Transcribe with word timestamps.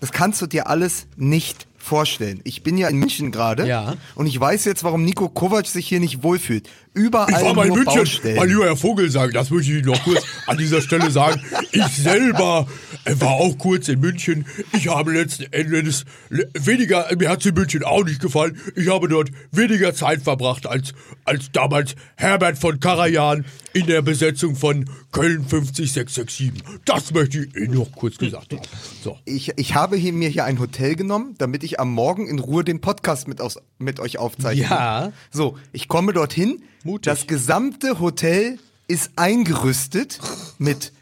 das 0.00 0.12
kannst 0.12 0.40
du 0.42 0.46
dir 0.46 0.68
alles 0.68 1.06
nicht 1.16 1.66
vorstellen. 1.76 2.40
Ich 2.44 2.62
bin 2.62 2.76
ja 2.76 2.88
in 2.88 2.96
München 2.96 3.30
gerade 3.30 3.66
Ja. 3.66 3.94
und 4.14 4.26
ich 4.26 4.38
weiß 4.38 4.64
jetzt, 4.66 4.84
warum 4.84 5.04
Nico 5.04 5.28
Kovac 5.28 5.66
sich 5.66 5.88
hier 5.88 6.00
nicht 6.00 6.22
wohlfühlt. 6.22 6.68
Überall 6.92 7.30
Ich 7.30 7.36
war 7.44 7.54
mal 7.54 7.66
in 7.68 7.72
München, 7.74 7.94
Baustellen. 7.94 8.36
mein 8.36 8.48
lieber 8.48 8.64
Herr 8.66 8.76
Vogelsang, 8.76 9.30
das 9.30 9.50
möchte 9.50 9.72
ich 9.72 9.84
noch 9.84 10.02
kurz 10.02 10.22
an 10.46 10.58
dieser 10.58 10.82
Stelle 10.82 11.10
sagen. 11.10 11.40
Ich 11.72 11.86
selber 11.86 12.66
war 13.04 13.32
auch 13.32 13.56
kurz 13.58 13.88
in 13.88 14.00
München. 14.00 14.46
Ich 14.72 14.88
habe 14.88 15.12
letzten 15.12 15.52
Endes 15.52 16.04
weniger, 16.30 17.08
mir 17.18 17.28
hat 17.28 17.40
es 17.40 17.46
in 17.46 17.54
München 17.54 17.82
auch 17.84 18.04
nicht 18.04 18.20
gefallen. 18.20 18.58
Ich 18.76 18.88
habe 18.88 19.08
dort 19.08 19.30
weniger 19.52 19.94
Zeit 19.94 20.22
verbracht 20.22 20.66
als, 20.66 20.94
als 21.24 21.50
damals 21.52 21.94
Herbert 22.16 22.58
von 22.58 22.80
Karajan 22.80 23.44
in 23.72 23.86
der 23.86 24.02
Besetzung 24.02 24.56
von 24.56 24.88
Köln 25.12 25.46
50667. 25.48 26.52
Das 26.84 27.12
möchte 27.12 27.44
ich 27.44 27.56
Ihnen 27.56 27.74
noch 27.74 27.92
kurz 27.92 28.18
gesagt 28.18 28.52
haben. 28.52 28.62
So. 29.02 29.18
Ich, 29.24 29.52
ich 29.56 29.74
habe 29.74 29.96
hier, 29.96 30.12
mir 30.12 30.28
hier 30.28 30.44
ein 30.44 30.58
Hotel 30.58 30.96
genommen, 30.96 31.34
damit 31.38 31.64
ich 31.64 31.80
am 31.80 31.92
Morgen 31.92 32.26
in 32.26 32.38
Ruhe 32.38 32.64
den 32.64 32.80
Podcast 32.80 33.28
mit, 33.28 33.40
aus, 33.40 33.58
mit 33.78 34.00
euch 34.00 34.18
aufzeichne. 34.18 34.64
Ja. 34.64 35.12
So, 35.30 35.56
ich 35.72 35.88
komme 35.88 36.12
dorthin. 36.12 36.62
Mutig. 36.84 37.04
Das 37.04 37.26
gesamte 37.26 38.00
Hotel 38.00 38.58
ist 38.88 39.12
eingerüstet 39.16 40.18
mit 40.58 40.92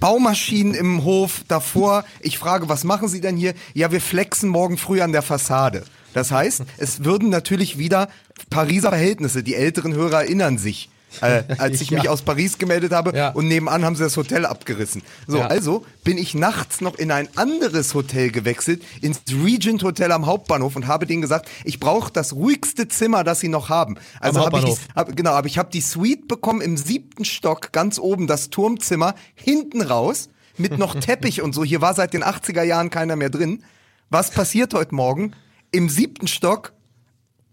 Baumaschinen 0.00 0.74
im 0.74 1.04
Hof 1.04 1.42
davor. 1.48 2.04
Ich 2.20 2.38
frage, 2.38 2.68
was 2.68 2.84
machen 2.84 3.08
Sie 3.08 3.20
denn 3.20 3.36
hier? 3.36 3.54
Ja, 3.74 3.92
wir 3.92 4.00
flexen 4.00 4.48
morgen 4.48 4.76
früh 4.76 5.00
an 5.00 5.12
der 5.12 5.22
Fassade. 5.22 5.84
Das 6.12 6.30
heißt, 6.30 6.62
es 6.78 7.04
würden 7.04 7.28
natürlich 7.28 7.78
wieder 7.78 8.08
Pariser 8.50 8.90
Verhältnisse. 8.90 9.42
Die 9.42 9.54
älteren 9.54 9.94
Hörer 9.94 10.22
erinnern 10.24 10.58
sich. 10.58 10.90
Äh, 11.20 11.42
als 11.58 11.80
ich 11.80 11.90
mich 11.90 12.08
aus 12.08 12.22
Paris 12.22 12.58
gemeldet 12.58 12.92
habe 12.92 13.16
Ja. 13.16 13.30
und 13.30 13.48
nebenan 13.48 13.84
haben 13.84 13.96
sie 13.96 14.02
das 14.04 14.16
Hotel 14.16 14.46
abgerissen. 14.46 15.02
So, 15.26 15.38
Ja. 15.38 15.46
also 15.48 15.84
bin 16.04 16.18
ich 16.18 16.34
nachts 16.34 16.80
noch 16.80 16.96
in 16.96 17.10
ein 17.10 17.28
anderes 17.36 17.94
Hotel 17.94 18.30
gewechselt, 18.30 18.82
ins 19.00 19.20
Regent 19.30 19.82
Hotel 19.82 20.10
am 20.12 20.26
Hauptbahnhof 20.26 20.74
und 20.76 20.86
habe 20.86 21.06
denen 21.06 21.22
gesagt, 21.22 21.48
ich 21.64 21.78
brauche 21.80 22.12
das 22.12 22.32
ruhigste 22.32 22.88
Zimmer, 22.88 23.24
das 23.24 23.40
sie 23.40 23.48
noch 23.48 23.68
haben. 23.68 23.96
Also 24.20 24.40
habe 24.44 24.58
ich, 24.60 24.76
hab, 24.96 25.14
genau, 25.16 25.32
aber 25.32 25.46
ich 25.46 25.58
habe 25.58 25.70
die 25.70 25.80
Suite 25.80 26.28
bekommen 26.28 26.60
im 26.60 26.76
siebten 26.76 27.24
Stock, 27.24 27.72
ganz 27.72 27.98
oben 27.98 28.26
das 28.26 28.50
Turmzimmer, 28.50 29.14
hinten 29.34 29.82
raus 29.82 30.28
mit 30.56 30.78
noch 30.78 30.94
Teppich 31.00 31.42
und 31.42 31.54
so. 31.54 31.64
Hier 31.64 31.80
war 31.80 31.94
seit 31.94 32.14
den 32.14 32.24
80er 32.24 32.62
Jahren 32.62 32.90
keiner 32.90 33.16
mehr 33.16 33.30
drin. 33.30 33.64
Was 34.10 34.30
passiert 34.30 34.74
heute 34.74 34.94
Morgen? 34.94 35.32
Im 35.70 35.88
siebten 35.88 36.28
Stock 36.28 36.72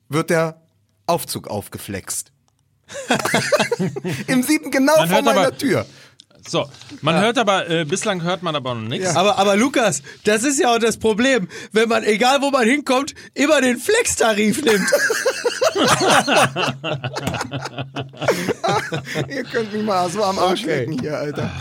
wird 0.10 0.30
der 0.30 0.62
Aufzug 1.06 1.48
aufgeflext. 1.48 2.32
Im 4.28 4.44
siebten, 4.44 4.72
genau 4.72 4.98
Man 4.98 5.10
vor 5.10 5.22
meiner 5.22 5.40
aber- 5.42 5.58
Tür. 5.58 5.86
So, 6.48 6.68
man 7.02 7.20
hört 7.22 7.38
aber, 7.38 7.70
äh, 7.70 7.86
bislang 7.86 8.24
hört 8.24 8.44
man 8.44 8.56
aber 8.56 8.76
noch 8.76 8.88
nichts. 8.88 9.16
Aber, 9.16 9.38
aber 9.38 9.56
Lukas, 9.56 10.02
das 10.24 10.44
ist 10.44 10.60
ja 10.60 10.74
auch 10.74 10.80
das 10.80 10.98
Problem, 10.98 11.48
wenn 11.72 11.90
man, 11.90 12.04
egal 12.04 12.42
wo 12.42 12.50
man 12.50 12.68
hinkommt, 12.68 13.14
immer 13.34 13.62
den 13.62 13.78
Flex-Tarif 13.78 14.62
nimmt. 14.64 14.88
Ihr 19.30 19.44
könnt 19.44 19.74
mich 19.74 19.84
mal 19.84 20.10
so 20.10 20.24
am 20.24 20.40
Arsch 20.40 20.64
Okay. 20.64 20.80
lecken 20.80 21.00
hier, 21.00 21.18
Alter. 21.18 21.52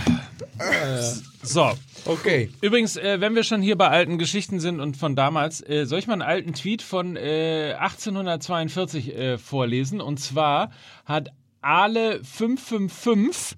So. 1.43 1.73
Okay. 2.05 2.51
Übrigens, 2.61 2.97
äh, 2.97 3.21
wenn 3.21 3.35
wir 3.35 3.45
schon 3.45 3.63
hier 3.63 3.77
bei 3.77 3.89
alten 3.89 4.19
Geschichten 4.19 4.61
sind 4.61 4.81
und 4.81 4.97
von 4.97 5.15
damals, 5.15 5.61
äh, 5.61 5.85
soll 5.85 5.99
ich 5.99 6.07
mal 6.07 6.15
einen 6.15 6.23
alten 6.23 6.55
Tweet 6.55 6.83
von 6.83 7.17
äh, 7.17 7.75
1842 7.79 9.15
äh, 9.15 9.39
vorlesen? 9.39 10.01
Und 10.01 10.19
zwar 10.19 10.71
hat 11.05 11.29
Ale555 11.63 13.55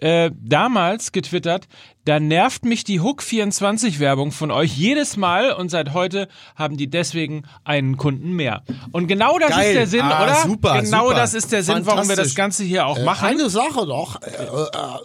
äh, 0.00 0.30
damals 0.40 1.12
getwittert, 1.12 1.68
da 2.04 2.20
nervt 2.20 2.64
mich 2.64 2.84
die 2.84 3.00
Hook24-Werbung 3.00 4.30
von 4.30 4.52
euch 4.52 4.76
jedes 4.76 5.16
Mal 5.16 5.50
und 5.52 5.70
seit 5.70 5.92
heute 5.92 6.28
haben 6.54 6.76
die 6.76 6.88
deswegen 6.88 7.42
einen 7.64 7.96
Kunden 7.96 8.30
mehr. 8.32 8.62
Und 8.92 9.08
genau 9.08 9.38
das 9.40 9.50
Geil. 9.50 9.70
ist 9.70 9.74
der 9.76 9.86
Sinn, 9.88 10.02
Ah, 10.02 10.22
oder? 10.22 10.34
super, 10.46 10.82
genau 10.82 11.04
super. 11.06 11.16
das 11.16 11.34
ist 11.34 11.50
der 11.50 11.64
Sinn, 11.64 11.80
warum 11.84 12.08
wir 12.08 12.14
das. 12.14 12.34
Ganze 12.36 12.62
hier 12.62 12.86
auch 12.86 13.02
machen. 13.02 13.26
Eine 13.26 13.50
Sache 13.50 13.86
noch, 13.86 14.20
äh, 14.22 14.28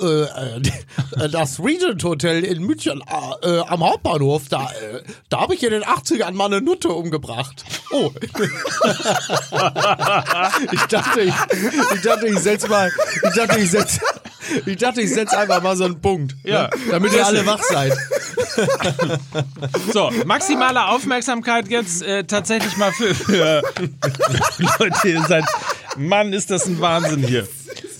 äh, 0.05 0.61
äh, 1.25 1.29
das 1.29 1.59
Regent 1.59 2.03
Hotel 2.03 2.43
in 2.43 2.61
München 2.63 3.01
äh, 3.41 3.47
äh, 3.47 3.59
am 3.67 3.83
Hauptbahnhof, 3.83 4.49
da, 4.49 4.65
äh, 4.65 5.01
da 5.29 5.39
habe 5.41 5.55
ich 5.55 5.63
in 5.63 5.71
den 5.71 5.83
80ern 5.83 6.33
mal 6.33 6.45
eine 6.45 6.61
Nutte 6.61 6.89
umgebracht. 6.89 7.63
Oh, 7.91 8.11
Ich 10.71 10.81
dachte, 10.85 11.21
ich, 11.21 11.33
ich 11.95 12.01
dachte, 12.01 12.27
ich 12.27 12.39
setz 12.39 12.67
mal, 12.67 12.91
ich 13.27 13.33
dachte, 13.35 13.59
ich 13.59 13.71
setz, 13.71 13.99
ich 14.65 14.77
dachte, 14.77 15.01
ich 15.01 15.13
setz 15.13 15.33
einfach 15.33 15.61
mal 15.61 15.75
so 15.75 15.85
einen 15.85 15.99
Punkt. 16.01 16.35
Ja. 16.43 16.63
ne? 16.63 16.69
Damit 16.91 17.13
ihr 17.13 17.25
alle 17.25 17.45
wach 17.45 17.61
seid. 17.63 17.93
So, 19.93 20.11
maximale 20.25 20.85
Aufmerksamkeit 20.87 21.67
jetzt 21.69 22.01
äh, 22.03 22.23
tatsächlich 22.23 22.75
mal 22.77 22.91
für, 22.91 23.13
für 23.15 23.61
Leute, 24.79 25.07
ihr 25.09 25.23
seid, 25.27 25.45
Mann, 25.97 26.33
ist 26.33 26.49
das 26.51 26.65
ein 26.65 26.79
Wahnsinn 26.79 27.23
hier. 27.25 27.47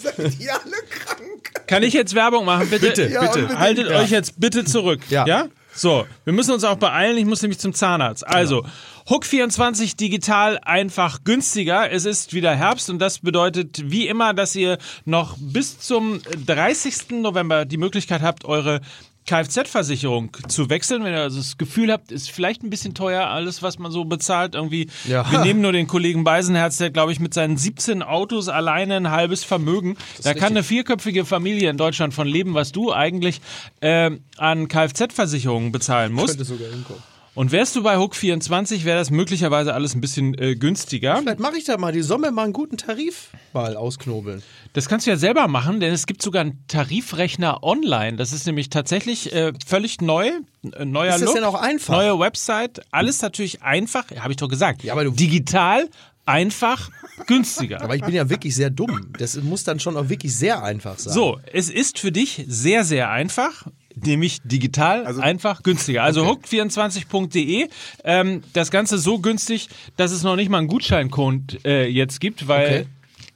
Seid 0.02 0.40
ihr 0.40 0.54
alle 0.54 0.78
krank? 0.90 1.68
Kann 1.68 1.84
ich 1.84 1.94
jetzt 1.94 2.16
Werbung 2.16 2.46
machen? 2.46 2.70
Bitte, 2.70 2.88
Bitte, 2.88 3.08
Ja, 3.08 3.22
bitte. 3.22 3.34
unbedingt. 3.40 3.60
haltet 3.60 3.88
euch 3.90 4.10
jetzt 4.10 4.40
bitte 4.40 4.66
zurück. 4.66 5.00
Ja. 5.10 5.26
ja? 5.26 5.46
So, 5.74 6.06
wir 6.26 6.34
müssen 6.34 6.52
uns 6.52 6.64
auch 6.64 6.76
beeilen, 6.76 7.18
ich 7.18 7.26
muss 7.26 7.42
nämlich 7.42 7.60
zum 7.60 7.74
Zahnarzt. 7.74 8.28
Also, 8.28 8.66
Hook24 9.08 9.96
digital 9.96 10.60
einfach 10.60 11.24
günstiger. 11.24 11.92
Es 11.92 12.06
ist 12.06 12.34
wieder 12.34 12.54
Herbst 12.56 12.90
und 12.90 13.00
das 13.00 13.20
bedeutet 13.20 13.90
wie 13.90 14.08
immer, 14.08 14.34
dass 14.34 14.56
ihr 14.56 14.78
noch 15.06 15.38
bis 15.40 15.80
zum 15.80 16.22
30. 16.46 17.22
November 17.22 17.66
die 17.66 17.78
Möglichkeit 17.78 18.22
habt, 18.22 18.46
eure 18.46 18.82
Kfz-Versicherung 19.28 20.36
zu 20.48 20.70
wechseln, 20.70 21.04
wenn 21.04 21.14
ihr 21.14 21.22
also 21.22 21.38
das 21.38 21.58
Gefühl 21.58 21.92
habt, 21.92 22.12
ist 22.12 22.30
vielleicht 22.32 22.64
ein 22.64 22.70
bisschen 22.70 22.94
teuer, 22.94 23.28
alles, 23.28 23.62
was 23.62 23.80
man 23.80 23.92
so 23.92 24.04
bezahlt. 24.06 24.56
Irgendwie, 24.56 24.88
Ja. 25.08 25.30
wir 25.32 25.40
nehmen 25.40 25.62
nur 25.62 25.72
den 25.72 25.88
Kollegen 25.88 26.24
Beisenherz, 26.24 26.78
der, 26.78 26.90
glaube 26.90 27.12
ich, 27.12 27.20
mit 27.20 27.34
seinen 27.34 27.58
17 27.58 28.02
Autos 28.04 28.50
alleine 28.50 28.96
ein 28.98 29.12
halbes 29.12 29.44
Vermögen. 29.44 29.96
Da 30.24 30.34
kann 30.34 30.54
eine 30.54 30.64
vierköpfige 30.64 31.26
Familie 31.26 31.70
in 31.70 31.78
Deutschland 31.78 32.14
von 32.14 32.28
leben, 32.28 32.54
was 32.54 32.72
du 32.72 32.92
eigentlich 32.92 33.42
ähm, 33.82 34.22
an 34.38 34.68
Kfz-Versicherungen 34.68 35.72
bezahlen 35.72 36.14
musst. 36.14 36.30
Könnte 36.38 36.46
sogar 36.46 36.70
hinkommen. 36.70 37.02
Und 37.34 37.54
wärst 37.54 37.78
du 37.78 37.84
bei 37.84 37.96
Hook24, 37.96 38.84
wäre 38.84 38.98
das 39.00 39.10
möglicherweise 39.10 39.74
alles 39.74 39.96
ein 39.96 40.02
bisschen 40.02 40.38
äh, 40.38 40.56
günstiger. 40.56 41.16
Vielleicht 41.18 41.40
mache 41.40 41.58
ich 41.58 41.64
da 41.64 41.78
mal, 41.78 41.94
die 41.94 42.02
mir 42.02 42.32
mal 42.32 42.44
einen 42.44 42.52
guten 42.52 42.76
Tarif 42.76 43.30
mal 43.54 43.78
ausknobeln. 43.78 44.44
Das 44.74 44.88
kannst 44.88 45.06
du 45.06 45.12
ja 45.12 45.18
selber 45.18 45.48
machen, 45.48 45.80
denn 45.82 45.92
es 45.94 46.06
gibt 46.08 46.22
sogar 46.22 46.42
einen 46.42 46.64
Tarifrechner 46.68 47.62
online. 47.64 48.16
Das 48.18 48.32
ist 48.32 48.46
nämlich 48.46 48.70
tatsächlich 48.70 49.34
äh, 49.34 49.52
völlig 49.66 50.00
neu, 50.02 50.32
äh, 50.74 50.86
neuer 50.86 51.10
Ist 51.16 51.22
das 51.22 51.26
Look, 51.28 51.36
denn 51.36 51.44
auch 51.44 51.56
einfach? 51.62 51.94
neue 51.96 52.18
Website, 52.20 52.82
alles 52.92 53.22
natürlich 53.22 53.62
einfach, 53.64 54.06
habe 54.18 54.32
ich 54.32 54.38
doch 54.38 54.48
gesagt. 54.48 54.84
Ja, 54.84 54.94
aber 54.94 55.04
du- 55.04 55.12
digital, 55.12 55.90
einfach, 56.26 56.90
günstiger. 57.28 57.82
Aber 57.82 57.96
ich 57.96 58.02
bin 58.04 58.14
ja 58.14 58.30
wirklich 58.30 58.56
sehr 58.56 58.70
dumm. 58.70 59.12
Das 59.18 59.36
muss 59.42 59.64
dann 59.66 59.80
schon 59.82 59.98
auch 59.98 60.08
wirklich 60.08 60.34
sehr 60.36 60.64
einfach 60.64 60.98
sein. 61.00 61.14
So, 61.14 61.40
es 61.52 61.70
ist 61.70 62.00
für 62.00 62.12
dich 62.12 62.46
sehr, 62.48 62.86
sehr 62.86 63.10
einfach. 63.10 63.68
Nämlich 63.94 64.38
digital, 64.46 65.06
einfach, 65.20 65.64
günstiger. 65.64 66.04
Also 66.04 66.26
hook24.de. 66.26 67.68
Ähm, 68.06 68.42
das 68.54 68.72
Ganze 68.72 68.98
so 68.98 69.20
günstig, 69.20 69.68
dass 69.98 70.12
es 70.12 70.24
noch 70.24 70.36
nicht 70.38 70.50
mal 70.50 70.60
einen 70.60 70.68
Gutscheincode 70.68 71.60
äh, 71.66 71.88
jetzt 71.88 72.22
gibt, 72.22 72.48
weil 72.48 72.68
Okay. 72.68 72.86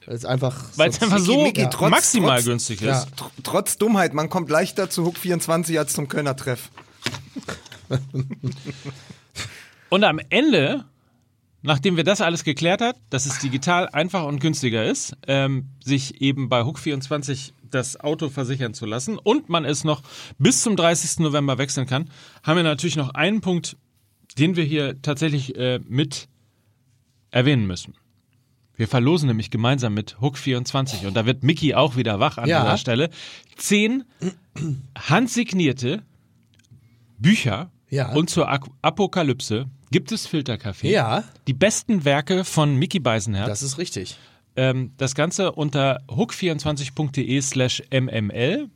Das 0.06 0.16
ist 0.16 0.26
einfach. 0.26 0.56
weil 0.76 0.90
es 0.90 1.02
einfach 1.02 1.20
so 1.20 1.44
Micky, 1.44 1.64
trotz- 1.70 1.90
maximal 1.90 2.38
trotz- 2.38 2.46
günstig 2.46 2.82
ist. 2.82 2.88
Ja. 2.88 3.06
Tr 3.16 3.32
trotz 3.44 3.78
Dummheit, 3.78 4.14
man 4.14 4.30
kommt 4.30 4.50
leichter 4.50 4.90
zu 4.90 5.04
Hook 5.06 5.18
24 5.18 5.78
als 5.80 5.94
zum 5.94 6.08
Kölner 6.08 6.36
Treff. 6.36 6.70
Und 9.90 10.04
am 10.04 10.20
Ende, 10.30 10.86
nachdem 11.62 11.98
wir 11.98 12.04
das 12.04 12.22
alles 12.22 12.44
geklärt 12.44 12.82
hat, 12.82 12.98
dass 13.10 13.26
es 13.26 13.40
digital 13.40 13.88
einfach 13.90 14.24
und 14.26 14.40
günstiger 14.40 14.84
ist, 14.86 15.16
ähm, 15.28 15.70
sich 15.84 16.22
eben 16.22 16.50
bei 16.50 16.62
Hook24 16.62 17.52
das 17.70 18.00
Auto 18.00 18.30
versichern 18.30 18.74
zu 18.74 18.86
lassen 18.86 19.18
und 19.18 19.50
man 19.50 19.66
es 19.66 19.84
noch 19.84 20.02
bis 20.38 20.62
zum 20.62 20.76
30. 20.76 21.20
November 21.20 21.58
wechseln 21.58 21.86
kann, 21.88 22.10
haben 22.44 22.58
wir 22.58 22.64
natürlich 22.64 22.96
noch 22.96 23.10
einen 23.14 23.42
Punkt, 23.42 23.78
den 24.38 24.56
wir 24.56 24.64
hier 24.64 25.02
tatsächlich 25.02 25.56
äh, 25.56 25.80
mit 25.88 26.28
erwähnen 27.32 27.68
müssen. 27.68 27.94
Wir 28.78 28.88
verlosen 28.88 29.28
nämlich 29.28 29.52
gemeinsam 29.52 29.94
mit 29.94 30.18
Hook24 30.20 31.08
und 31.08 31.14
da 31.16 31.26
wird 31.26 31.44
Mickey 31.44 31.74
auch 31.76 31.96
wieder 31.96 32.20
wach 32.20 32.38
an 32.38 32.48
Ja. 32.50 32.62
dieser 32.64 32.78
Stelle. 32.78 33.10
Zehn 33.56 34.04
handsignierte 34.98 36.04
Bücher 37.18 37.72
Ja. 37.90 38.12
und 38.14 38.30
zur 38.30 38.50
Apokalypse 38.82 39.68
gibt 39.92 40.12
es 40.12 40.28
Filterkaffee. 40.28 40.92
Ja. 40.92 41.24
Die 41.48 41.54
besten 41.54 42.04
Werke 42.06 42.44
von 42.44 42.76
Mickey 42.76 43.00
Beisenherz. 43.00 43.48
Das 43.48 43.64
ist 43.64 43.78
richtig. 43.78 44.18
Ähm, 44.58 44.92
das 44.98 45.16
Ganze 45.16 45.52
unter 45.54 46.02
hook24.de 46.10 47.42
slash 47.42 47.84
mml. 47.92 48.70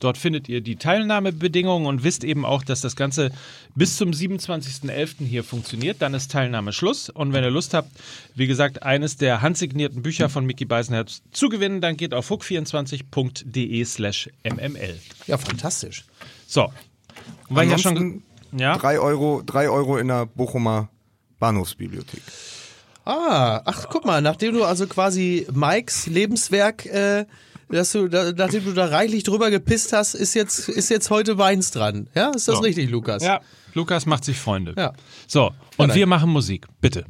Dort 0.00 0.16
findet 0.18 0.48
ihr 0.48 0.60
die 0.60 0.76
Teilnahmebedingungen 0.76 1.86
und 1.86 2.04
wisst 2.04 2.22
eben 2.24 2.44
auch, 2.44 2.62
dass 2.62 2.80
das 2.80 2.94
Ganze 2.94 3.30
bis 3.74 3.96
zum 3.96 4.10
27.11. 4.10 5.24
hier 5.24 5.42
funktioniert. 5.42 6.00
Dann 6.00 6.14
ist 6.14 6.30
Teilnahme 6.30 6.72
Schluss. 6.72 7.10
Und 7.10 7.32
wenn 7.32 7.42
ihr 7.42 7.50
Lust 7.50 7.74
habt, 7.74 7.90
wie 8.34 8.46
gesagt, 8.46 8.82
eines 8.82 9.16
der 9.16 9.42
handsignierten 9.42 10.02
Bücher 10.02 10.28
von 10.28 10.46
Mickey 10.46 10.64
Beisenherz 10.64 11.22
zu 11.32 11.48
gewinnen, 11.48 11.80
dann 11.80 11.96
geht 11.96 12.14
auf 12.14 12.30
hook24.de 12.30 13.84
slash 13.84 14.30
mml. 14.44 14.98
Ja, 15.26 15.36
fantastisch. 15.38 16.04
So. 16.46 16.64
Und 17.48 17.56
weil 17.56 17.66
ich 17.66 17.72
ja 17.72 17.78
schon, 17.78 18.22
Ja. 18.56 18.76
Drei 18.78 18.98
Euro, 18.98 19.42
drei 19.44 19.68
Euro 19.68 19.98
in 19.98 20.08
der 20.08 20.26
Bochumer 20.26 20.88
Bahnhofsbibliothek. 21.38 22.22
Ah, 23.04 23.62
ach, 23.64 23.86
guck 23.88 24.04
mal, 24.04 24.20
nachdem 24.20 24.54
du 24.54 24.64
also 24.64 24.86
quasi 24.86 25.46
Mikes 25.50 26.06
Lebenswerk, 26.06 26.84
äh, 26.86 27.24
dass 27.68 27.92
du, 27.92 28.08
da, 28.08 28.32
nachdem 28.32 28.64
du 28.64 28.72
da 28.72 28.86
reichlich 28.86 29.22
drüber 29.24 29.50
gepisst 29.50 29.92
hast, 29.92 30.14
ist 30.14 30.34
jetzt, 30.34 30.68
ist 30.68 30.88
jetzt 30.90 31.10
heute 31.10 31.38
Weins 31.38 31.70
dran. 31.70 32.08
Ja, 32.14 32.30
ist 32.30 32.48
das 32.48 32.56
So. 32.56 32.62
richtig, 32.62 32.90
Lukas? 32.90 33.22
Ja, 33.22 33.40
Lukas 33.74 34.06
macht 34.06 34.24
sich 34.24 34.38
Freunde. 34.38 34.74
Ja. 34.76 34.92
So, 35.26 35.52
und 35.76 35.88
nein. 35.88 35.96
wir 35.96 36.06
machen 36.06 36.30
Musik, 36.30 36.66
bitte. 36.80 37.04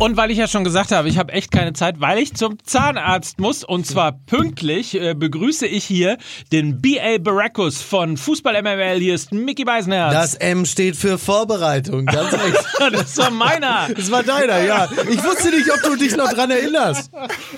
Und 0.00 0.16
weil 0.16 0.30
ich 0.30 0.38
ja 0.38 0.48
schon 0.48 0.64
gesagt 0.64 0.92
habe, 0.92 1.10
ich 1.10 1.18
habe 1.18 1.30
echt 1.34 1.52
keine 1.52 1.74
Zeit, 1.74 2.00
weil 2.00 2.18
ich 2.18 2.32
zum 2.32 2.56
Zahnarzt 2.64 3.38
muss 3.38 3.62
und 3.64 3.86
zwar 3.86 4.12
pünktlich, 4.12 4.94
äh, 4.98 5.12
begrüße 5.12 5.66
ich 5.66 5.84
hier 5.84 6.16
den 6.52 6.80
B.A. 6.80 7.18
Baracus 7.18 7.82
von 7.82 8.16
Fußball 8.16 8.62
MML. 8.62 8.98
Hier 8.98 9.14
ist 9.14 9.30
Mickey 9.30 9.64
Beisenherz. 9.64 10.14
Das 10.14 10.34
M 10.36 10.64
steht 10.64 10.96
für 10.96 11.18
Vorbereitung, 11.18 12.06
ganz 12.06 12.32
recht. 12.42 12.64
das 12.92 13.18
war 13.18 13.30
meiner. 13.30 13.88
Das 13.94 14.10
war 14.10 14.22
deiner, 14.22 14.62
ja. 14.64 14.88
Ich 15.10 15.22
wusste 15.22 15.50
nicht, 15.50 15.70
ob 15.70 15.82
du 15.82 15.94
dich 15.96 16.16
noch 16.16 16.32
dran 16.32 16.50
erinnerst. 16.50 17.10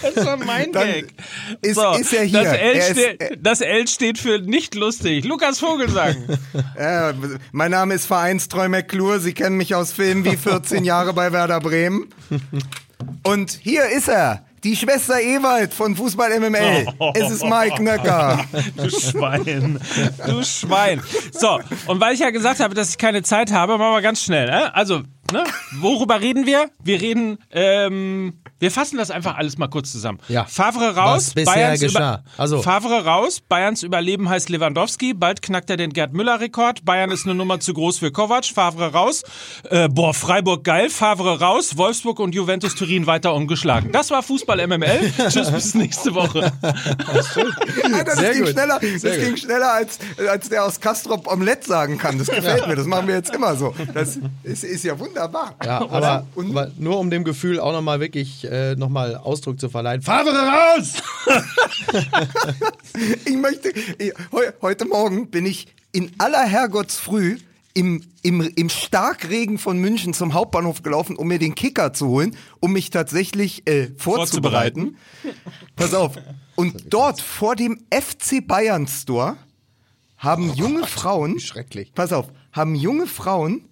Das 0.02 0.26
war 0.26 0.36
mein 0.36 0.72
Dann 0.72 0.88
Gag. 0.88 1.14
ist- 1.60 1.78
ist 2.00 2.12
er 2.12 2.24
hier. 2.24 2.42
Das 2.42 2.52
L, 2.54 2.58
Er 2.58 2.72
ist- 2.88 2.90
steht, 2.90 3.38
das 3.40 3.60
L 3.60 3.86
steht 3.86 4.18
für 4.18 4.40
nicht 4.40 4.74
lustig. 4.74 5.24
Lukas 5.24 5.60
Vogelsang. 5.60 6.16
Äh, 6.76 7.12
mein 7.52 7.70
Name 7.70 7.94
ist 7.94 8.06
Vereinstreu 8.06 8.68
McClure. 8.68 9.20
Sie 9.20 9.32
kennen 9.34 9.56
mich 9.56 9.74
aus 9.74 9.92
Filmen 9.92 10.24
wie 10.24 10.36
14 10.36 10.84
Jahre 10.84 11.12
bei 11.12 11.30
Werder 11.32 11.60
Bremen. 11.60 12.06
Und 13.22 13.58
hier 13.62 13.86
ist 13.86 14.08
er. 14.08 14.44
Die 14.64 14.76
Schwester 14.76 15.20
Ewald 15.20 15.74
von 15.74 15.96
Fußball 15.96 16.38
MML. 16.38 16.86
Es 17.14 17.32
ist 17.32 17.44
Mike 17.44 17.82
Nöcker. 17.82 18.44
Du 18.76 18.88
Schwein. 18.90 19.80
Du 20.24 20.44
Schwein. 20.44 21.02
So, 21.32 21.58
und 21.88 22.00
weil 22.00 22.14
ich 22.14 22.20
ja 22.20 22.30
gesagt 22.30 22.60
habe, 22.60 22.72
dass 22.72 22.90
ich 22.90 22.98
keine 22.98 23.24
Zeit 23.24 23.50
habe, 23.50 23.76
machen 23.76 23.94
wir 23.94 24.02
ganz 24.02 24.22
schnell. 24.22 24.46
Ne? 24.46 24.72
Also, 24.72 25.02
ne? 25.32 25.44
worüber 25.80 26.20
reden 26.20 26.46
wir? 26.46 26.70
Wir 26.82 27.00
reden, 27.00 27.38
ähm, 27.50 28.34
wir 28.58 28.70
fassen 28.70 28.96
das 28.98 29.10
einfach 29.10 29.36
alles 29.36 29.58
mal 29.58 29.68
kurz 29.68 29.90
zusammen. 29.92 30.18
Ja. 30.28 30.44
Favre 30.44 30.94
raus, 30.94 31.28
Was 31.28 31.34
bisher 31.34 31.52
Bayerns 31.54 31.80
geschah. 31.80 32.22
Also- 32.36 32.62
Favre 32.62 33.04
raus, 33.04 33.40
Bayerns 33.40 33.82
Überleben 33.82 34.28
heißt 34.28 34.48
Lewandowski, 34.50 35.14
bald 35.14 35.42
knackt 35.42 35.70
er 35.70 35.76
den 35.76 35.92
Gerd 35.92 36.12
Müller-Rekord, 36.12 36.84
Bayern 36.84 37.10
ist 37.10 37.24
eine 37.24 37.34
Nummer 37.34 37.58
zu 37.60 37.74
groß 37.74 37.98
für 37.98 38.12
Kovac, 38.12 38.44
Favre 38.44 38.92
raus, 38.92 39.22
äh, 39.70 39.88
boah, 39.88 40.14
Freiburg 40.14 40.64
geil, 40.64 40.90
Favre 40.90 41.40
raus, 41.40 41.76
Wolfsburg 41.76 42.20
und 42.20 42.34
Juventus 42.34 42.74
Turin 42.74 43.06
weiter 43.06 43.34
ungeschlagen. 43.34 43.90
Das 43.92 44.10
war 44.10 44.22
Fußball 44.22 44.64
MML. 44.66 45.12
Tschüss, 45.28 45.50
bis 45.50 45.74
nächste 45.74 46.14
Woche. 46.14 46.52
Ja, 46.62 48.04
das 48.04 48.16
Sehr 48.18 48.32
ging 48.32 48.42
gut. 48.44 48.50
schneller, 48.52 48.78
das 48.80 49.00
Sehr 49.00 49.18
ging 49.18 49.30
gut. 49.30 49.38
schneller 49.40 49.72
als, 49.72 49.98
als 50.30 50.48
der 50.48 50.64
aus 50.64 50.80
Kastrop 50.80 51.26
Omelette 51.26 51.66
sagen 51.66 51.98
kann. 51.98 52.18
Das 52.18 52.28
gefällt 52.28 52.66
mir. 52.66 52.76
Das 52.76 52.86
machen 52.86 53.08
wir 53.08 53.14
jetzt 53.16 53.34
immer 53.34 53.56
so. 53.56 53.74
Das 53.94 54.18
ist, 54.42 54.64
ist 54.64 54.84
ja 54.84 54.98
wunderbar. 54.98 55.21
Ja, 55.64 55.80
aber, 55.80 56.26
Und- 56.34 56.50
aber 56.50 56.70
nur 56.78 56.98
um 56.98 57.10
dem 57.10 57.24
Gefühl 57.24 57.60
auch 57.60 57.72
nochmal 57.72 58.00
wirklich 58.00 58.44
äh, 58.50 58.74
nochmal 58.76 59.16
Ausdruck 59.16 59.58
zu 59.60 59.68
verleihen. 59.68 60.02
Favre 60.02 60.30
raus! 60.32 60.94
Ich 63.24 63.36
möchte, 63.36 63.70
ich, 63.70 64.12
heu, 64.32 64.42
heute 64.60 64.84
Morgen 64.84 65.28
bin 65.28 65.46
ich 65.46 65.66
in 65.92 66.10
aller 66.18 66.42
Herrgottsfrüh 66.44 67.38
im, 67.74 68.02
im, 68.22 68.42
im 68.42 68.68
Starkregen 68.68 69.58
von 69.58 69.78
München 69.78 70.12
zum 70.12 70.34
Hauptbahnhof 70.34 70.82
gelaufen, 70.82 71.16
um 71.16 71.28
mir 71.28 71.38
den 71.38 71.54
Kicker 71.54 71.92
zu 71.94 72.08
holen, 72.08 72.36
um 72.60 72.72
mich 72.74 72.90
tatsächlich 72.90 73.66
äh, 73.66 73.88
vorzubereiten. 73.96 74.96
Pass 75.76 75.94
auf. 75.94 76.16
Und 76.54 76.92
dort 76.92 77.20
vor 77.20 77.56
dem 77.56 77.80
FC 77.90 78.46
Bayern 78.46 78.86
Store 78.86 79.36
haben 80.18 80.52
junge 80.54 80.86
Frauen, 80.86 81.40
schrecklich. 81.40 81.92
pass 81.94 82.12
auf, 82.12 82.28
haben 82.52 82.74
junge 82.74 83.06
Frauen 83.06 83.64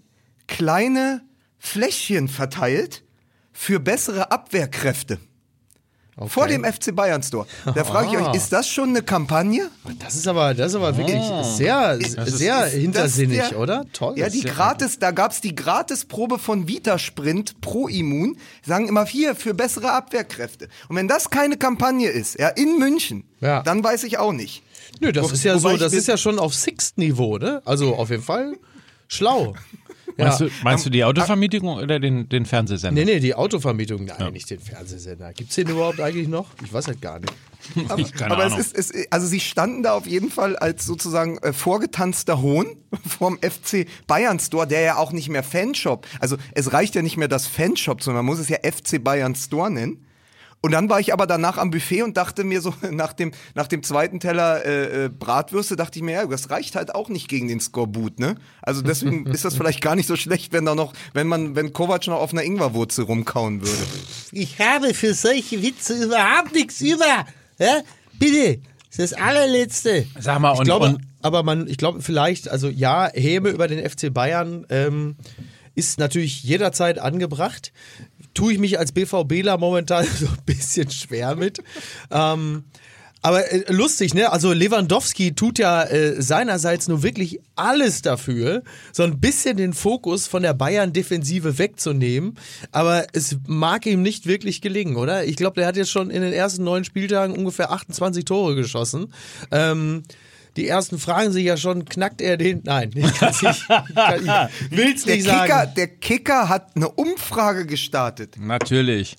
kleine 0.47 1.21
Fläschchen 1.61 2.27
verteilt 2.27 3.05
für 3.53 3.79
bessere 3.79 4.33
Abwehrkräfte. 4.33 5.19
Vor 6.27 6.49
dem 6.49 6.65
FC 6.65 6.95
Bayern 6.95 7.23
Store. 7.23 7.47
Da 7.65 7.83
frage 7.83 8.09
ich 8.09 8.19
euch, 8.19 8.35
ist 8.35 8.53
das 8.53 8.69
schon 8.69 8.91
eine 8.91 9.01
Kampagne? 9.03 9.71
Das 10.01 10.17
ist 10.17 10.29
aber, 10.29 10.53
das 10.53 10.73
ist 10.73 10.75
aber 10.75 10.95
wirklich 10.99 11.23
sehr, 11.57 11.99
sehr 12.27 12.67
Ist 12.67 12.73
hintersinnig, 12.75 13.39
der- 13.39 13.59
oder? 13.59 13.87
Toll. 13.95 14.19
Ja, 14.19 14.29
die 14.29 14.43
gratis, 14.43 14.99
da 14.99 15.13
gab's 15.13 15.41
die 15.41 15.55
Gratisprobe 15.55 16.39
von 16.39 16.69
Vitasprint 16.69 17.63
Pro 17.63 17.89
Immun, 17.89 18.37
sagen 18.67 18.87
immer 18.89 19.07
hier 19.07 19.35
für 19.35 19.55
bessere 19.55 19.93
Abwehrkräfte. 19.93 20.69
Und 20.91 20.97
wenn 20.97 21.09
das 21.09 21.31
keine 21.31 21.57
Kampagne 21.57 22.09
ist, 22.11 22.39
ja, 22.39 22.49
in 22.49 22.79
München, 22.79 23.25
Ja. 23.41 23.63
dann 23.63 23.83
weiß 23.83 24.05
ich 24.05 24.19
auch 24.19 24.33
nicht. 24.33 24.63
Nö, 25.01 25.13
das 25.13 25.31
Wo- 25.31 25.33
ist 25.33 25.45
ja 25.45 25.59
so, 25.59 25.75
das 25.79 25.95
ist 25.95 26.07
ja 26.09 26.19
schon 26.19 26.39
auf 26.39 26.53
Sixt-Niveau, 26.55 27.39
ne? 27.39 27.63
Also 27.65 27.95
auf 27.95 28.11
jeden 28.11 28.25
Fall 28.25 28.57
schlau. 29.09 29.55
Meinst, 30.17 30.41
Ja. 30.41 30.47
du, 30.47 30.53
meinst 30.63 30.87
du 30.87 30.91
die 30.91 31.05
Autovermietung 31.05 31.69
oder 31.69 31.99
den, 32.01 32.29
den 32.29 32.45
Fernsehsender? 32.47 32.93
Nee, 33.05 33.05
nee, 33.15 33.21
die 33.21 33.35
Autovermietung, 33.35 34.05
nein, 34.05 34.33
nicht 34.33 34.51
den 34.51 34.61
Fernsehsender. 34.61 35.33
Gibt's 35.33 35.55
den 35.55 35.69
überhaupt 35.69 36.01
eigentlich 36.01 36.29
noch? 36.29 36.47
Ich 36.65 36.73
weiß 36.73 36.87
halt 36.89 37.01
gar 37.01 37.21
nicht. 37.21 37.33
Aber, 37.89 38.03
Keine 38.03 38.33
aber 38.35 38.47
es 38.47 38.57
ist, 38.73 38.95
es, 38.95 39.13
also 39.13 39.27
sie 39.27 39.39
standen 39.41 39.83
da 39.83 39.93
auf 39.93 40.07
jeden 40.07 40.31
Fall 40.31 40.57
als 40.57 40.87
sozusagen 40.87 41.37
äh, 41.39 41.53
vorgetanzter 41.53 42.41
Hohn 42.41 42.77
vom 43.07 43.39
FC 43.39 43.87
Bayern 44.07 44.39
Store, 44.41 44.67
der 44.67 44.81
ja 44.81 44.97
auch 44.97 45.13
nicht 45.13 45.29
mehr 45.29 45.43
Fanshop, 45.43 46.07
also 46.21 46.37
es 46.53 46.73
reicht 46.73 46.95
ja 46.95 47.03
nicht 47.03 47.19
mehr 47.19 47.29
das 47.29 47.47
Fanshop, 47.47 48.03
sondern 48.03 48.25
man 48.25 48.33
muss 48.35 48.39
es 48.41 48.49
ja 48.49 48.57
FC 48.63 49.03
Bayern 49.05 49.35
Store 49.35 49.71
nennen. 49.71 50.05
Und 50.63 50.73
dann 50.73 50.91
war 50.91 51.01
ich 51.01 51.13
aber 51.13 51.27
danach 51.27 51.57
am 51.57 51.71
Buffet 51.71 52.03
und 52.03 52.17
dachte 52.17 52.45
mir 52.45 52.61
so, 52.61 52.75
nach 52.91 53.13
dem, 53.13 53.33
nach 53.55 53.67
dem 53.67 53.83
zweiten 53.83 54.21
Teller 54.21 54.65
äh, 54.65 55.05
äh, 55.05 55.09
Bratwürste, 55.09 55.77
dachte 55.77 55.99
ich 55.99 56.05
mir, 56.05 56.13
ja, 56.13 56.27
das 56.27 56.51
reicht 56.51 56.77
halt 56.77 56.95
auch 56.95 57.09
nicht 57.09 57.29
gegen 57.29 57.49
den 57.49 57.61
Skorbut, 57.61 58.19
ne? 58.19 58.37
Also 58.63 58.83
deswegen 58.83 59.27
ist 59.33 59.45
das 59.45 59.57
vielleicht 59.57 59.81
gar 59.81 59.97
nicht 59.97 60.07
so 60.07 60.17
schlecht, 60.17 60.53
wenn 60.53 60.67
da 60.67 60.75
noch, 60.75 60.93
wenn 61.15 61.27
man, 61.27 61.57
wenn 61.57 61.73
Kovac 61.73 62.07
noch 62.07 62.21
auf 62.21 62.33
einer 62.33 62.43
Ingwerwurzel 62.43 63.05
rumkauen 63.05 63.63
würde. 63.63 63.83
Ich 64.33 64.59
habe 64.59 64.93
für 64.95 65.15
solche 65.15 65.63
Witze 65.63 66.05
überhaupt 66.05 66.55
nichts 66.55 66.81
über. 66.81 67.27
Ja? 67.59 67.81
Bitte, 68.19 68.61
das 68.91 68.99
ist 68.99 69.13
das 69.13 69.21
allerletzte. 69.21 70.07
Sag 70.19 70.41
mal, 70.41 70.53
Ich 70.53 70.59
und, 70.61 70.65
glaube, 70.67 70.87
und 70.87 71.01
aber 71.23 71.43
man, 71.43 71.67
ich 71.69 71.77
glaube 71.77 72.03
vielleicht, 72.03 72.49
also 72.49 72.69
ja, 72.69 73.11
Häme 73.13 73.51
über 73.51 73.69
den 73.69 73.89
FC 73.89 74.13
Bayern 74.13 74.67
ähm, 74.71 75.17
ist 75.75 75.99
natürlich 75.99 76.43
jederzeit 76.43 76.99
angebracht. 76.99 77.73
Tue 78.35 78.55
ich 78.55 78.59
mich 78.59 78.79
als 78.79 78.93
BVBler 78.93 79.59
momentan 79.59 80.07
so 80.19 80.27
ein 80.27 80.39
bisschen 80.47 80.91
schwer 80.91 81.37
mit. 81.37 81.63
Ähm, 82.11 82.65
aber 83.23 83.53
äh, 83.53 83.71
lustig, 83.71 84.15
ne? 84.15 84.33
Also 84.33 84.53
Lewandowski 84.53 85.35
tut 85.35 85.59
ja 85.59 85.85
äh, 85.85 86.21
seinerseits 86.21 86.89
nur 86.89 87.03
wirklich 87.03 87.41
alles 87.55 88.01
dafür, 88.03 88.63
so 88.93 89.03
ein 89.03 89.21
bisschen 89.21 89.57
den 89.57 89.75
Fokus 89.75 90.27
von 90.27 90.43
der 90.43 90.55
Bayern-Defensive 90.55 91.59
wegzunehmen. 91.59 92.39
Aber 92.73 93.07
es 93.13 93.37
mag 93.47 93.85
ihm 93.85 94.03
nicht 94.03 94.27
wirklich 94.27 94.63
gelingen, 94.63 94.97
oder? 94.97 95.25
Ich 95.25 95.37
glaube, 95.37 95.57
der 95.61 95.67
hat 95.67 95.77
jetzt 95.77 95.91
schon 95.91 96.11
in 96.11 96.23
den 96.23 96.33
ersten 96.33 96.65
neun 96.65 96.85
Spieltagen 96.85 97.37
ungefähr 97.37 97.71
28 97.73 98.25
Tore 98.25 98.55
geschossen. 98.55 99.13
Ähm, 99.51 100.03
die 100.57 100.67
ersten 100.69 100.99
fragen 100.99 101.33
sich 101.33 101.45
ja 101.45 101.57
schon, 101.57 101.85
knackt 101.85 102.21
er 102.21 102.37
den? 102.37 102.61
Nein, 102.65 102.91
ich 102.95 103.13
kann's 103.15 103.43
nicht, 103.43 103.61
ich 103.61 103.95
kann, 103.95 104.21
ich 104.25 104.71
will's 104.77 105.05
Der 105.05 105.17
nicht 105.17 105.27
Kicker, 105.29 105.47
sagen. 105.49 105.73
der 105.77 105.89
Kicker 105.89 106.49
hat 106.49 106.77
eine 106.77 106.89
Umfrage 106.89 107.67
gestartet. 107.67 108.37
natürlich. 108.39 109.17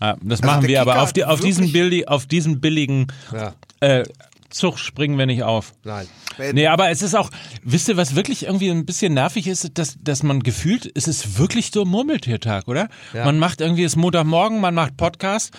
Ja, 0.00 0.16
das 0.22 0.40
Also 0.40 0.46
machen 0.52 0.60
der 0.62 0.68
wir, 0.68 0.80
aber 0.82 0.92
Kicker 0.92 1.02
auf, 1.02 1.12
die, 1.12 1.24
auf, 1.24 1.40
diesen 1.40 1.72
billi, 1.72 2.06
auf 2.06 2.26
diesen 2.26 2.60
billigen 2.60 3.06
Ja. 3.32 3.54
äh, 3.80 4.04
Zug 4.50 4.78
springen 4.78 5.18
wir 5.18 5.26
nicht 5.26 5.42
auf. 5.42 5.72
Nein. 5.82 6.06
Nee, 6.52 6.68
aber 6.68 6.88
es 6.90 7.02
ist 7.02 7.14
auch, 7.16 7.30
wisst 7.64 7.88
ihr, 7.88 7.96
was 7.96 8.14
wirklich 8.14 8.44
irgendwie 8.46 8.70
ein 8.70 8.86
bisschen 8.86 9.14
nervig 9.14 9.48
ist, 9.48 9.76
dass, 9.78 9.96
dass 10.00 10.22
man 10.22 10.42
gefühlt, 10.44 10.88
es 10.94 11.08
ist 11.08 11.38
wirklich 11.38 11.70
so 11.72 11.84
Murmeltiertag, 11.84 12.68
oder? 12.68 12.88
Ja. 13.12 13.24
Man 13.24 13.38
macht 13.40 13.60
irgendwie, 13.60 13.82
es 13.82 13.92
ist 13.92 13.96
Montagmorgen, 13.96 14.60
man 14.60 14.74
macht 14.74 14.96
Podcast 14.96 15.52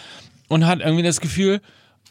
und 0.48 0.66
hat 0.66 0.80
irgendwie 0.80 1.04
das 1.04 1.20
Gefühl, 1.20 1.60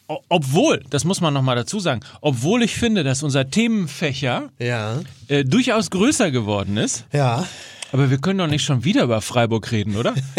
obwohl, 0.06 0.82
das 0.90 1.04
muss 1.04 1.20
man 1.20 1.32
nochmal 1.34 1.56
dazu 1.56 1.80
sagen, 1.80 2.00
obwohl 2.20 2.62
ich 2.62 2.74
finde, 2.74 3.04
dass 3.04 3.22
unser 3.22 3.48
Themenfächer 3.50 4.50
Ja. 4.58 5.00
äh, 5.28 5.44
durchaus 5.44 5.90
größer 5.90 6.30
geworden 6.30 6.76
ist, 6.76 7.04
Ja. 7.12 7.46
Aber 7.94 8.10
wir 8.10 8.18
können 8.18 8.40
doch 8.40 8.48
nicht 8.48 8.64
schon 8.64 8.82
wieder 8.82 9.04
über 9.04 9.20
Freiburg 9.20 9.70
reden, 9.70 9.94
oder? 9.94 10.14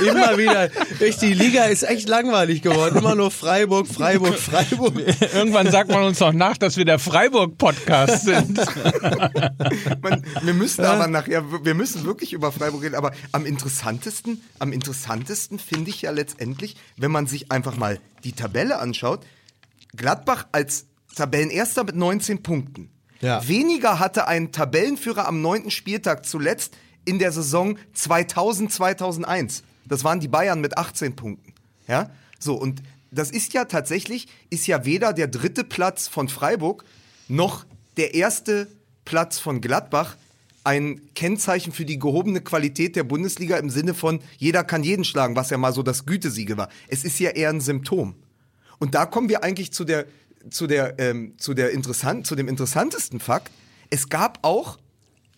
Immer 0.00 0.38
wieder. 0.38 0.70
Echt, 0.98 1.20
die 1.20 1.34
Liga 1.34 1.64
ist 1.64 1.82
echt 1.82 2.08
langweilig 2.08 2.62
geworden. 2.62 2.96
Immer 2.96 3.14
nur 3.14 3.30
Freiburg, 3.30 3.86
Freiburg, 3.86 4.38
Freiburg. 4.38 4.94
Irgendwann 5.34 5.70
sagt 5.70 5.90
man 5.90 6.04
uns 6.04 6.20
doch 6.20 6.32
nach, 6.32 6.56
dass 6.56 6.78
wir 6.78 6.86
der 6.86 6.98
Freiburg-Podcast 6.98 8.24
sind. 8.24 8.58
Man, 10.00 10.24
wir 10.40 10.54
müssen 10.54 10.82
aber 10.86 11.06
nachher, 11.06 11.44
wir 11.62 11.74
müssen 11.74 12.06
wirklich 12.06 12.32
über 12.32 12.52
Freiburg 12.52 12.82
reden, 12.82 12.94
aber 12.94 13.12
am 13.32 13.44
interessantesten, 13.44 14.40
am 14.58 14.72
interessantesten 14.72 15.58
finde 15.58 15.90
ich 15.90 16.00
ja 16.00 16.12
letztendlich, 16.12 16.76
wenn 16.96 17.10
man 17.10 17.26
sich 17.26 17.52
einfach 17.52 17.76
mal 17.76 18.00
die 18.24 18.32
Tabelle 18.32 18.78
anschaut, 18.78 19.20
Gladbach 19.94 20.46
als 20.50 20.86
Tabellenerster 21.14 21.84
mit 21.84 21.96
19 21.96 22.42
Punkten. 22.42 22.88
Ja. 23.20 23.46
Weniger 23.46 23.98
hatte 23.98 24.26
ein 24.26 24.52
Tabellenführer 24.52 25.26
am 25.26 25.42
neunten 25.42 25.70
Spieltag 25.70 26.26
zuletzt 26.26 26.76
in 27.04 27.18
der 27.18 27.32
Saison 27.32 27.78
2000, 27.92 28.72
2001. 28.72 29.62
Das 29.84 30.04
waren 30.04 30.20
die 30.20 30.28
Bayern 30.28 30.60
mit 30.60 30.78
18 30.78 31.16
Punkten. 31.16 31.54
Ja, 31.86 32.10
so 32.38 32.54
und 32.54 32.82
das 33.10 33.30
ist 33.30 33.52
ja 33.52 33.64
tatsächlich, 33.64 34.28
ist 34.50 34.66
ja 34.66 34.84
weder 34.84 35.12
der 35.12 35.26
dritte 35.26 35.64
Platz 35.64 36.06
von 36.06 36.28
Freiburg 36.28 36.84
noch 37.28 37.66
der 37.96 38.14
erste 38.14 38.68
Platz 39.04 39.38
von 39.38 39.60
Gladbach 39.60 40.16
ein 40.62 41.00
Kennzeichen 41.14 41.72
für 41.72 41.84
die 41.84 41.98
gehobene 41.98 42.40
Qualität 42.40 42.94
der 42.94 43.02
Bundesliga 43.02 43.56
im 43.56 43.70
Sinne 43.70 43.94
von 43.94 44.20
jeder 44.38 44.62
kann 44.62 44.84
jeden 44.84 45.04
schlagen, 45.04 45.34
was 45.34 45.50
ja 45.50 45.58
mal 45.58 45.72
so 45.72 45.82
das 45.82 46.06
Gütesiege 46.06 46.56
war. 46.56 46.68
Es 46.86 47.02
ist 47.04 47.18
ja 47.18 47.30
eher 47.30 47.48
ein 47.48 47.60
Symptom. 47.60 48.14
Und 48.78 48.94
da 48.94 49.06
kommen 49.06 49.28
wir 49.28 49.42
eigentlich 49.42 49.72
zu 49.72 49.84
der 49.84 50.06
zu 50.48 50.66
der 50.66 50.98
ähm, 50.98 51.34
zu 51.38 51.54
der 51.54 51.70
interessant 51.72 52.26
zu 52.26 52.34
dem 52.34 52.48
interessantesten 52.48 53.20
Fakt. 53.20 53.50
Es 53.90 54.08
gab 54.08 54.38
auch 54.42 54.78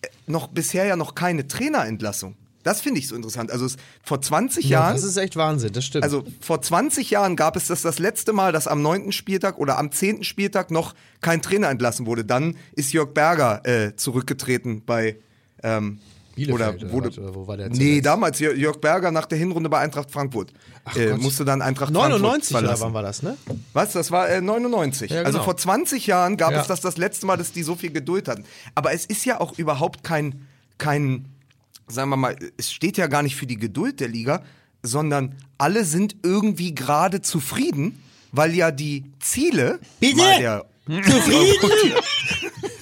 äh, 0.01 0.07
noch 0.27 0.47
bisher 0.47 0.85
ja 0.85 0.95
noch 0.95 1.15
keine 1.15 1.47
Trainerentlassung. 1.47 2.35
Das 2.63 2.79
finde 2.79 2.99
ich 3.01 3.09
so 3.09 3.15
interessant. 3.17 3.51
Also 3.51 3.65
es, 3.65 3.75
vor 4.03 4.21
20 4.21 4.63
Ja, 4.63 4.79
Jahren 4.79 4.93
das 4.93 5.03
ist 5.03 5.17
echt 5.17 5.35
Wahnsinn, 5.35 5.73
das 5.73 5.83
stimmt. 5.85 6.05
also 6.05 6.23
vor 6.39 6.61
20 6.61 7.09
Jahren 7.09 7.35
gab 7.35 7.57
es 7.57 7.67
das 7.67 7.81
das 7.81 7.99
letzte 7.99 8.31
Mal, 8.31 8.53
dass 8.53 8.67
am 8.67 8.81
9. 8.81 9.11
Spieltag 9.11 9.57
oder 9.57 9.77
am 9.77 9.91
10. 9.91 10.23
Spieltag 10.23 10.71
noch 10.71 10.95
kein 11.19 11.41
Trainer 11.41 11.69
entlassen 11.69 12.05
wurde. 12.05 12.23
Dann 12.23 12.55
ist 12.71 12.93
Jörg 12.93 13.13
Berger 13.13 13.65
äh, 13.65 13.95
zurückgetreten 13.97 14.83
bei 14.85 15.17
ähm, 15.61 15.99
Bielefeld 16.35 16.83
oder 16.83 17.05
was, 17.05 17.17
oder 17.17 17.35
wo 17.35 17.47
war 17.47 17.57
der 17.57 17.69
Nee, 17.69 17.75
zuletzt? 17.75 18.05
damals 18.05 18.39
Jör- 18.39 18.55
Jörg 18.55 18.77
Berger 18.81 19.11
nach 19.11 19.25
der 19.25 19.37
Hinrunde 19.37 19.69
bei 19.69 19.79
Eintracht 19.79 20.09
Frankfurt. 20.11 20.51
äh, 20.95 21.11
Gott. 21.11 21.21
musste 21.21 21.45
dann 21.45 21.61
Eintracht 21.61 21.91
99 21.91 22.51
Frankfurt 22.51 22.59
verlassen. 22.77 22.83
wann 22.83 22.93
war 22.93 23.01
das, 23.03 23.21
ne? 23.23 23.37
Was? 23.73 23.93
Das 23.93 24.11
war 24.11 24.29
äh, 24.29 24.41
99. 24.41 25.11
Ja, 25.11 25.19
Also 25.19 25.33
genau. 25.33 25.43
vor 25.43 25.57
20 25.57 26.07
Jahren 26.07 26.37
gab 26.37 26.51
Ja. 26.51 26.61
es 26.61 26.67
das 26.67 26.81
das 26.81 26.97
letzte 26.97 27.25
Mal, 27.25 27.37
dass 27.37 27.51
die 27.51 27.63
so 27.63 27.75
viel 27.75 27.91
Geduld 27.91 28.27
hatten. 28.27 28.43
Aber 28.75 28.93
es 28.93 29.05
ist 29.05 29.25
ja 29.25 29.39
auch 29.39 29.57
überhaupt 29.57 30.03
kein, 30.03 30.47
kein, 30.77 31.25
sagen 31.87 32.09
wir 32.09 32.17
mal, 32.17 32.35
es 32.57 32.71
steht 32.71 32.97
ja 32.97 33.07
gar 33.07 33.21
nicht 33.23 33.35
für 33.35 33.45
die 33.47 33.57
Geduld 33.57 33.99
der 33.99 34.07
Liga, 34.07 34.43
sondern 34.81 35.35
alle 35.57 35.85
sind 35.85 36.15
irgendwie 36.23 36.73
gerade 36.75 37.21
zufrieden, 37.21 37.99
weil 38.31 38.53
ja 38.55 38.71
die 38.71 39.05
Ziele 39.19 39.79
Bitte? 39.99 40.65
Zufrieden? 40.85 41.93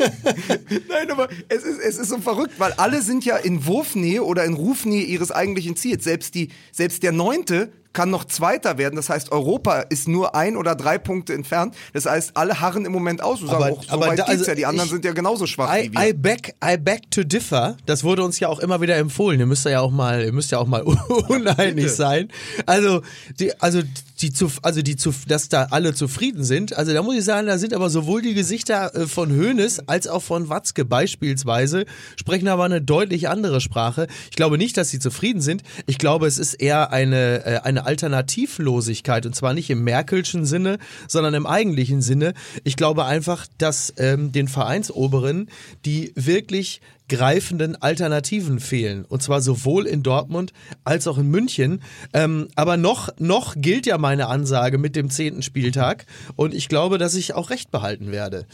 Nein, 0.89 1.12
aber 1.12 1.29
es 1.50 1.63
ist, 1.63 1.79
es 1.79 1.98
ist 1.98 2.10
so 2.10 2.17
verrückt, 2.20 2.53
weil 2.58 2.74
alle 2.74 3.01
sind 3.01 3.25
ja 3.25 3.38
in 3.38 3.65
Wurfnähe 3.65 4.24
oder 4.24 4.43
in 4.46 4.53
Rufnähe 4.53 5.03
ihres 5.03 5.31
eigentlichen 5.31 5.75
Ziels. 5.75 6.03
Selbst, 6.03 6.36
die, 6.36 6.50
selbst 6.72 7.03
der 7.03 7.12
Neunte 7.12 7.72
kann 7.94 8.10
noch 8.10 8.26
Zweiter 8.26 8.78
werden. 8.78 8.96
Das 8.96 9.10
heißt, 9.10 9.32
Europa 9.32 9.82
ist 9.82 10.08
nur 10.08 10.36
ein 10.36 10.56
oder 10.58 10.76
drei 10.76 10.98
Punkte 10.98 11.34
entfernt. 11.34 11.76
Das 11.94 12.06
heißt, 12.06 12.32
alle 12.36 12.62
harren 12.62 12.86
im 12.86 12.92
Moment 12.92 13.22
aus 13.22 13.40
Aber- 13.48 13.72
oh, 13.72 13.82
so 13.86 13.90
aber 13.94 14.08
weit 14.08 14.20
da- 14.20 14.24
also 14.24 14.46
ja. 14.46 14.56
Die 14.56 14.66
anderen 14.66 14.88
ich- 14.88 14.92
sind 14.94 15.06
ja 15.06 15.12
genauso 15.14 15.46
schwach 15.48 15.74
I, 15.76 15.90
wie 15.92 15.94
wir. 15.94 16.08
I, 16.10 16.14
beg, 16.14 16.56
I 16.64 16.78
beg 16.78 17.10
to 17.12 17.24
differ. 17.24 17.78
Das 17.86 18.04
wurde 18.04 18.24
uns 18.24 18.40
ja 18.40 18.48
auch 18.48 18.60
immer 18.60 18.82
wieder 18.82 18.96
empfohlen. 18.98 19.40
Ihr 19.40 19.46
müsst 19.46 19.66
ja 19.66 19.80
auch 19.82 19.92
mal, 19.92 20.24
ihr 20.24 20.32
müsst 20.34 20.52
ja 20.52 20.58
auch 20.60 20.68
mal 20.68 20.82
uneinig 21.30 21.92
sein. 21.92 22.30
Also, 22.66 23.02
die, 23.40 23.60
also, 23.62 23.82
die 24.22 24.32
zu, 24.32 24.52
also 24.62 24.82
die 24.82 24.96
zu, 24.96 25.14
dass 25.28 25.50
da 25.50 25.68
alle 25.72 25.94
zufrieden 25.96 26.44
sind. 26.44 26.78
Also 26.78 26.94
da 26.94 27.02
muss 27.02 27.16
ich 27.16 27.24
sagen, 27.26 27.48
da 27.48 27.58
sind 27.58 27.74
aber 27.74 27.90
sowohl 27.90 28.22
die 28.22 28.36
Gesichter 28.36 28.94
äh, 28.96 29.08
von 29.08 29.32
Hoeneß 29.32 29.88
als 29.88 30.08
auch 30.08 30.22
von 30.22 30.48
Watzke 30.50 30.86
beispielsweise 30.86 31.86
sprechen 32.16 32.48
aber 32.48 32.66
eine 32.66 32.82
deutlich 32.82 33.30
andere 33.30 33.62
Sprache. 33.62 34.08
Ich 34.30 34.36
glaube 34.36 34.58
nicht, 34.60 34.78
dass 34.78 34.90
sie 34.90 35.00
zufrieden 35.00 35.42
sind. 35.42 35.64
Ich 35.88 35.98
glaube, 35.98 36.28
es 36.28 36.38
ist 36.38 36.54
eher 36.56 36.92
eine, 36.94 37.46
äh, 37.46 37.58
Alternativlosigkeit 37.86 39.26
und 39.26 39.36
zwar 39.36 39.54
nicht 39.54 39.70
im 39.70 39.84
Merkelschen 39.84 40.46
Sinne, 40.46 40.78
sondern 41.08 41.34
im 41.34 41.46
eigentlichen 41.46 42.02
Sinne. 42.02 42.34
Ich 42.64 42.76
glaube 42.76 43.06
einfach, 43.06 43.48
dass 43.58 43.94
ähm, 43.98 44.32
den 44.32 44.48
Vereinsoberen 44.48 45.50
die 45.86 46.12
wirklich 46.16 46.82
greifenden 47.12 47.76
Alternativen 47.76 48.62
fehlen. 48.62 49.04
Und 49.04 49.22
zwar 49.22 49.42
sowohl 49.42 49.86
in 49.86 50.02
Dortmund 50.02 50.54
als 50.86 51.08
auch 51.08 51.18
in 51.18 51.30
München. 51.30 51.82
Ähm, 52.14 52.48
aber 52.56 52.78
noch, 52.78 53.10
noch 53.20 53.56
gilt 53.58 53.86
ja 53.86 53.98
meine 53.98 54.28
Ansage 54.28 54.78
mit 54.78 54.96
dem 54.96 55.10
zehnten 55.10 55.42
Spieltag. 55.42 56.06
Und 56.38 56.54
ich 56.54 56.70
glaube, 56.70 56.98
dass 56.98 57.16
ich 57.16 57.34
auch 57.34 57.50
recht 57.50 57.70
behalten 57.70 58.14
werde. 58.14 58.46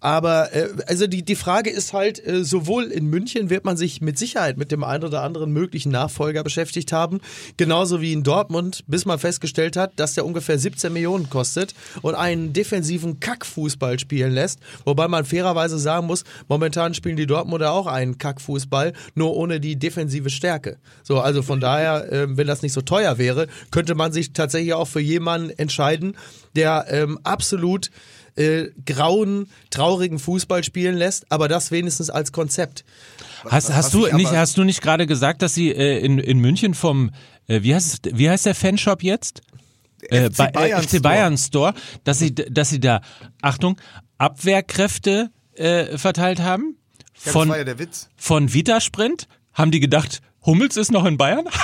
Aber 0.00 0.54
äh, 0.54 0.68
also 0.86 1.06
die, 1.06 1.24
die 1.24 1.36
Frage 1.36 1.70
ist 1.70 1.92
halt, 1.92 2.24
äh, 2.26 2.44
sowohl 2.44 2.84
in 2.84 3.06
München 3.06 3.50
wird 3.50 3.64
man 3.64 3.76
sich 3.76 4.00
mit 4.00 4.18
Sicherheit 4.18 4.56
mit 4.56 4.72
dem 4.72 4.84
einen 4.84 5.04
oder 5.04 5.22
anderen 5.22 5.52
möglichen 5.52 5.90
Nachfolger 5.90 6.42
beschäftigt 6.42 6.92
haben, 6.92 7.20
genauso 7.56 8.00
wie 8.00 8.12
in 8.12 8.22
Dortmund, 8.22 8.84
bis 8.86 9.04
man 9.04 9.18
festgestellt 9.18 9.76
hat, 9.76 9.92
dass 9.96 10.14
der 10.14 10.24
ungefähr 10.24 10.58
17 10.58 10.92
Millionen 10.92 11.30
kostet 11.30 11.74
und 12.02 12.14
einen 12.14 12.52
defensiven 12.52 13.20
Kackfußball 13.20 13.98
spielen 13.98 14.32
lässt. 14.32 14.60
Wobei 14.84 15.08
man 15.08 15.24
fairerweise 15.24 15.78
sagen 15.78 16.06
muss, 16.06 16.24
momentan 16.48 16.94
spielen 16.94 17.16
die 17.16 17.26
Dortmunder 17.26 17.72
auch 17.72 17.86
einen 17.86 18.18
Kackfußball, 18.18 18.92
nur 19.14 19.36
ohne 19.36 19.60
die 19.60 19.76
defensive 19.76 20.30
Stärke. 20.30 20.78
So, 21.02 21.20
also 21.20 21.42
von 21.42 21.60
daher, 21.60 22.12
äh, 22.12 22.36
wenn 22.36 22.46
das 22.46 22.62
nicht 22.62 22.72
so 22.72 22.80
teuer 22.80 23.18
wäre, 23.18 23.46
könnte 23.70 23.94
man 23.94 24.12
sich 24.12 24.32
tatsächlich 24.32 24.74
auch 24.74 24.88
für 24.88 25.00
jemanden 25.00 25.50
entscheiden, 25.50 26.16
der 26.54 26.86
ähm, 26.88 27.18
absolut 27.22 27.90
äh, 28.38 28.68
grauen, 28.86 29.48
traurigen 29.70 30.18
Fußball 30.18 30.62
spielen 30.64 30.96
lässt, 30.96 31.30
aber 31.30 31.48
das 31.48 31.70
wenigstens 31.70 32.10
als 32.10 32.32
Konzept. 32.32 32.84
Hast, 33.44 33.68
was 33.68 33.74
hast, 33.76 33.94
du 33.94 34.06
ich 34.06 34.12
nicht, 34.14 34.30
hast 34.32 34.56
du 34.56 34.64
nicht 34.64 34.80
gerade 34.82 35.06
gesagt, 35.06 35.42
dass 35.42 35.54
sie 35.54 35.70
äh, 35.70 35.98
in, 35.98 36.18
in 36.18 36.38
München 36.38 36.74
vom, 36.74 37.10
äh, 37.46 37.62
wie, 37.62 37.74
heißt, 37.74 38.10
wie 38.12 38.28
heißt 38.30 38.46
der 38.46 38.54
Fanshop 38.54 39.02
jetzt? 39.02 39.42
Äh, 40.02 40.30
FC 40.30 40.36
bei- 40.36 40.50
Bayern 40.52 40.80
äh, 40.82 40.86
FC 40.86 41.02
Bayern 41.02 41.38
Store, 41.38 41.74
dass 42.04 42.18
sie, 42.20 42.34
dass 42.34 42.70
sie 42.70 42.80
da, 42.80 43.00
Achtung, 43.42 43.80
Abwehrkräfte 44.18 45.30
äh, 45.54 45.98
verteilt 45.98 46.40
haben? 46.40 46.76
Ja, 46.98 47.04
das 47.24 47.32
Von, 47.32 47.48
war 47.48 47.58
ja 47.58 47.64
der 47.64 47.78
Witz. 47.78 48.08
von 48.16 48.52
Vitasprint? 48.52 49.26
Haben 49.52 49.72
die 49.72 49.80
gedacht, 49.80 50.20
Hummels 50.46 50.76
ist 50.76 50.92
noch 50.92 51.04
in 51.04 51.16
Bayern? 51.18 51.46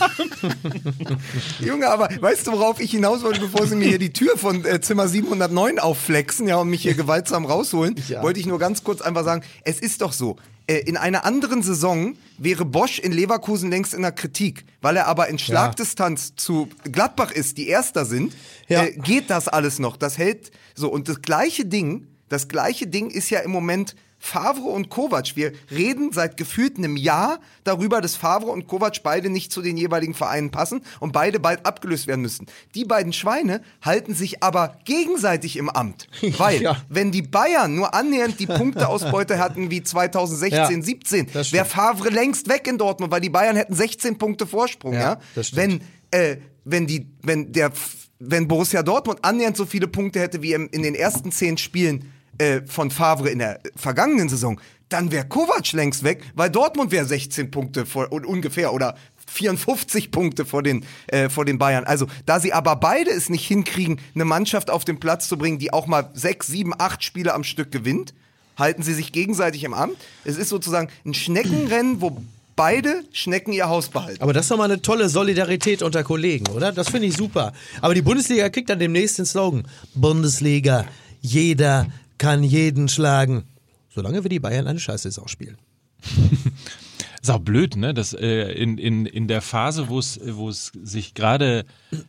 Junge, 1.60 1.88
aber 1.88 2.08
weißt 2.20 2.46
du, 2.46 2.52
worauf 2.52 2.80
ich 2.80 2.90
hinaus 2.90 3.22
wollte, 3.22 3.40
bevor 3.40 3.66
sie 3.66 3.76
mir 3.76 3.88
hier 3.88 3.98
die 3.98 4.12
Tür 4.12 4.36
von 4.36 4.64
äh, 4.64 4.80
Zimmer 4.80 5.08
709 5.08 5.78
aufflexen, 5.78 6.46
ja, 6.48 6.56
und 6.56 6.68
mich 6.68 6.82
hier 6.82 6.94
gewaltsam 6.94 7.44
rausholen, 7.44 7.94
Ja. 8.08 8.22
wollte 8.22 8.40
ich 8.40 8.46
nur 8.46 8.58
ganz 8.58 8.84
kurz 8.84 9.00
einfach 9.00 9.24
sagen, 9.24 9.42
es 9.64 9.80
ist 9.80 10.02
doch 10.02 10.12
so, 10.12 10.36
äh, 10.66 10.78
in 10.78 10.96
einer 10.96 11.24
anderen 11.24 11.62
Saison 11.62 12.16
wäre 12.38 12.64
Bosch 12.64 12.98
in 12.98 13.12
Leverkusen 13.12 13.70
längst 13.70 13.94
in 13.94 14.02
der 14.02 14.12
Kritik, 14.12 14.64
weil 14.80 14.96
er 14.96 15.06
aber 15.06 15.28
in 15.28 15.38
Schlagdistanz 15.38 16.34
zu 16.36 16.68
Gladbach 16.90 17.30
ist, 17.32 17.56
die 17.58 17.68
Erster 17.68 18.04
sind, 18.04 18.34
Ja. 18.68 18.84
äh, 18.84 18.92
geht 18.92 19.30
das 19.30 19.48
alles 19.48 19.78
noch. 19.78 19.96
Das 19.96 20.18
hält 20.18 20.50
so. 20.74 20.88
Und 20.90 21.08
das 21.08 21.22
gleiche 21.22 21.64
Ding, 21.64 22.06
das 22.28 22.48
gleiche 22.48 22.86
Ding 22.86 23.10
ist 23.10 23.30
ja 23.30 23.40
im 23.40 23.50
Moment 23.50 23.94
Favre 24.26 24.68
und 24.68 24.88
Kovac. 24.90 25.36
Wir 25.36 25.52
reden 25.70 26.10
seit 26.12 26.36
gefühlt 26.36 26.76
einem 26.78 26.96
Jahr 26.96 27.38
darüber, 27.64 28.00
dass 28.00 28.16
Favre 28.16 28.50
und 28.50 28.66
Kovac 28.66 29.02
beide 29.02 29.30
nicht 29.30 29.52
zu 29.52 29.62
den 29.62 29.76
jeweiligen 29.76 30.14
Vereinen 30.14 30.50
passen 30.50 30.82
und 31.00 31.12
beide 31.12 31.38
bald 31.40 31.64
abgelöst 31.64 32.06
werden 32.06 32.20
müssen. 32.22 32.46
Die 32.74 32.84
beiden 32.84 33.12
Schweine 33.12 33.62
halten 33.82 34.14
sich 34.14 34.42
aber 34.42 34.78
gegenseitig 34.84 35.56
im 35.56 35.68
Amt. 35.70 36.08
Weil, 36.38 36.60
Ja. 36.62 36.76
wenn 36.88 37.12
die 37.12 37.22
Bayern 37.22 37.74
nur 37.74 37.94
annähernd 37.94 38.40
die 38.40 38.46
Punkteausbeute 38.46 39.38
hatten 39.38 39.70
wie 39.70 39.82
2016, 39.82 40.58
Ja, 40.58 40.82
17, 40.82 41.26
das 41.32 41.48
stimmt. 41.48 41.52
wäre 41.58 41.64
Favre 41.66 42.08
längst 42.10 42.48
weg 42.48 42.66
in 42.66 42.78
Dortmund, 42.78 43.12
weil 43.12 43.20
die 43.20 43.30
Bayern 43.30 43.56
hätten 43.56 43.74
16 43.74 44.18
Punkte 44.18 44.46
Vorsprung, 44.46 44.94
Ja, 44.94 45.18
ja? 45.36 45.42
Wenn, 45.52 45.80
äh, 46.10 46.36
wenn 46.64 46.86
die, 46.86 47.06
wenn 47.22 47.52
der, 47.52 47.70
wenn 48.18 48.48
Borussia 48.48 48.82
Dortmund 48.82 49.20
annähernd 49.22 49.56
so 49.56 49.66
viele 49.66 49.86
Punkte 49.86 50.18
hätte 50.20 50.42
wie 50.42 50.52
im, 50.52 50.68
in 50.72 50.82
den 50.82 50.94
ersten 50.94 51.30
zehn 51.30 51.58
Spielen 51.58 52.12
äh, 52.38 52.60
von 52.66 52.90
Favre 52.90 53.30
in 53.30 53.38
der 53.38 53.60
vergangenen 53.76 54.28
Saison, 54.28 54.60
dann 54.88 55.10
wäre 55.10 55.26
Kovac 55.26 55.72
längst 55.72 56.04
weg, 56.04 56.22
weil 56.34 56.50
Dortmund 56.50 56.90
wäre 56.92 57.04
16 57.06 57.50
Punkte 57.50 57.86
vor, 57.86 58.12
un- 58.12 58.24
ungefähr 58.24 58.72
oder 58.72 58.96
54 59.28 60.10
Punkte 60.12 60.44
vor 60.44 60.62
den, 60.62 60.84
äh, 61.08 61.28
vor 61.28 61.44
den 61.44 61.58
Bayern. 61.58 61.84
Also, 61.84 62.06
da 62.26 62.38
sie 62.38 62.52
aber 62.52 62.76
beide 62.76 63.10
es 63.10 63.28
nicht 63.28 63.46
hinkriegen, 63.46 64.00
eine 64.14 64.24
Mannschaft 64.24 64.70
auf 64.70 64.84
den 64.84 65.00
Platz 65.00 65.28
zu 65.28 65.36
bringen, 65.36 65.58
die 65.58 65.72
auch 65.72 65.86
mal 65.88 66.10
sechs, 66.14 66.46
sieben, 66.46 66.72
acht 66.78 67.02
Spiele 67.02 67.34
am 67.34 67.42
Stück 67.42 67.72
gewinnt, 67.72 68.14
halten 68.56 68.82
sie 68.82 68.94
sich 68.94 69.12
gegenseitig 69.12 69.64
im 69.64 69.74
Amt. 69.74 69.96
Es 70.24 70.36
ist 70.36 70.48
sozusagen 70.48 70.88
ein 71.04 71.12
Schneckenrennen, 71.14 72.00
wo 72.00 72.22
beide 72.54 73.02
Schnecken 73.12 73.52
ihr 73.52 73.68
Haus 73.68 73.88
behalten. 73.88 74.22
Aber 74.22 74.32
das 74.32 74.46
ist 74.46 74.50
doch 74.50 74.56
mal 74.56 74.64
eine 74.64 74.80
tolle 74.80 75.08
Solidarität 75.10 75.82
unter 75.82 76.04
Kollegen, 76.04 76.46
oder? 76.54 76.72
Das 76.72 76.88
finde 76.88 77.08
ich 77.08 77.16
super. 77.16 77.52
Aber 77.82 77.92
die 77.92 78.00
Bundesliga 78.02 78.48
kriegt 78.48 78.70
dann 78.70 78.78
demnächst 78.78 79.18
den 79.18 79.26
Slogan. 79.26 79.66
Bundesliga, 79.94 80.86
jeder 81.20 81.86
kann 82.18 82.42
jeden 82.42 82.88
schlagen. 82.88 83.44
Solange 83.88 84.22
wir 84.24 84.28
die 84.28 84.40
Bayern 84.40 84.66
eine 84.66 84.78
Scheißsaison 84.80 85.28
spielen. 85.28 85.56
Ist 87.22 87.30
auch 87.30 87.40
blöd, 87.40 87.74
ne? 87.76 87.92
Dass 87.94 88.12
äh, 88.12 88.52
in, 88.52 88.78
in, 88.78 89.04
in 89.06 89.26
der 89.26 89.40
Phase, 89.42 89.88
wo 89.88 89.98
es 89.98 90.20
wo 90.24 90.48
es 90.48 90.70
sich 90.82 91.14
gerade 91.14 91.64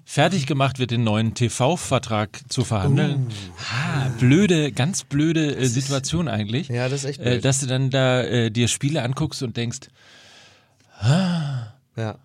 fertig 0.05 0.45
gemacht 0.45 0.77
wird, 0.77 0.91
den 0.91 1.03
neuen 1.03 1.33
TV-Vertrag 1.33 2.41
zu 2.49 2.63
verhandeln. 2.63 3.27
Ha, 3.71 4.09
blöde, 4.19 4.71
ganz 4.71 5.05
blöde 5.05 5.55
äh, 5.55 5.65
Situation 5.65 6.27
eigentlich. 6.27 6.67
Ja, 6.67 6.87
das 6.89 6.99
ist 7.03 7.09
echt 7.11 7.19
Äh, 7.21 7.23
blöd. 7.31 7.45
dass 7.45 7.61
du 7.61 7.65
dann 7.67 7.89
da 7.89 8.21
äh, 8.21 8.51
dir 8.51 8.67
Spiele 8.67 9.01
anguckst 9.01 9.41
und 9.41 9.57
denkst, 9.57 9.79
Ja, 11.01 12.17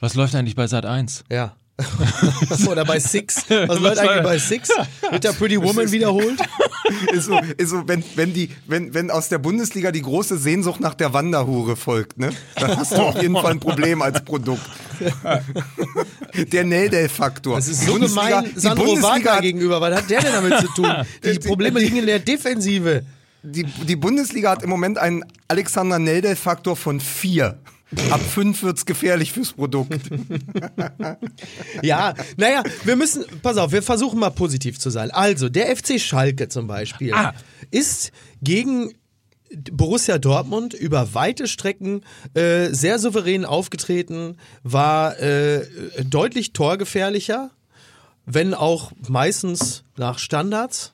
was 0.00 0.14
läuft 0.14 0.34
eigentlich 0.34 0.56
bei 0.56 0.66
Sat 0.66 0.84
1? 0.86 1.24
ja. 1.30 1.56
Oder 2.70 2.84
bei 2.86 2.98
Six. 2.98 3.44
Was 3.48 3.78
läuft 3.80 3.98
eigentlich 3.98 4.22
bei 4.22 4.38
Six? 4.38 4.70
Wird 5.10 5.24
da 5.24 5.32
Pretty 5.32 5.60
Woman 5.60 5.92
wiederholt? 5.92 6.40
ist 7.12 7.26
so, 7.26 7.38
ist 7.58 7.68
so 7.70 7.86
wenn, 7.86 8.02
wenn, 8.14 8.32
die, 8.32 8.48
wenn, 8.66 8.94
wenn 8.94 9.10
aus 9.10 9.28
der 9.28 9.36
Bundesliga 9.38 9.92
die 9.92 10.00
große 10.00 10.38
Sehnsucht 10.38 10.80
nach 10.80 10.94
der 10.94 11.12
Wanderhure 11.12 11.76
folgt, 11.76 12.18
ne? 12.18 12.30
dann 12.54 12.76
hast 12.78 12.92
du 12.92 12.96
auf 12.96 13.20
jeden 13.20 13.34
Fall 13.34 13.52
ein 13.52 13.60
Problem 13.60 14.00
als 14.02 14.24
Produkt. 14.24 14.62
Der 16.52 16.64
Neldel-Faktor. 16.64 17.56
Das 17.56 17.68
ist 17.68 17.84
so 17.84 17.92
Bundesliga- 17.94 18.40
gemein 18.42 18.52
Sandro 18.56 18.84
Bundesliga 18.84 19.14
Wagner 19.14 19.32
hat- 19.32 19.42
gegenüber. 19.42 19.80
Was 19.80 19.96
hat 19.96 20.10
der 20.10 20.20
denn 20.22 20.32
damit 20.32 20.58
zu 20.60 20.68
tun? 20.68 20.90
Die 21.24 21.32
Die- 21.32 21.38
Probleme 21.46 21.78
liegen 21.80 21.96
in 21.96 22.06
der 22.06 22.18
Defensive. 22.18 23.02
die, 23.42 23.64
die 23.64 23.96
Bundesliga 23.96 24.50
hat 24.50 24.62
im 24.62 24.70
Moment 24.70 24.98
einen 24.98 25.24
Alexander 25.48 25.98
Neldel-Faktor 25.98 26.76
von 26.76 27.00
vier. 27.00 27.58
Ab 28.10 28.20
fünf 28.20 28.62
wird's 28.62 28.84
gefährlich 28.86 29.32
fürs 29.32 29.52
Produkt. 29.52 29.98
Ja, 31.82 32.14
naja, 32.36 32.62
wir 32.84 32.96
müssen, 32.96 33.24
pass 33.42 33.56
auf, 33.56 33.72
wir 33.72 33.82
versuchen 33.82 34.18
mal 34.18 34.30
positiv 34.30 34.78
zu 34.78 34.90
sein. 34.90 35.10
Also, 35.10 35.48
der 35.48 35.74
FC 35.76 36.00
Schalke 36.00 36.48
zum 36.48 36.66
Beispiel 36.66 37.12
Ah. 37.14 37.34
ist 37.70 38.12
gegen 38.42 38.94
Borussia 39.70 40.18
Dortmund 40.18 40.74
über 40.74 41.14
weite 41.14 41.46
Strecken 41.46 42.02
äh, 42.34 42.68
sehr 42.70 42.98
souverän 42.98 43.44
aufgetreten, 43.44 44.38
war 44.64 45.18
äh, 45.20 45.64
deutlich 46.04 46.52
torgefährlicher, 46.52 47.50
wenn 48.24 48.54
auch 48.54 48.90
meistens 49.08 49.84
nach 49.96 50.18
Standards 50.18 50.92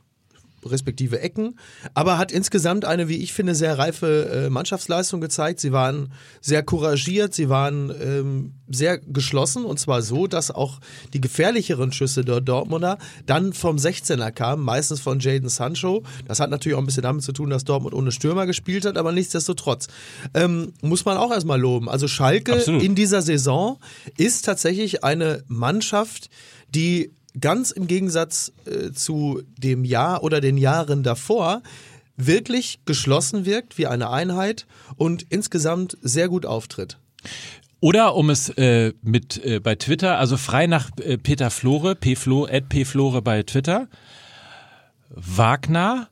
respektive 0.64 1.20
Ecken, 1.20 1.58
aber 1.94 2.18
hat 2.18 2.32
insgesamt 2.32 2.84
eine, 2.84 3.08
wie 3.08 3.16
ich 3.16 3.32
finde, 3.32 3.54
sehr 3.54 3.78
reife 3.78 4.46
äh, 4.46 4.50
Mannschaftsleistung 4.50 5.20
gezeigt. 5.20 5.60
Sie 5.60 5.72
waren 5.72 6.12
sehr 6.40 6.62
couragiert, 6.62 7.34
sie 7.34 7.48
waren 7.48 7.92
ähm, 8.00 8.54
sehr 8.68 8.98
geschlossen 8.98 9.64
und 9.64 9.78
zwar 9.78 10.02
so, 10.02 10.26
dass 10.26 10.50
auch 10.50 10.80
die 11.12 11.20
gefährlicheren 11.20 11.92
Schüsse 11.92 12.24
der 12.24 12.40
Dortmunder 12.40 12.98
dann 13.26 13.52
vom 13.52 13.76
16er 13.76 14.30
kamen, 14.30 14.64
meistens 14.64 15.00
von 15.00 15.20
Jaden 15.20 15.48
Sancho. 15.48 16.02
Das 16.26 16.40
hat 16.40 16.50
natürlich 16.50 16.76
auch 16.76 16.82
ein 16.82 16.86
bisschen 16.86 17.02
damit 17.02 17.22
zu 17.22 17.32
tun, 17.32 17.50
dass 17.50 17.64
Dortmund 17.64 17.94
ohne 17.94 18.12
Stürmer 18.12 18.46
gespielt 18.46 18.84
hat, 18.84 18.96
aber 18.96 19.12
nichtsdestotrotz 19.12 19.88
ähm, 20.34 20.72
muss 20.82 21.04
man 21.04 21.16
auch 21.16 21.32
erstmal 21.32 21.60
loben. 21.60 21.88
Also 21.88 22.08
Schalke 22.08 22.54
Absolut. 22.54 22.82
in 22.82 22.94
dieser 22.94 23.22
Saison 23.22 23.78
ist 24.16 24.44
tatsächlich 24.44 25.04
eine 25.04 25.44
Mannschaft, 25.48 26.30
die 26.74 27.12
ganz 27.40 27.70
im 27.70 27.86
Gegensatz 27.86 28.52
äh, 28.66 28.92
zu 28.92 29.42
dem 29.56 29.84
Jahr 29.84 30.22
oder 30.22 30.40
den 30.40 30.56
Jahren 30.56 31.02
davor 31.02 31.62
wirklich 32.16 32.80
geschlossen 32.84 33.46
wirkt 33.46 33.78
wie 33.78 33.86
eine 33.86 34.10
Einheit 34.10 34.66
und 34.96 35.24
insgesamt 35.30 35.96
sehr 36.02 36.28
gut 36.28 36.46
auftritt. 36.46 36.98
Oder 37.80 38.14
um 38.14 38.30
es 38.30 38.48
äh, 38.50 38.92
mit 39.02 39.44
äh, 39.44 39.58
bei 39.58 39.74
Twitter, 39.74 40.18
also 40.18 40.36
frei 40.36 40.66
nach 40.66 40.90
äh, 40.98 41.18
Peter 41.18 41.50
Flore, 41.50 41.96
pflo, 41.96 42.46
at 42.46 42.64
pflore 42.72 43.22
bei 43.22 43.42
Twitter. 43.42 43.88
Wagner 45.10 46.08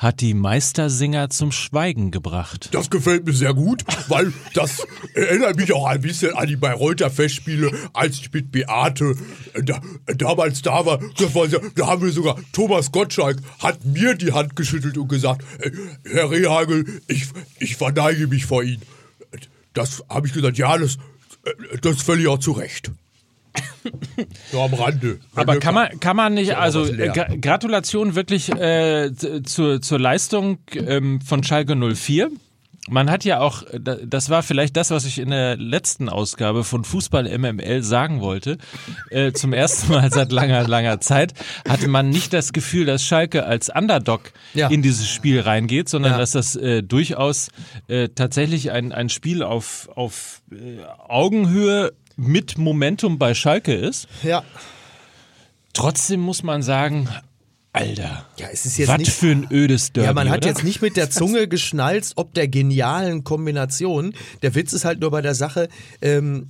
hat 0.00 0.22
die 0.22 0.32
Meistersinger 0.32 1.28
zum 1.28 1.52
Schweigen 1.52 2.10
gebracht. 2.10 2.70
Das 2.72 2.88
gefällt 2.88 3.26
mir 3.26 3.34
sehr 3.34 3.52
gut, 3.52 3.84
weil 4.08 4.32
das 4.54 4.86
erinnert 5.14 5.56
mich 5.56 5.74
auch 5.74 5.86
ein 5.86 6.00
bisschen 6.00 6.34
an 6.34 6.46
die 6.46 6.56
Bayreuther 6.56 7.10
Festspiele, 7.10 7.70
als 7.92 8.16
ich 8.16 8.32
mit 8.32 8.50
Beate 8.50 9.14
äh, 9.52 9.62
da, 9.62 9.82
damals 10.06 10.62
da 10.62 10.86
war. 10.86 11.02
War 11.02 11.48
da 11.74 11.86
haben 11.86 12.02
wir 12.02 12.12
sogar, 12.12 12.36
Thomas 12.52 12.90
Gottschalk 12.92 13.36
hat 13.58 13.84
mir 13.84 14.14
die 14.14 14.32
Hand 14.32 14.56
geschüttelt 14.56 14.96
und 14.96 15.08
gesagt, 15.08 15.44
äh, 15.58 15.70
Herr 16.10 16.30
Rehagel, 16.30 17.02
ich, 17.06 17.26
ich 17.58 17.76
verneige 17.76 18.26
mich 18.26 18.46
vor 18.46 18.62
Ihnen. 18.62 18.82
Das 19.74 20.02
habe 20.08 20.26
ich 20.26 20.32
gesagt, 20.32 20.56
ja, 20.56 20.78
das, 20.78 20.96
äh, 21.44 21.78
das 21.82 22.00
völlig 22.00 22.26
auch 22.26 22.38
zu 22.38 22.52
Recht. 22.52 22.90
Nur 24.52 24.62
am 24.64 24.74
Rande. 24.74 25.18
Aber 25.34 25.58
kann 25.58 25.74
man, 25.74 26.00
kann 26.00 26.16
man 26.16 26.34
nicht, 26.34 26.56
also 26.56 26.84
äh, 26.84 27.38
Gratulation 27.40 28.14
wirklich 28.14 28.50
äh, 28.50 29.10
zur, 29.44 29.80
zur 29.80 29.98
Leistung 29.98 30.58
ähm, 30.74 31.20
von 31.20 31.42
Schalke 31.42 31.74
04. 31.76 32.30
Man 32.88 33.10
hat 33.10 33.24
ja 33.24 33.40
auch, 33.40 33.62
äh, 33.64 33.78
da- 33.80 33.96
das 34.04 34.30
war 34.30 34.42
vielleicht 34.42 34.76
das, 34.76 34.90
was 34.90 35.04
ich 35.04 35.18
in 35.18 35.30
der 35.30 35.56
letzten 35.56 36.08
Ausgabe 36.08 36.64
von 36.64 36.84
Fußball 36.84 37.24
MML 37.38 37.82
sagen 37.82 38.20
wollte. 38.20 38.56
Äh, 39.10 39.32
zum 39.32 39.52
ersten 39.52 39.92
Mal 39.92 40.10
seit 40.12 40.32
langer, 40.32 40.66
langer 40.66 41.00
Zeit 41.00 41.34
hatte 41.68 41.88
man 41.88 42.08
nicht 42.08 42.32
das 42.32 42.52
Gefühl, 42.52 42.86
dass 42.86 43.04
Schalke 43.04 43.44
als 43.44 43.68
Underdog 43.68 44.32
Ja. 44.54 44.68
in 44.68 44.82
dieses 44.82 45.08
Spiel 45.08 45.40
reingeht, 45.40 45.88
sondern 45.88 46.12
Ja. 46.12 46.18
dass 46.18 46.32
das 46.32 46.56
äh, 46.56 46.82
durchaus 46.82 47.48
äh, 47.88 48.08
tatsächlich 48.08 48.70
ein, 48.72 48.92
ein 48.92 49.08
Spiel 49.10 49.42
auf, 49.42 49.88
auf 49.94 50.40
äh, 50.50 50.82
Augenhöhe 51.06 51.92
mit 52.20 52.58
Momentum 52.58 53.18
bei 53.18 53.34
Schalke 53.34 53.74
ist. 53.74 54.06
Ja. 54.22 54.42
Trotzdem 55.72 56.20
muss 56.20 56.42
man 56.42 56.62
sagen, 56.62 57.08
Alter, 57.72 58.26
Ja, 58.36 58.48
es 58.52 58.66
ist 58.66 58.78
jetzt 58.78 58.88
was 58.88 58.98
nicht- 58.98 59.12
für 59.12 59.30
ein 59.30 59.46
ödes 59.50 59.92
Derby, 59.92 60.06
Ja, 60.08 60.12
man 60.12 60.28
hat 60.28 60.38
oder? 60.38 60.48
jetzt 60.48 60.64
nicht 60.64 60.82
mit 60.82 60.96
der 60.96 61.08
Zunge 61.10 61.46
geschnalzt, 61.46 62.14
ob 62.16 62.34
der 62.34 62.48
genialen 62.48 63.22
Kombination. 63.22 64.12
Der 64.42 64.54
Witz 64.56 64.72
ist 64.72 64.84
halt 64.84 65.00
nur 65.00 65.12
bei 65.12 65.22
der 65.22 65.36
Sache, 65.36 65.68
ähm, 66.02 66.48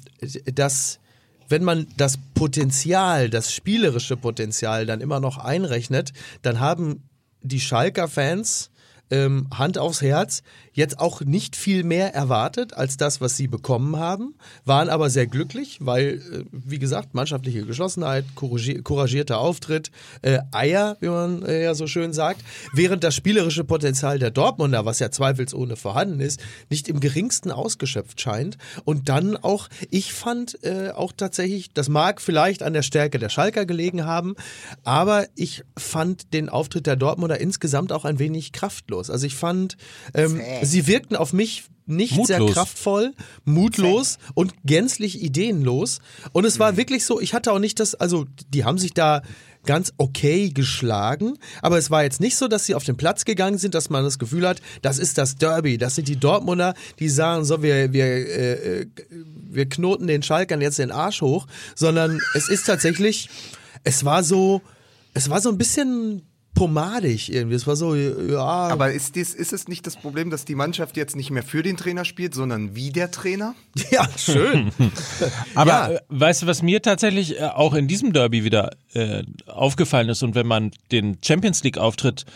dass 0.54 0.98
wenn 1.50 1.62
man 1.62 1.86
das 1.98 2.16
Potenzial, 2.34 3.28
das 3.28 3.52
spielerische 3.52 4.16
Potenzial 4.16 4.86
dann 4.86 5.00
immer 5.02 5.20
noch 5.20 5.36
einrechnet, 5.36 6.12
dann 6.42 6.58
haben 6.60 7.02
die 7.42 7.60
Schalker 7.60 8.08
Fans 8.08 8.70
ähm, 9.10 9.48
Hand 9.52 9.76
aufs 9.76 10.00
Herz 10.02 10.42
jetzt 10.72 10.98
auch 10.98 11.20
nicht 11.20 11.56
viel 11.56 11.84
mehr 11.84 12.14
erwartet 12.14 12.74
als 12.74 12.96
das, 12.96 13.20
was 13.20 13.36
sie 13.36 13.48
bekommen 13.48 13.96
haben, 13.96 14.34
waren 14.64 14.88
aber 14.88 15.10
sehr 15.10 15.26
glücklich, 15.26 15.78
weil, 15.80 16.22
äh, 16.32 16.44
wie 16.52 16.78
gesagt, 16.78 17.14
mannschaftliche 17.14 17.64
Geschlossenheit, 17.64 18.24
couragi- 18.36 18.82
couragierter 18.82 19.38
Auftritt, 19.38 19.90
äh, 20.22 20.38
Eier, 20.52 20.96
wie 21.00 21.08
man 21.08 21.42
äh, 21.42 21.64
ja 21.64 21.74
so 21.74 21.86
schön 21.86 22.12
sagt, 22.12 22.42
während 22.72 23.04
das 23.04 23.14
spielerische 23.14 23.64
Potenzial 23.64 24.18
der 24.18 24.30
Dortmunder, 24.30 24.84
was 24.84 24.98
ja 24.98 25.10
zweifelsohne 25.10 25.76
vorhanden 25.76 26.20
ist, 26.20 26.40
nicht 26.68 26.88
im 26.88 27.00
geringsten 27.00 27.50
ausgeschöpft 27.50 28.20
scheint. 28.20 28.56
Und 28.84 29.08
dann 29.08 29.36
auch, 29.36 29.68
ich 29.90 30.12
fand 30.12 30.62
äh, 30.64 30.90
auch 30.90 31.12
tatsächlich, 31.16 31.72
das 31.72 31.88
mag 31.88 32.20
vielleicht 32.20 32.62
an 32.62 32.72
der 32.72 32.82
Stärke 32.82 33.18
der 33.18 33.28
Schalker 33.28 33.66
gelegen 33.66 34.04
haben, 34.04 34.36
aber 34.84 35.26
ich 35.34 35.64
fand 35.76 36.32
den 36.32 36.48
Auftritt 36.48 36.86
der 36.86 36.96
Dortmunder 36.96 37.40
insgesamt 37.40 37.92
auch 37.92 38.04
ein 38.04 38.18
wenig 38.18 38.52
kraftlos. 38.52 39.10
Also 39.10 39.26
ich 39.26 39.34
fand, 39.34 39.76
ähm, 40.14 40.40
sie 40.62 40.86
wirkten 40.86 41.16
auf 41.16 41.32
mich 41.32 41.64
nicht 41.86 42.14
sehr 42.26 42.38
Mutlos. 42.38 42.54
kraftvoll, 42.54 43.14
mutlos 43.44 44.18
und 44.34 44.54
gänzlich 44.64 45.22
ideenlos. 45.22 45.98
Und 46.32 46.44
es 46.44 46.58
war 46.58 46.76
wirklich 46.76 47.04
so, 47.04 47.20
ich 47.20 47.34
hatte 47.34 47.52
auch 47.52 47.58
nicht 47.58 47.80
das, 47.80 47.94
also 47.94 48.26
die 48.48 48.64
haben 48.64 48.78
sich 48.78 48.94
da 48.94 49.22
ganz 49.64 49.92
okay 49.98 50.48
geschlagen, 50.48 51.34
aber 51.60 51.76
es 51.76 51.90
war 51.90 52.02
jetzt 52.02 52.20
nicht 52.20 52.36
so, 52.36 52.48
dass 52.48 52.64
sie 52.64 52.74
auf 52.74 52.84
den 52.84 52.96
Platz 52.96 53.26
gegangen 53.26 53.58
sind, 53.58 53.74
dass 53.74 53.90
man 53.90 54.04
das 54.04 54.18
Gefühl 54.18 54.48
hat, 54.48 54.62
das 54.80 54.98
ist 54.98 55.18
das 55.18 55.36
Derby, 55.36 55.76
das 55.76 55.96
sind 55.96 56.08
die 56.08 56.16
Dortmunder, 56.16 56.74
die 56.98 57.10
sagen 57.10 57.44
so, 57.44 57.62
wir, 57.62 57.92
wir, 57.92 58.04
äh, 58.04 58.86
wir 59.50 59.68
knoten 59.68 60.06
den 60.06 60.22
Schalkern 60.22 60.62
jetzt 60.62 60.78
den 60.78 60.90
Arsch 60.90 61.20
hoch, 61.20 61.46
sondern 61.74 62.20
es 62.34 62.48
ist 62.48 62.66
tatsächlich, 62.66 63.28
es 63.84 64.04
war 64.04 64.24
so, 64.24 64.62
es 65.12 65.28
war 65.28 65.40
so 65.42 65.50
ein 65.50 65.58
bisschen 65.58 66.22
pomadig 66.54 67.32
irgendwie, 67.32 67.54
es 67.54 67.66
war 67.66 67.76
so, 67.76 67.94
ja, 67.94 68.38
Aber 68.40 68.92
ist, 68.92 69.16
dies, 69.16 69.34
ist 69.34 69.52
es 69.52 69.68
nicht 69.68 69.86
das 69.86 69.96
Problem, 69.96 70.30
dass 70.30 70.44
die 70.44 70.54
Mannschaft 70.54 70.96
jetzt 70.96 71.16
nicht 71.16 71.30
mehr 71.30 71.42
für 71.42 71.62
den 71.62 71.76
Trainer 71.76 72.04
spielt, 72.04 72.34
sondern 72.34 72.74
wie 72.74 72.90
der 72.90 73.10
Trainer? 73.10 73.54
ja, 73.90 74.06
schön. 74.16 74.70
Aber 75.54 75.70
Ja. 75.70 75.90
äh, 75.92 76.00
weißt 76.08 76.42
du, 76.42 76.46
was 76.46 76.62
mir 76.62 76.82
tatsächlich 76.82 77.38
äh, 77.40 77.44
auch 77.44 77.74
in 77.74 77.88
diesem 77.88 78.12
Derby 78.12 78.44
wieder 78.44 78.70
äh, 78.94 79.22
aufgefallen 79.46 80.08
ist 80.08 80.22
und 80.22 80.34
wenn 80.34 80.46
man 80.46 80.72
den 80.92 81.18
Champions 81.24 81.62
League 81.62 81.78
Auftritt 81.78 82.26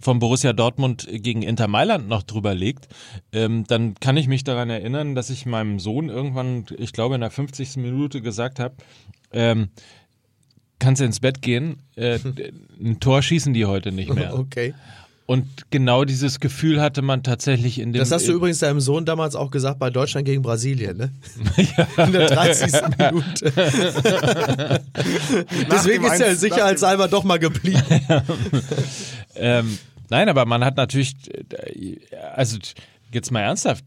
von 0.00 0.18
Borussia 0.20 0.52
Dortmund 0.52 1.06
gegen 1.10 1.42
Inter 1.42 1.68
Mailand 1.68 2.08
noch 2.08 2.22
drüber 2.22 2.54
legt, 2.54 2.88
ähm, 3.32 3.64
dann 3.68 3.94
kann 4.00 4.16
ich 4.16 4.26
mich 4.26 4.42
daran 4.44 4.70
erinnern, 4.70 5.14
dass 5.14 5.28
ich 5.28 5.44
meinem 5.44 5.78
Sohn 5.80 6.08
irgendwann, 6.08 6.64
ich 6.78 6.92
glaube 6.92 7.14
in 7.16 7.20
der 7.20 7.30
50. 7.30 7.76
Minute 7.76 8.22
gesagt 8.22 8.58
habe, 8.58 8.74
ähm, 9.32 9.68
kannst 10.82 11.00
du 11.00 11.04
ins 11.04 11.20
Bett 11.20 11.40
gehen, 11.40 11.76
äh, 11.96 12.18
ein 12.80 13.00
Tor 13.00 13.22
schießen 13.22 13.54
die 13.54 13.64
heute 13.64 13.92
nicht 13.92 14.12
mehr. 14.12 14.34
Okay. 14.34 14.74
Und 15.24 15.70
genau 15.70 16.04
dieses 16.04 16.40
Gefühl 16.40 16.82
hatte 16.82 17.00
man 17.00 17.22
tatsächlich 17.22 17.78
in 17.78 17.92
dem 17.92 18.00
Das 18.00 18.10
hast 18.10 18.26
du 18.26 18.32
übrigens 18.32 18.58
deinem 18.58 18.80
Sohn 18.80 19.06
damals 19.06 19.36
auch 19.36 19.52
gesagt 19.52 19.78
bei 19.78 19.88
Deutschland 19.88 20.26
gegen 20.26 20.42
Brasilien, 20.42 20.96
ne? 20.96 21.12
In 21.96 22.12
der 22.12 22.26
30. 22.26 22.72
Minute. 22.98 23.52
Deswegen 25.70 26.04
ist 26.04 26.20
er 26.20 26.34
sicherheitshalber 26.34 27.06
doch 27.06 27.22
mal 27.22 27.38
geblieben. 27.38 27.80
Ähm, 29.36 29.78
nein, 30.10 30.28
aber 30.28 30.44
man 30.44 30.64
hat 30.64 30.76
natürlich, 30.76 31.14
äh, 31.30 31.96
also 32.34 32.58
jetzt 33.12 33.30
mal 33.30 33.40
ernsthaft, 33.40 33.84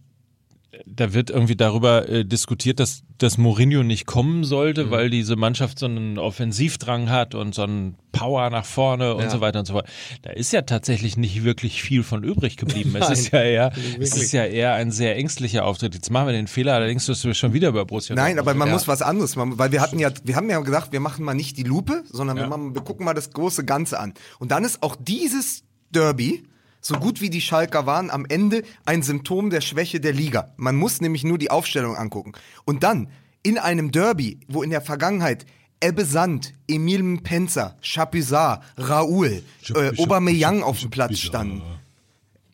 da 0.85 1.13
wird 1.13 1.29
irgendwie 1.29 1.55
darüber 1.55 2.07
äh, 2.09 2.25
diskutiert, 2.25 2.79
dass, 2.79 3.03
dass 3.17 3.37
Mourinho 3.37 3.83
nicht 3.83 4.05
kommen 4.05 4.43
sollte, 4.43 4.91
weil 4.91 5.09
diese 5.09 5.35
Mannschaft 5.35 5.79
so 5.79 5.85
einen 5.85 6.17
Offensivdrang 6.17 7.09
hat 7.09 7.35
und 7.35 7.55
so 7.55 7.63
einen 7.63 7.95
Power 8.11 8.49
nach 8.49 8.65
vorne 8.65 9.15
und 9.15 9.23
Ja. 9.23 9.29
so 9.29 9.41
weiter 9.41 9.59
und 9.59 9.65
so 9.65 9.73
fort. 9.73 9.87
Da 10.21 10.31
ist 10.31 10.53
ja 10.53 10.61
tatsächlich 10.61 11.17
nicht 11.17 11.43
wirklich 11.43 11.81
viel 11.81 12.03
von 12.03 12.23
übrig 12.23 12.57
geblieben. 12.57 12.93
es 12.95 13.01
Nein, 13.01 13.11
ist 13.13 13.31
ja 13.31 13.41
eher, 13.43 13.71
es 13.99 14.15
ist 14.15 14.31
ja 14.31 14.45
eher 14.45 14.73
ein 14.73 14.91
sehr 14.91 15.17
ängstlicher 15.17 15.65
Auftritt. 15.65 15.95
Jetzt 15.95 16.09
machen 16.11 16.27
wir 16.27 16.33
den 16.33 16.47
Fehler, 16.47 16.73
allerdings 16.75 17.05
dass 17.05 17.23
wir 17.25 17.33
schon 17.33 17.53
wieder 17.53 17.69
über 17.69 17.85
Borussia 17.85 18.15
Nein, 18.15 18.39
aber 18.39 18.53
man 18.53 18.67
reden. 18.67 18.73
muss 18.75 18.87
was 18.87 19.01
anderes 19.01 19.35
machen, 19.35 19.57
weil 19.57 19.71
wir 19.71 19.81
hatten 19.81 19.99
ja, 19.99 20.11
wir 20.23 20.35
haben 20.35 20.49
ja 20.49 20.59
gesagt, 20.59 20.91
wir 20.91 20.99
machen 20.99 21.25
mal 21.25 21.33
nicht 21.33 21.57
die 21.57 21.63
Lupe, 21.63 22.03
sondern 22.11 22.37
wir, 22.37 22.47
machen, 22.47 22.73
wir 22.73 22.81
gucken 22.81 23.05
mal 23.05 23.13
das 23.13 23.31
große 23.31 23.65
Ganze 23.65 23.99
an. 23.99 24.13
Und 24.39 24.51
dann 24.51 24.63
ist 24.63 24.81
auch 24.83 24.95
dieses 24.95 25.63
Derby, 25.91 26.43
so 26.85 26.99
gut 26.99 27.19
wie 27.19 27.31
die 27.31 27.41
Schalker 27.41 27.87
waren, 27.87 28.11
am 28.11 28.27
Ende 28.29 28.61
ein 28.85 29.01
Symptom 29.01 29.49
der 29.49 29.61
Schwäche 29.61 29.99
der 29.99 30.13
Liga. 30.13 30.53
Man 30.55 30.75
muss 30.75 31.01
nämlich 31.01 31.23
nur 31.23 31.39
die 31.39 31.49
Aufstellung 31.49 31.95
angucken. 31.95 32.33
Und 32.63 32.83
dann 32.83 33.09
in 33.41 33.57
einem 33.57 33.91
Derby, 33.91 34.39
wo 34.47 34.61
in 34.61 34.69
der 34.69 34.81
Vergangenheit 34.81 35.47
Ebbe 35.81 36.05
Sand, 36.05 36.53
Emil 36.67 37.01
Mpenza, 37.01 37.75
Chapuisat, 37.81 38.61
Raoul, 38.77 39.41
äh, 39.73 39.97
Aubameyang 39.97 40.61
auf 40.61 40.79
dem 40.79 40.91
Platz 40.91 41.17
standen, 41.17 41.63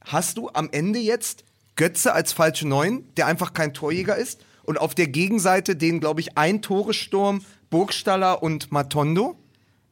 hast 0.05 0.37
du 0.37 0.49
am 0.53 0.69
Ende 0.71 0.99
jetzt 0.99 1.43
Götze 1.75 2.13
als 2.13 2.31
falsche 2.31 2.67
Neun, 2.67 3.03
der 3.17 3.27
einfach 3.27 3.51
kein 3.51 3.73
Torjäger 3.73 4.15
ist, 4.15 4.45
und 4.63 4.79
auf 4.79 4.95
der 4.95 5.07
Gegenseite 5.07 5.75
den, 5.75 5.99
glaube 5.99 6.21
ich, 6.21 6.37
ein 6.37 6.61
Toresturm, 6.61 7.43
Burgstaller 7.69 8.41
und 8.41 8.71
Matondo. 8.71 9.35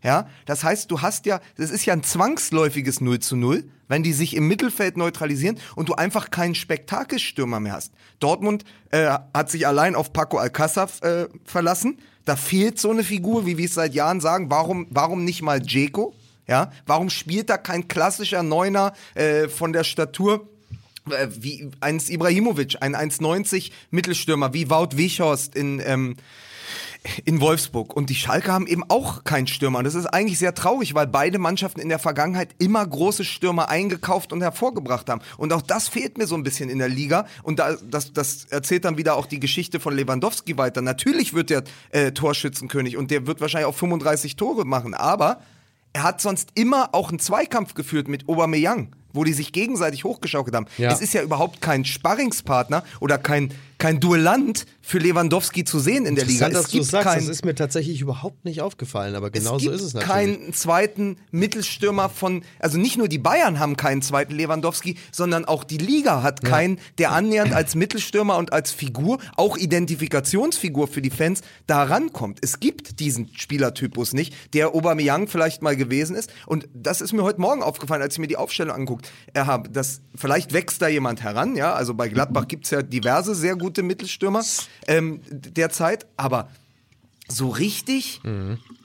Ja, 0.02 0.30
das 0.46 0.64
heißt, 0.64 0.90
du 0.92 1.02
hast 1.02 1.26
ja, 1.26 1.42
das 1.58 1.72
ist 1.72 1.86
ja 1.86 1.94
ein 1.94 2.04
zwangsläufiges 2.04 3.02
0 3.02 3.20
zu 3.20 3.36
0, 3.36 3.70
wenn 3.90 4.04
die 4.04 4.14
sich 4.14 4.36
im 4.36 4.48
Mittelfeld 4.48 4.96
neutralisieren 4.96 5.60
und 5.76 5.90
du 5.90 5.96
einfach 5.96 6.32
keinen 6.32 6.56
Spektakelstürmer 6.56 7.60
mehr 7.60 7.74
hast. 7.74 7.92
Dortmund 8.22 8.64
äh, 8.92 9.10
hat 9.34 9.52
sich 9.52 9.68
allein 9.68 9.96
auf 9.96 10.14
Paco 10.14 10.38
Alcázar 10.38 10.90
äh, 11.02 11.28
verlassen. 11.44 11.98
Da 12.24 12.38
fehlt 12.38 12.80
so 12.80 12.92
eine 12.92 13.04
Figur, 13.04 13.46
wie 13.46 13.58
wir 13.58 13.66
es 13.66 13.74
seit 13.74 13.94
Jahren 13.94 14.22
sagen. 14.22 14.50
Warum, 14.50 14.88
warum 14.90 15.26
nicht 15.26 15.42
mal 15.42 15.60
Dzeko? 15.60 16.14
Ja, 16.48 16.72
warum 16.86 17.10
spielt 17.10 17.50
da 17.50 17.58
kein 17.58 17.88
klassischer 17.88 18.44
Neuner 18.44 18.94
äh, 19.16 19.50
von 19.50 19.74
der 19.74 19.84
Statur? 19.84 20.48
äh, 21.12 21.28
wie 21.32 21.70
eins 21.80 22.10
Ibrahimovic, 22.10 22.78
ein 22.82 22.96
1,90 22.96 23.72
Mittelstürmer, 23.92 24.54
wie 24.54 24.70
Wout 24.70 24.96
Weghorst 24.98 25.56
in, 25.56 25.82
ähm, 25.86 26.16
in 27.26 27.42
Wolfsburg. 27.42 27.96
Und 27.96 28.10
die 28.10 28.16
Schalke 28.16 28.52
haben 28.52 28.68
eben 28.68 28.84
auch 28.88 29.24
keinen 29.24 29.48
Stürmer. 29.48 29.80
Und 29.80 29.86
das 29.86 29.96
ist 29.96 30.06
eigentlich 30.06 30.40
sehr 30.40 30.54
traurig, 30.54 30.94
weil 30.94 31.08
beide 31.08 31.40
Mannschaften 31.40 31.80
in 31.80 31.90
der 31.90 32.00
Vergangenheit 32.00 32.50
immer 32.60 32.86
große 32.86 33.24
Stürmer 33.24 33.70
eingekauft 33.70 34.34
und 34.34 34.42
hervorgebracht 34.42 35.10
haben. 35.10 35.22
Und 35.38 35.54
auch 35.54 35.62
das 35.62 35.88
fehlt 35.88 36.18
mir 36.18 36.28
so 36.28 36.36
ein 36.36 36.44
bisschen 36.44 36.70
in 36.70 36.80
der 36.80 36.90
Liga. 36.90 37.26
Und 37.44 37.60
da, 37.60 37.76
das, 37.90 38.14
das 38.14 38.46
erzählt 38.46 38.86
dann 38.86 38.98
wieder 38.98 39.16
auch 39.16 39.26
die 39.26 39.40
Geschichte 39.40 39.80
von 39.80 39.96
Lewandowski 39.96 40.58
weiter. 40.58 40.82
Natürlich 40.82 41.34
wird 41.34 41.50
der 41.50 41.64
äh, 41.92 42.12
Torschützenkönig 42.12 42.98
und 42.98 43.12
der 43.12 43.28
wird 43.28 43.42
wahrscheinlich 43.42 43.68
auch 43.68 43.76
35 43.76 44.36
Tore 44.36 44.66
machen. 44.66 44.94
Aber 44.94 45.42
er 45.94 46.04
hat 46.04 46.22
sonst 46.22 46.50
immer 46.56 46.90
auch 46.94 47.10
einen 47.10 47.20
Zweikampf 47.20 47.74
geführt 47.74 48.08
mit 48.08 48.28
Aubameyang 48.30 48.96
wo 49.14 49.24
die 49.24 49.34
sich 49.34 49.52
gegenseitig 49.52 50.04
hochgeschaukelt 50.04 50.56
haben. 50.56 50.68
Ja. 50.78 50.92
Es 50.92 51.02
ist 51.02 51.14
ja 51.14 51.22
überhaupt 51.22 51.62
kein 51.62 51.86
Sparringspartner 51.86 52.84
oder 53.00 53.18
kein, 53.18 53.52
kein 53.80 54.00
Duellant 54.00 54.66
für 54.82 55.00
Lewandowski 55.00 55.64
zu 55.64 55.80
sehen 55.80 56.06
in 56.06 56.16
der 56.16 56.26
Liga. 56.26 56.48
Es 56.48 56.54
dass 56.54 56.66
du 56.66 56.78
gibt 56.80 56.86
sagst, 56.86 57.08
kein, 57.08 57.20
das 57.20 57.30
ist 57.30 57.46
mir 57.46 57.56
tatsächlich 57.56 58.02
überhaupt 58.02 58.44
nicht 58.44 58.62
aufgefallen, 58.62 59.16
aber 59.16 59.32
genau 59.32 59.56
es 59.56 59.64
so 59.64 59.70
gibt 59.70 59.76
ist 59.76 59.88
es 59.88 59.94
natürlich. 59.94 60.12
keinen 60.12 60.54
zweiten 60.54 61.18
Mittelstürmer 61.32 62.10
von, 62.10 62.44
also 62.60 62.78
nicht 62.78 62.98
nur 62.98 63.08
die 63.08 63.20
Bayern 63.20 63.60
haben 63.60 63.78
keinen 63.78 64.02
zweiten 64.02 64.36
Lewandowski, 64.36 64.98
sondern 65.12 65.46
auch 65.46 65.64
die 65.64 65.78
Liga 65.78 66.24
hat 66.24 66.44
keinen, 66.44 66.80
der 66.98 67.14
annähernd 67.14 67.54
als 67.54 67.76
Mittelstürmer 67.76 68.38
und 68.38 68.52
als 68.52 68.72
Figur, 68.72 69.20
auch 69.38 69.58
Identifikationsfigur 69.58 70.88
für 70.88 71.02
die 71.02 71.10
Fans, 71.10 71.42
da 71.66 71.84
rankommt. 71.84 72.40
Es 72.42 72.60
gibt 72.60 73.00
diesen 73.00 73.30
Spielertypus 73.34 74.14
nicht, 74.14 74.34
der 74.54 74.76
Aubameyang 74.76 75.28
vielleicht 75.28 75.62
mal 75.62 75.78
gewesen 75.78 76.16
ist. 76.18 76.32
Und 76.48 76.68
das 76.74 77.00
ist 77.00 77.14
mir 77.14 77.24
heute 77.24 77.40
Morgen 77.40 77.64
aufgefallen, 77.64 78.02
als 78.02 78.16
ich 78.16 78.20
mir 78.20 78.28
die 78.28 78.38
Aufstellung 78.38 78.76
anguckt 78.76 79.10
habe. 79.38 79.70
Das, 79.70 80.02
vielleicht 80.16 80.52
wächst 80.52 80.82
da 80.82 80.90
jemand 80.90 81.24
heran, 81.24 81.56
ja. 81.56 81.74
Also 81.74 81.94
bei 81.94 82.10
Gladbach 82.10 82.48
gibt's 82.48 82.72
ja 82.72 82.82
diverse 82.82 83.36
sehr 83.36 83.56
gute 83.56 83.69
Mittelstürmer 83.78 84.44
ähm, 84.88 85.22
derzeit, 85.30 86.06
aber 86.18 86.50
so 87.32 87.50
richtig, 87.50 88.22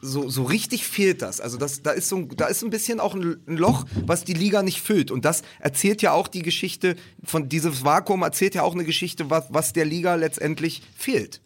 so, 0.03 0.29
so 0.29 0.43
richtig 0.43 0.87
fehlt 0.87 1.23
das. 1.23 1.41
Also 1.41 1.57
das, 1.57 1.81
da, 1.83 1.93
ist 1.93 2.11
so, 2.11 2.17
ein- 2.17 2.29
da 2.37 2.45
ist 2.47 2.63
ein 2.63 2.69
bisschen 2.69 3.01
auch 3.01 3.15
ein, 3.15 3.37
ein 3.49 3.57
Loch, 3.57 3.87
was 4.05 4.25
die 4.25 4.35
Liga 4.35 4.63
nicht 4.63 4.83
füllt. 4.83 5.11
Und 5.11 5.25
das 5.25 5.41
erzählt 5.61 6.03
ja 6.03 6.13
auch 6.13 6.29
die 6.29 6.43
Geschichte 6.43 6.97
von 7.25 7.49
dieses 7.49 7.85
Vakuum 7.87 8.21
erzählt 8.23 8.55
ja 8.55 8.63
auch 8.63 8.75
eine 8.75 8.85
Geschichte, 8.85 9.31
was, 9.31 9.45
was 9.49 9.73
der 9.73 9.87
Liga 9.87 10.17
letztendlich 10.17 10.83
fehlt. 10.95 11.41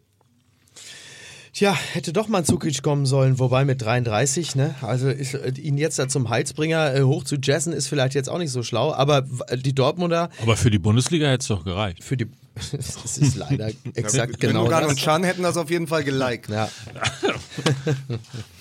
Tja, 1.53 1.72
hätte 1.92 2.12
doch 2.12 2.29
mal 2.29 2.38
ein 2.38 2.44
Zukic 2.44 2.83
kommen 2.83 3.07
sollen, 3.07 3.38
wobei 3.38 3.64
mit 3.64 3.81
33, 3.83 4.55
ne? 4.55 4.74
Also 4.83 5.09
ist, 5.09 5.35
äh, 5.35 5.51
ihn 5.61 5.79
jetzt 5.79 5.98
da 5.98 6.07
zum 6.09 6.29
Heilsbringer 6.29 6.94
äh, 6.94 7.03
hoch 7.03 7.24
zu 7.24 7.37
jazzen 7.42 7.72
ist 7.72 7.88
vielleicht 7.88 8.14
jetzt 8.14 8.29
auch 8.29 8.38
nicht 8.38 8.51
so 8.53 8.62
schlau, 8.62 8.92
aber 8.92 9.24
die 9.57 9.74
Dortmunder 9.74 10.31
Aber 10.42 10.57
für 10.57 10.70
die 10.70 10.79
Bundesliga 10.79 11.27
hätte 11.29 11.42
es 11.42 11.48
doch 11.48 11.64
gereicht. 11.64 12.05
für 12.05 12.16
die 12.16 12.27
das 12.73 13.18
ist 13.18 13.37
leider 13.37 13.71
exakt 13.94 14.40
genau 14.40 14.64
Gündogan 14.64 14.83
das. 14.83 14.90
und 14.92 14.99
Chan 14.99 15.25
hätten 15.25 15.42
das 15.42 15.57
auf 15.57 15.71
jeden 15.71 15.87
Fall 15.87 16.05
geliked. 16.05 16.49
Ja, 16.51 16.68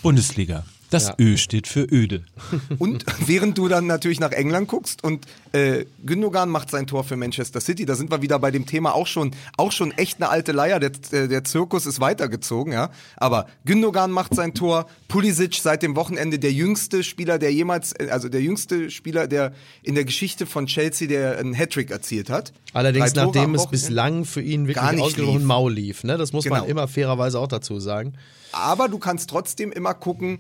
Bundesliga. 0.02 0.66
Das 0.90 1.08
Ja. 1.08 1.16
Ö 1.20 1.36
steht 1.38 1.68
für 1.68 1.82
öde. 1.92 2.24
Und 2.78 3.06
während 3.26 3.58
du 3.58 3.68
dann 3.68 3.88
natürlich 3.88 4.20
nach 4.20 4.32
England 4.32 4.68
guckst 4.70 5.04
und 5.04 5.26
äh, 5.52 5.86
Gündogan 6.06 6.50
macht 6.50 6.72
sein 6.72 6.88
Tor 6.88 7.04
für 7.04 7.18
Manchester 7.18 7.60
City, 7.60 7.86
da 7.86 7.96
sind 7.96 8.10
wir 8.12 8.22
wieder 8.22 8.40
bei 8.40 8.52
dem 8.52 8.66
Thema 8.66 8.94
auch 8.96 9.08
schon, 9.08 9.32
auch 9.58 9.72
schon 9.74 9.92
echt 9.92 10.22
eine 10.22 10.30
alte 10.30 10.52
Leier. 10.54 10.80
Der, 10.80 10.92
äh, 11.12 11.28
der 11.28 11.44
Zirkus 11.44 11.86
ist 11.86 12.00
weitergezogen, 12.00 12.72
ja. 12.72 12.90
Aber 13.18 13.48
Gündogan 13.66 14.12
macht 14.12 14.34
sein 14.34 14.54
Tor, 14.54 14.88
Pulisic 15.10 15.56
seit 15.56 15.84
dem 15.84 15.96
Wochenende 15.98 16.40
der 16.40 16.54
jüngste 16.54 17.04
Spieler, 17.04 17.38
der 17.38 17.52
jemals, 17.52 17.92
äh, 17.94 18.08
also 18.12 18.30
der 18.30 18.42
jüngste 18.42 18.90
Spieler, 18.90 19.28
der 19.28 19.54
in 19.84 19.96
der 19.96 20.06
Geschichte 20.06 20.46
von 20.46 20.68
Chelsea, 20.68 21.08
der 21.08 21.38
einen 21.38 21.54
Hattrick 21.54 21.92
erzielt 21.92 22.30
hat. 22.30 22.54
allerdings 22.74 23.12
Drei 23.14 23.26
nachdem 23.26 23.56
es 23.56 23.68
bislang 23.68 24.24
für 24.24 24.42
ihn 24.42 24.66
Gar 24.68 24.68
wirklich 24.68 24.92
nicht 24.92 25.04
ausgesprochen 25.04 25.38
lief. 25.40 25.48
mau 25.48 25.68
lief, 25.70 26.04
ne? 26.04 26.18
Das 26.18 26.32
muss 26.32 26.46
man 26.46 26.62
Genau. 26.62 26.72
immer 26.72 26.88
fairerweise 26.88 27.40
auch 27.40 27.48
dazu 27.48 27.80
sagen. 27.80 28.14
Aber 28.54 28.88
du 28.88 28.98
kannst 29.00 29.30
trotzdem 29.30 29.72
immer 29.74 29.94
gucken, 29.94 30.40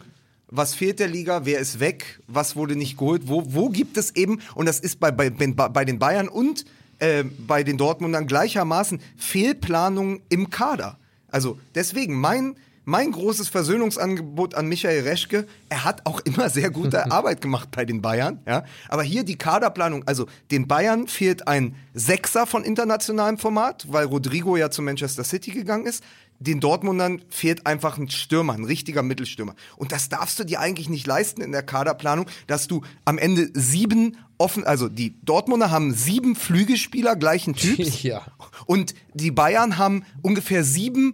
was 0.50 0.76
fehlt 0.76 1.00
der 1.00 1.08
Liga, 1.08 1.46
wer 1.46 1.60
ist 1.60 1.80
weg, 1.80 2.20
was 2.28 2.56
wurde 2.56 2.76
nicht 2.76 2.98
geholt, 2.98 3.24
wo, 3.26 3.44
wo 3.48 3.70
gibt 3.70 3.98
es 3.98 4.16
eben, 4.16 4.42
und 4.56 4.66
das 4.66 4.80
ist 4.80 5.00
bei, 5.00 5.12
bei, 5.12 5.30
bei 5.30 5.86
den 5.86 6.00
Bayern 6.00 6.28
und 6.28 6.66
äh, 7.00 7.24
bei 7.24 7.64
den 7.64 7.78
Dortmundern 7.78 8.28
gleichermaßen 8.28 9.02
Fehlplanung 9.18 10.22
im 10.30 10.50
Kader. 10.50 10.98
Also 11.30 11.60
deswegen 11.76 12.16
mein, 12.16 12.56
mein 12.86 13.12
großes 13.12 13.50
Versöhnungsangebot 13.50 14.56
an 14.56 14.68
Michael 14.68 15.04
Reschke, 15.04 15.46
er 15.68 15.84
hat 15.84 16.06
auch 16.06 16.22
immer 16.22 16.50
sehr 16.50 16.70
gute 16.70 17.12
Arbeit 17.12 17.42
gemacht 17.42 17.70
bei 17.72 17.84
den 17.84 18.02
Bayern, 18.02 18.40
ja. 18.48 18.64
Aber 18.88 19.04
hier 19.04 19.26
die 19.26 19.38
Kaderplanung, 19.38 20.08
also 20.08 20.28
den 20.52 20.68
Bayern 20.68 21.08
fehlt 21.08 21.50
ein 21.50 21.76
Sechser 21.94 22.48
von 22.48 22.64
internationalem 22.64 23.38
Format, 23.38 23.86
weil 23.90 24.06
Rodrigo 24.06 24.56
ja 24.56 24.72
zu 24.72 24.82
Manchester 24.82 25.26
City 25.26 25.52
gegangen 25.52 25.86
ist. 25.86 26.02
Den 26.39 26.60
Dortmundern 26.60 27.21
fehlt 27.30 27.65
einfach 27.65 27.97
ein 27.97 28.10
Stürmer, 28.10 28.54
ein 28.54 28.63
richtiger 28.63 29.02
Mittelstürmer. 29.02 29.56
Und 29.76 29.91
das 29.91 30.08
darfst 30.10 30.38
du 30.39 30.43
dir 30.43 30.60
eigentlich 30.60 30.88
nicht 30.89 31.08
leisten 31.08 31.41
in 31.41 31.52
der 31.52 31.63
Kaderplanung, 31.63 32.28
dass 32.45 32.67
du 32.67 32.84
am 33.06 33.17
Ende 33.17 33.50
sieben 33.54 34.17
offen, 34.38 34.63
also 34.63 34.88
die 34.88 35.15
Dortmunder 35.23 35.71
haben 35.71 35.93
sieben 35.93 36.36
Flügelspieler 36.36 37.15
gleichen 37.15 37.54
Typs. 37.56 38.04
Ja. 38.04 38.21
Und 38.67 38.93
die 39.15 39.32
Bayern 39.32 39.78
haben 39.80 40.04
ungefähr 40.21 40.63
sieben 40.63 41.13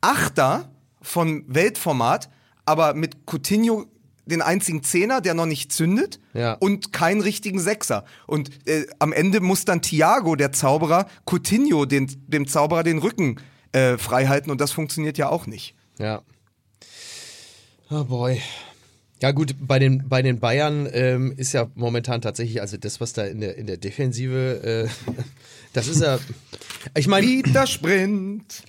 Achter 0.00 0.70
von 1.02 1.44
Weltformat, 1.46 2.30
aber 2.64 2.94
mit 2.94 3.26
Coutinho 3.26 3.86
den 4.26 4.42
einzigen 4.42 4.82
Zehner, 4.82 5.20
der 5.22 5.32
noch 5.34 5.46
nicht 5.46 5.72
zündet 5.72 6.20
Ja. 6.34 6.52
und 6.54 6.92
keinen 6.92 7.22
richtigen 7.22 7.58
Sechser. 7.58 8.04
Und 8.26 8.50
äh, 8.68 8.86
am 8.98 9.12
Ende 9.12 9.40
muss 9.40 9.64
dann 9.64 9.80
Thiago, 9.80 10.36
der 10.36 10.52
Zauberer, 10.52 11.06
Coutinho, 11.24 11.86
den, 11.86 12.08
dem 12.26 12.46
Zauberer, 12.46 12.82
den 12.82 12.98
Rücken 12.98 13.36
äh, 13.72 13.98
frei 13.98 14.26
halten 14.26 14.50
und 14.50 14.60
das 14.60 14.72
funktioniert 14.72 15.18
ja 15.18 15.28
auch 15.28 15.46
nicht. 15.46 15.74
Ja. 15.98 16.22
Oh 17.90 18.04
boy. 18.04 18.40
Ja 19.20 19.32
gut, 19.32 19.54
bei 19.60 19.78
den, 19.78 20.08
bei 20.08 20.22
den 20.22 20.38
Bayern 20.38 20.88
ähm, 20.92 21.32
ist 21.36 21.52
ja 21.52 21.68
momentan 21.74 22.20
tatsächlich, 22.20 22.60
also 22.60 22.76
das, 22.76 23.00
was 23.00 23.14
da 23.14 23.24
in 23.24 23.40
der, 23.40 23.56
in 23.56 23.66
der 23.66 23.76
Defensive, 23.76 24.62
äh, 24.62 25.12
das 25.72 25.88
ist 25.88 26.02
ja, 26.02 26.18
ich 26.96 27.08
meine, 27.08 27.26
Peter 27.26 27.66
Sprint. 27.66 28.62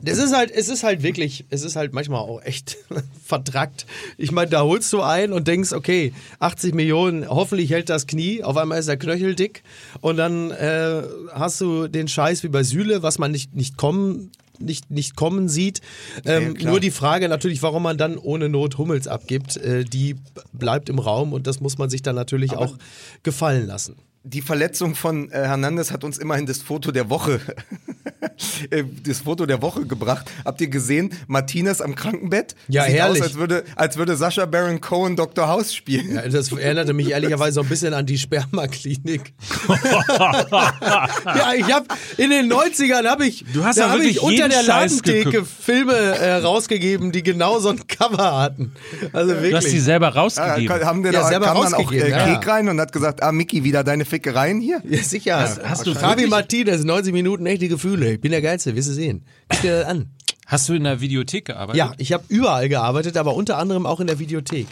Das 0.00 0.18
ist 0.18 0.34
halt, 0.34 0.50
es 0.50 0.68
ist 0.68 0.82
halt 0.82 1.02
wirklich, 1.02 1.44
es 1.50 1.62
ist 1.62 1.76
halt 1.76 1.92
manchmal 1.92 2.20
auch 2.20 2.42
echt 2.42 2.76
vertrackt. 3.24 3.86
Ich 4.16 4.32
meine, 4.32 4.50
da 4.50 4.62
holst 4.62 4.92
du 4.92 5.02
ein 5.02 5.32
und 5.32 5.48
denkst, 5.48 5.72
okay, 5.72 6.12
80 6.40 6.74
Millionen, 6.74 7.28
hoffentlich 7.28 7.70
hält 7.70 7.88
das 7.88 8.06
Knie, 8.06 8.42
auf 8.42 8.56
einmal 8.56 8.78
ist 8.78 8.88
der 8.88 8.96
Knöchel 8.96 9.34
dick 9.34 9.62
und 10.00 10.16
dann 10.16 10.50
äh, 10.50 11.02
hast 11.32 11.60
du 11.60 11.88
den 11.88 12.08
Scheiß 12.08 12.42
wie 12.42 12.48
bei 12.48 12.62
Süle, 12.62 13.02
was 13.02 13.18
man 13.18 13.30
nicht, 13.30 13.54
nicht 13.54 13.76
kommen 13.76 14.30
nicht, 14.58 14.90
nicht 14.90 15.16
kommen 15.16 15.48
sieht. 15.48 15.80
Ähm, 16.24 16.54
klar. 16.54 16.72
nur 16.72 16.80
die 16.80 16.92
Frage 16.92 17.28
natürlich, 17.28 17.62
warum 17.62 17.82
man 17.82 17.98
dann 17.98 18.16
ohne 18.16 18.48
Not 18.48 18.78
Hummels 18.78 19.08
abgibt, 19.08 19.56
äh, 19.56 19.84
die 19.84 20.16
bleibt 20.52 20.88
im 20.88 21.00
Raum 21.00 21.32
und 21.32 21.46
das 21.46 21.60
muss 21.60 21.78
man 21.78 21.90
sich 21.90 22.02
dann 22.02 22.14
natürlich 22.14 22.52
auch 22.52 22.76
gefallen 23.24 23.66
lassen. 23.66 23.96
Die 24.24 24.40
Verletzung 24.40 24.94
von 24.94 25.30
äh, 25.30 25.34
Hernandez 25.34 25.90
hat 25.90 26.04
uns 26.04 26.16
immerhin 26.18 26.46
das 26.46 26.62
Foto 26.62 26.92
der 26.92 27.10
Woche 27.10 27.40
äh, 28.70 28.84
das 29.04 29.20
Foto 29.20 29.46
der 29.46 29.62
Woche 29.62 29.84
gebracht. 29.84 30.30
Habt 30.44 30.60
ihr 30.60 30.68
gesehen, 30.68 31.12
Martinez 31.26 31.80
am 31.80 31.96
Krankenbett? 31.96 32.54
Ja, 32.68 32.84
Sieht 32.84 32.94
herrlich. 32.94 33.22
Aus, 33.22 33.28
als 33.30 33.36
würde, 33.36 33.64
als 33.74 33.96
würde 33.96 34.16
Sascha 34.16 34.46
Baron 34.46 34.80
Cohen 34.80 35.16
Dr. 35.16 35.48
House 35.48 35.74
spielen. 35.74 36.14
Ja, 36.14 36.28
das 36.28 36.52
erinnerte 36.52 36.92
mich 36.92 37.10
ehrlicherweise 37.10 37.54
so 37.54 37.60
ein 37.62 37.68
bisschen 37.68 37.94
an 37.94 38.06
die 38.06 38.16
Spermaklinik. 38.16 39.34
ja, 39.68 41.52
ich 41.56 41.72
habe 41.72 41.86
in 42.16 42.30
den 42.30 42.52
90ern 42.52 43.04
habe 43.08 43.26
ich, 43.26 43.44
Du 43.52 43.64
hast 43.64 43.76
da 43.78 43.82
ja 43.86 43.90
hab 43.90 43.96
wirklich 43.98 44.16
ich 44.16 44.22
unter 44.22 44.48
der 44.48 44.62
Ladentheke. 44.62 45.44
Filme 45.44 45.94
äh, 45.94 46.34
rausgegeben, 46.34 47.10
die 47.12 47.22
genau 47.24 47.58
so 47.58 47.70
ein 47.70 47.86
Cover 47.86 48.38
hatten. 48.40 48.72
Also 49.12 49.32
Du 49.34 49.40
hast 49.40 49.44
die 49.44 49.52
wirklich. 49.72 49.82
selber 49.82 50.06
Ja, 50.14 50.20
rausgegeben. 50.20 50.84
haben 50.84 51.04
wir 51.04 51.12
Ja, 51.12 51.22
da, 51.22 51.28
selber 51.28 51.46
kam 51.46 51.56
dann 51.62 51.74
auch 51.74 51.78
rausgegeben, 51.80 52.06
äh, 52.06 52.10
ja, 52.10 52.28
ja. 52.28 52.34
Kek 52.38 52.48
rein 52.48 52.68
und 52.68 52.80
hat 52.80 52.92
gesagt, 52.92 53.22
ah 53.22 53.32
Micky, 53.32 53.64
wieder 53.64 53.82
deine 53.84 54.04
Fickereien 54.12 54.60
hier? 54.60 54.82
Ja, 54.88 55.02
sicher. 55.02 55.58
hast 55.64 55.86
du 55.86 55.92
Javi 55.92 56.02
wirklich- 56.08 56.30
Martinez, 56.30 56.84
90 56.84 57.12
Minuten 57.12 57.46
echte 57.46 57.68
Gefühle. 57.68 58.12
Ich 58.12 58.20
bin 58.20 58.30
der 58.30 58.42
Geilste, 58.42 58.76
wirst 58.76 58.88
du 58.90 58.92
sehen. 58.92 59.24
Guck 59.48 59.62
dir 59.62 59.78
das 59.80 59.86
an. 59.88 60.10
Hast 60.46 60.68
du 60.68 60.74
in 60.74 60.84
der 60.84 61.00
Videothek 61.00 61.46
gearbeitet? 61.46 61.78
Ja, 61.78 61.94
ich 61.96 62.12
habe 62.12 62.24
überall 62.28 62.68
gearbeitet, 62.68 63.16
aber 63.16 63.34
unter 63.34 63.56
anderem 63.56 63.86
auch 63.86 64.00
in 64.00 64.06
der 64.06 64.18
Videothek. 64.18 64.66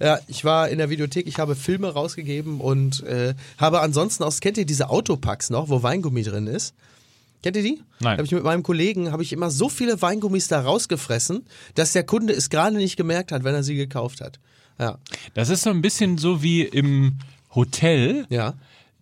Ja, 0.00 0.18
ich 0.28 0.44
war 0.44 0.68
in 0.68 0.78
der 0.78 0.90
Videothek, 0.90 1.26
ich 1.26 1.38
habe 1.38 1.56
Filme 1.56 1.88
rausgegeben 1.92 2.60
und 2.60 3.02
äh, 3.04 3.34
habe 3.58 3.80
ansonsten 3.80 4.22
auch, 4.22 4.32
kennt 4.40 4.58
ihr 4.58 4.66
diese 4.66 4.90
Autopacks 4.90 5.50
noch, 5.50 5.68
wo 5.70 5.82
Weingummi 5.82 6.22
drin 6.22 6.46
ist? 6.46 6.74
Kennt 7.42 7.56
ihr 7.56 7.62
die? 7.62 7.82
Nein. 8.00 8.12
Habe 8.18 8.24
ich 8.24 8.32
mit 8.32 8.44
meinem 8.44 8.62
Kollegen, 8.62 9.10
habe 9.12 9.22
ich 9.22 9.32
immer 9.32 9.50
so 9.50 9.68
viele 9.68 10.00
Weingummis 10.00 10.48
da 10.48 10.60
rausgefressen, 10.60 11.44
dass 11.74 11.92
der 11.92 12.04
Kunde 12.04 12.32
es 12.32 12.48
gerade 12.48 12.76
nicht 12.76 12.96
gemerkt 12.96 13.32
hat, 13.32 13.44
wenn 13.44 13.54
er 13.54 13.62
sie 13.64 13.74
gekauft 13.74 14.20
hat. 14.20 14.38
Ja, 14.78 14.98
Das 15.34 15.48
ist 15.50 15.62
so 15.62 15.70
ein 15.70 15.82
bisschen 15.82 16.16
so 16.18 16.42
wie 16.42 16.62
im 16.62 17.18
Hotel. 17.54 18.26
ja. 18.30 18.54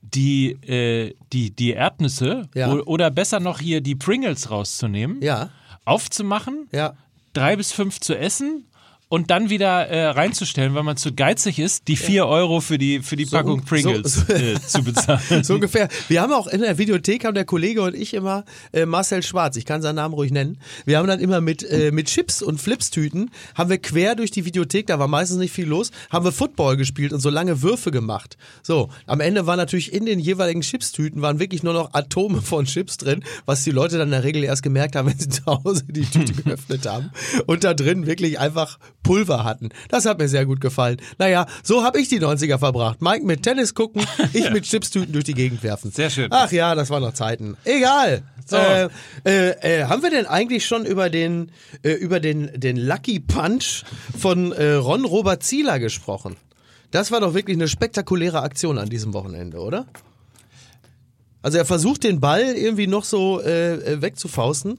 Die, 0.03 0.51
äh, 0.69 1.15
die, 1.33 1.51
die 1.51 1.71
Erdnüsse 1.73 2.49
Ja. 2.55 2.73
oder 2.73 3.11
besser 3.11 3.41
noch 3.41 3.61
hier 3.61 3.81
die 3.81 3.95
Pringles 3.95 4.51
rauszunehmen, 4.51 5.23
Ja, 5.23 5.51
aufzumachen, 5.85 6.69
ja. 6.73 6.95
drei 7.33 7.57
bis 7.57 7.73
fünf 7.73 8.01
zu 8.01 8.17
essen 8.17 8.67
und 9.13 9.31
dann 9.31 9.51
wieder 9.51 9.89
äh, 9.89 10.07
reinzustellen, 10.07 10.75
weil 10.75 10.85
man 10.85 10.97
zu 10.97 11.13
geizig 11.13 11.59
ist, 11.59 11.87
die 11.87 11.97
vier 11.97 12.27
Euro 12.29 12.61
für 12.63 12.79
die, 12.79 13.01
für 13.01 13.15
die 13.17 13.27
Packung 13.27 13.59
so- 13.61 13.67
Pringles 13.67 14.15
so- 14.27 14.33
Äh, 14.33 14.55
zu 14.59 14.83
bezahlen. 14.85 15.45
So 15.45 15.53
ungefähr. 15.57 15.89
Wir 16.09 16.23
haben 16.23 16.33
auch 16.33 16.47
in 16.47 16.63
der 16.63 16.79
Videothek, 16.79 17.27
haben 17.27 17.35
der 17.35 17.45
Kollege 17.45 17.83
und 17.83 17.95
ich 17.95 18.15
immer 18.15 18.47
äh, 18.73 18.87
Marcel 18.87 19.23
Schwarz, 19.23 19.57
ich 19.57 19.67
kann 19.67 19.83
seinen 19.83 19.97
Namen 19.97 20.15
ruhig 20.15 20.31
nennen. 20.33 20.57
Wir 20.87 20.97
haben 20.97 21.07
dann 21.09 21.21
immer 21.21 21.43
mit, 21.43 21.63
äh, 21.63 21.91
mit 21.93 22.07
Chips 22.07 22.41
und 22.41 22.59
Flipstüten, 22.59 23.31
haben 23.55 23.69
wir 23.69 23.77
quer 23.77 24.15
durch 24.15 24.31
die 24.31 24.47
Videothek, 24.47 24.87
da 24.87 24.99
war 24.99 25.09
meistens 25.09 25.37
nicht 25.37 25.53
viel 25.53 25.67
los, 25.67 25.91
haben 26.09 26.25
wir 26.25 26.33
Football 26.33 26.79
gespielt 26.79 27.13
und 27.13 27.21
so 27.21 27.29
lange 27.29 27.61
Würfe 27.61 27.91
gemacht. 27.91 28.39
So, 28.63 28.89
am 29.07 29.21
Ende 29.21 29.47
war 29.47 29.59
natürlich 29.59 29.93
in 29.93 30.07
den 30.07 30.21
jeweiligen 30.21 30.63
Chipstüten 30.63 31.21
waren 31.21 31.39
wirklich 31.39 31.63
nur 31.63 31.75
noch 31.75 31.93
Atome 31.93 32.41
von 32.41 32.65
Chips 32.65 32.97
drin, 32.97 33.23
was 33.45 33.63
die 33.63 33.73
Leute 33.73 33.99
dann 33.99 34.09
in 34.09 34.13
der 34.13 34.25
Regel 34.25 34.43
erst 34.43 34.63
gemerkt 34.63 34.97
haben, 34.97 35.07
wenn 35.11 35.19
sie 35.19 35.29
zu 35.29 35.45
Hause 35.45 35.85
die 35.87 36.07
Tüte 36.07 36.33
geöffnet 36.45 36.87
haben 36.87 37.11
und 37.45 37.63
da 37.65 37.75
drin 37.75 38.07
wirklich 38.07 38.41
einfach 38.41 38.79
Pulver 39.03 39.45
hatten. 39.45 39.71
Das 39.89 40.07
hat 40.07 40.19
mir 40.19 40.29
sehr 40.29 40.47
gut 40.47 40.61
gefallen. 40.61 40.99
Naja, 41.19 41.47
so 41.63 41.83
habe 41.83 42.01
ich 42.01 42.09
die 42.09 42.21
90er 42.21 42.59
verbracht. 42.59 43.03
Mike 43.03 43.25
mit 43.25 43.43
Tennis 43.43 43.75
gucken, 43.75 44.03
ich 44.33 44.51
mit 44.51 44.65
Chipstüten 44.65 45.13
durch 45.13 45.25
die 45.25 45.35
Gegend 45.35 45.63
werfen. 45.63 45.91
Sehr 45.91 46.11
schön. 46.11 46.29
Ach 46.31 46.51
ja, 46.53 46.75
das 46.75 46.91
waren 46.91 47.03
noch 47.03 47.15
Zeiten. 47.15 47.57
Egal. 47.65 48.23
So. 48.47 48.57
Äh, 48.57 48.89
äh, 49.25 49.81
äh, 49.81 49.85
haben 49.85 50.03
wir 50.03 50.11
denn 50.11 50.27
eigentlich 50.27 50.67
schon 50.67 50.85
über 50.85 51.11
den, 51.11 51.53
äh, 51.83 51.93
über 51.93 52.21
den, 52.21 52.51
den 52.55 52.77
Lucky 52.77 53.21
Punch 53.21 53.85
von 54.19 54.53
äh, 54.53 54.73
Ron 54.75 55.05
Robert 55.05 55.43
Zieler 55.43 55.79
gesprochen? 55.79 56.37
Das 56.91 57.11
war 57.11 57.21
doch 57.21 57.35
wirklich 57.35 57.57
eine 57.57 57.69
spektakuläre 57.69 58.43
Aktion 58.43 58.79
an 58.79 58.89
diesem 58.89 59.15
Wochenende, 59.15 59.59
oder? 59.59 59.87
Also 61.41 61.59
er 61.59 61.65
versucht 61.65 62.05
den 62.05 62.21
Ball 62.21 62.43
irgendwie 62.43 62.87
noch 62.87 63.05
so 63.05 63.41
äh, 63.41 63.75
äh, 63.75 64.03
wegzufausten. 64.03 64.79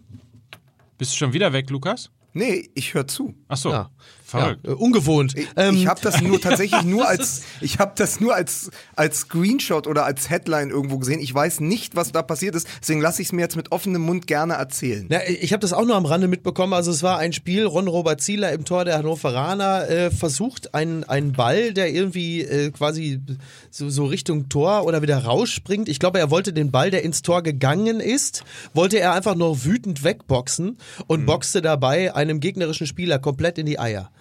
Bist 0.97 1.11
du 1.11 1.17
schon 1.17 1.33
wieder 1.33 1.51
weg, 1.51 1.69
Lukas? 1.69 2.09
Nee, 2.33 2.69
ich 2.73 2.93
höre 2.93 3.07
zu. 3.07 3.35
Ach 3.47 3.57
so, 3.57 3.71
Ja. 3.71 3.91
Verrückt. 4.33 4.65
Ja, 4.65 4.73
äh, 4.73 4.75
ungewohnt. 4.75 5.37
Ich, 5.37 5.47
Ähm, 5.55 5.75
ich 5.75 5.87
habe 5.87 6.01
das 6.01 6.21
nur 6.21 6.41
tatsächlich 6.41 6.83
nur 6.83 7.07
als 7.07 7.43
ich 7.61 7.79
habe 7.79 7.93
das 7.95 8.19
nur 8.19 8.35
als 8.35 8.71
als 8.95 9.19
Screenshot 9.19 9.87
oder 9.87 10.05
als 10.05 10.29
Headline 10.29 10.69
irgendwo 10.69 10.97
gesehen. 10.97 11.19
Ich 11.19 11.33
weiß 11.33 11.59
nicht, 11.59 11.95
was 11.95 12.11
da 12.11 12.21
passiert 12.21 12.55
ist, 12.55 12.67
deswegen 12.81 13.01
lasse 13.01 13.21
ich 13.21 13.29
es 13.29 13.31
mir 13.31 13.41
jetzt 13.41 13.55
mit 13.55 13.71
offenem 13.71 14.01
Mund 14.01 14.27
gerne 14.27 14.53
erzählen. 14.53 15.05
Na, 15.09 15.19
ich 15.27 15.53
habe 15.53 15.61
das 15.61 15.73
auch 15.73 15.85
nur 15.85 15.95
am 15.95 16.05
Rande 16.05 16.27
mitbekommen. 16.27 16.73
Also 16.73 16.91
es 16.91 17.03
war 17.03 17.19
ein 17.19 17.33
Spiel, 17.33 17.65
Ron-Robert 17.65 18.21
Zieler 18.21 18.51
im 18.51 18.65
Tor 18.65 18.85
der 18.85 18.97
Hannoveraner 18.97 19.89
äh, 19.89 20.11
versucht, 20.11 20.73
einen, 20.73 21.03
einen 21.03 21.33
Ball, 21.33 21.73
der 21.73 21.91
irgendwie 21.91 22.41
äh, 22.41 22.71
quasi 22.71 23.19
so, 23.69 23.89
so 23.89 24.05
Richtung 24.05 24.49
Tor 24.49 24.85
oder 24.85 25.01
wieder 25.01 25.17
rausspringt. 25.23 25.89
Ich 25.89 25.99
glaube, 25.99 26.19
er 26.19 26.29
wollte 26.29 26.53
den 26.53 26.71
Ball, 26.71 26.91
der 26.91 27.03
ins 27.03 27.21
Tor 27.21 27.43
gegangen 27.43 27.99
ist, 27.99 28.43
wollte 28.73 28.99
er 28.99 29.13
einfach 29.13 29.35
nur 29.35 29.63
wütend 29.65 30.03
wegboxen 30.03 30.77
und 31.07 31.25
boxte 31.25 31.61
dabei 31.61 32.13
einem 32.15 32.39
gegnerischen 32.39 32.87
Spieler 32.87 33.19
komplett 33.19 33.57
in 33.57 33.65
die 33.65 33.79
Eier. 33.79 34.11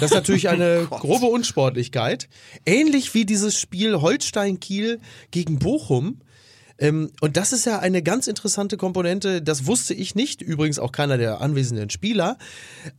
Das 0.00 0.10
ist 0.10 0.14
natürlich 0.14 0.48
eine 0.48 0.86
grobe 0.90 1.26
Unsportlichkeit. 1.26 2.28
Ähnlich 2.66 3.14
wie 3.14 3.24
dieses 3.24 3.58
Spiel 3.58 4.00
Holstein-Kiel 4.00 5.00
gegen 5.30 5.58
Bochum. 5.58 6.20
Ähm, 6.78 7.10
und 7.20 7.36
das 7.36 7.52
ist 7.52 7.64
ja 7.66 7.78
eine 7.78 8.02
ganz 8.02 8.26
interessante 8.26 8.76
Komponente, 8.76 9.42
das 9.42 9.66
wusste 9.66 9.94
ich 9.94 10.14
nicht, 10.14 10.42
übrigens 10.42 10.78
auch 10.78 10.92
keiner 10.92 11.18
der 11.18 11.40
anwesenden 11.40 11.90
Spieler. 11.90 12.38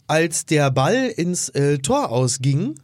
Als 0.08 0.45
der 0.45 0.71
Ball 0.71 1.08
ins 1.08 1.49
äh, 1.49 1.79
Tor 1.79 2.10
ausging, 2.10 2.79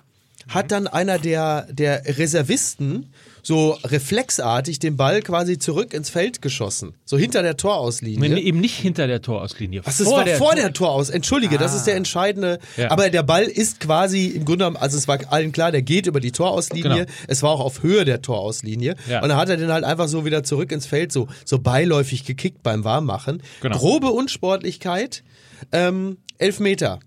hat 0.48 0.72
dann 0.72 0.88
einer 0.88 1.20
der, 1.20 1.68
der 1.72 2.18
Reservisten 2.18 3.14
so 3.44 3.78
reflexartig 3.84 4.80
den 4.80 4.98
Ball 4.98 5.22
quasi 5.22 5.58
zurück 5.58 5.94
ins 5.94 6.10
Feld 6.10 6.42
geschossen. 6.42 6.94
So 7.06 7.18
hinter 7.18 7.42
der 7.42 7.58
Torauslinie. 7.58 8.30
Nee, 8.30 8.42
eben 8.42 8.60
nicht 8.60 8.76
hinter 8.76 9.08
der 9.08 9.22
Torauslinie. 9.22 9.82
Was, 9.84 10.00
es 10.00 10.08
war 10.08 10.26
vor 10.28 10.56
der 10.56 10.74
Toraus. 10.74 11.10
Entschuldige, 11.10 11.58
das 11.58 11.76
ist 11.76 11.86
der 11.86 11.96
entscheidende. 11.96 12.60
Ja. 12.78 12.92
Aber 12.92 13.10
der 13.10 13.24
Ball 13.24 13.44
ist 13.44 13.80
quasi 13.80 14.28
im 14.28 14.46
Grunde 14.46 14.66
genommen, 14.66 14.78
also 14.78 14.98
es 14.98 15.08
war 15.08 15.20
allen 15.30 15.52
klar, 15.52 15.72
der 15.72 15.82
geht 15.82 16.08
über 16.08 16.20
die 16.20 16.32
Torauslinie. 16.32 17.06
Genau. 17.06 17.12
Es 17.28 17.44
war 17.44 17.52
auch 17.52 17.62
auf 17.62 17.84
Höhe 17.84 18.06
der 18.06 18.22
Torauslinie. 18.22 18.96
Ja. 19.10 19.22
Und 19.22 19.30
dann 19.30 19.38
hat 19.38 19.50
er 19.50 19.58
den 19.58 19.72
halt 19.72 19.84
einfach 19.84 20.08
so 20.08 20.26
wieder 20.26 20.44
zurück 20.44 20.72
ins 20.72 20.86
Feld, 20.86 21.12
so, 21.12 21.28
so 21.46 21.60
beiläufig 21.60 22.26
gekickt 22.26 22.64
beim 22.64 22.84
Warmmachen. 22.84 23.42
Genau. 23.62 23.78
Grobe 23.78 24.12
Unsportlichkeit. 24.12 25.24
Ähm, 25.72 26.18
elf 26.38 26.60
Meter. 26.60 27.00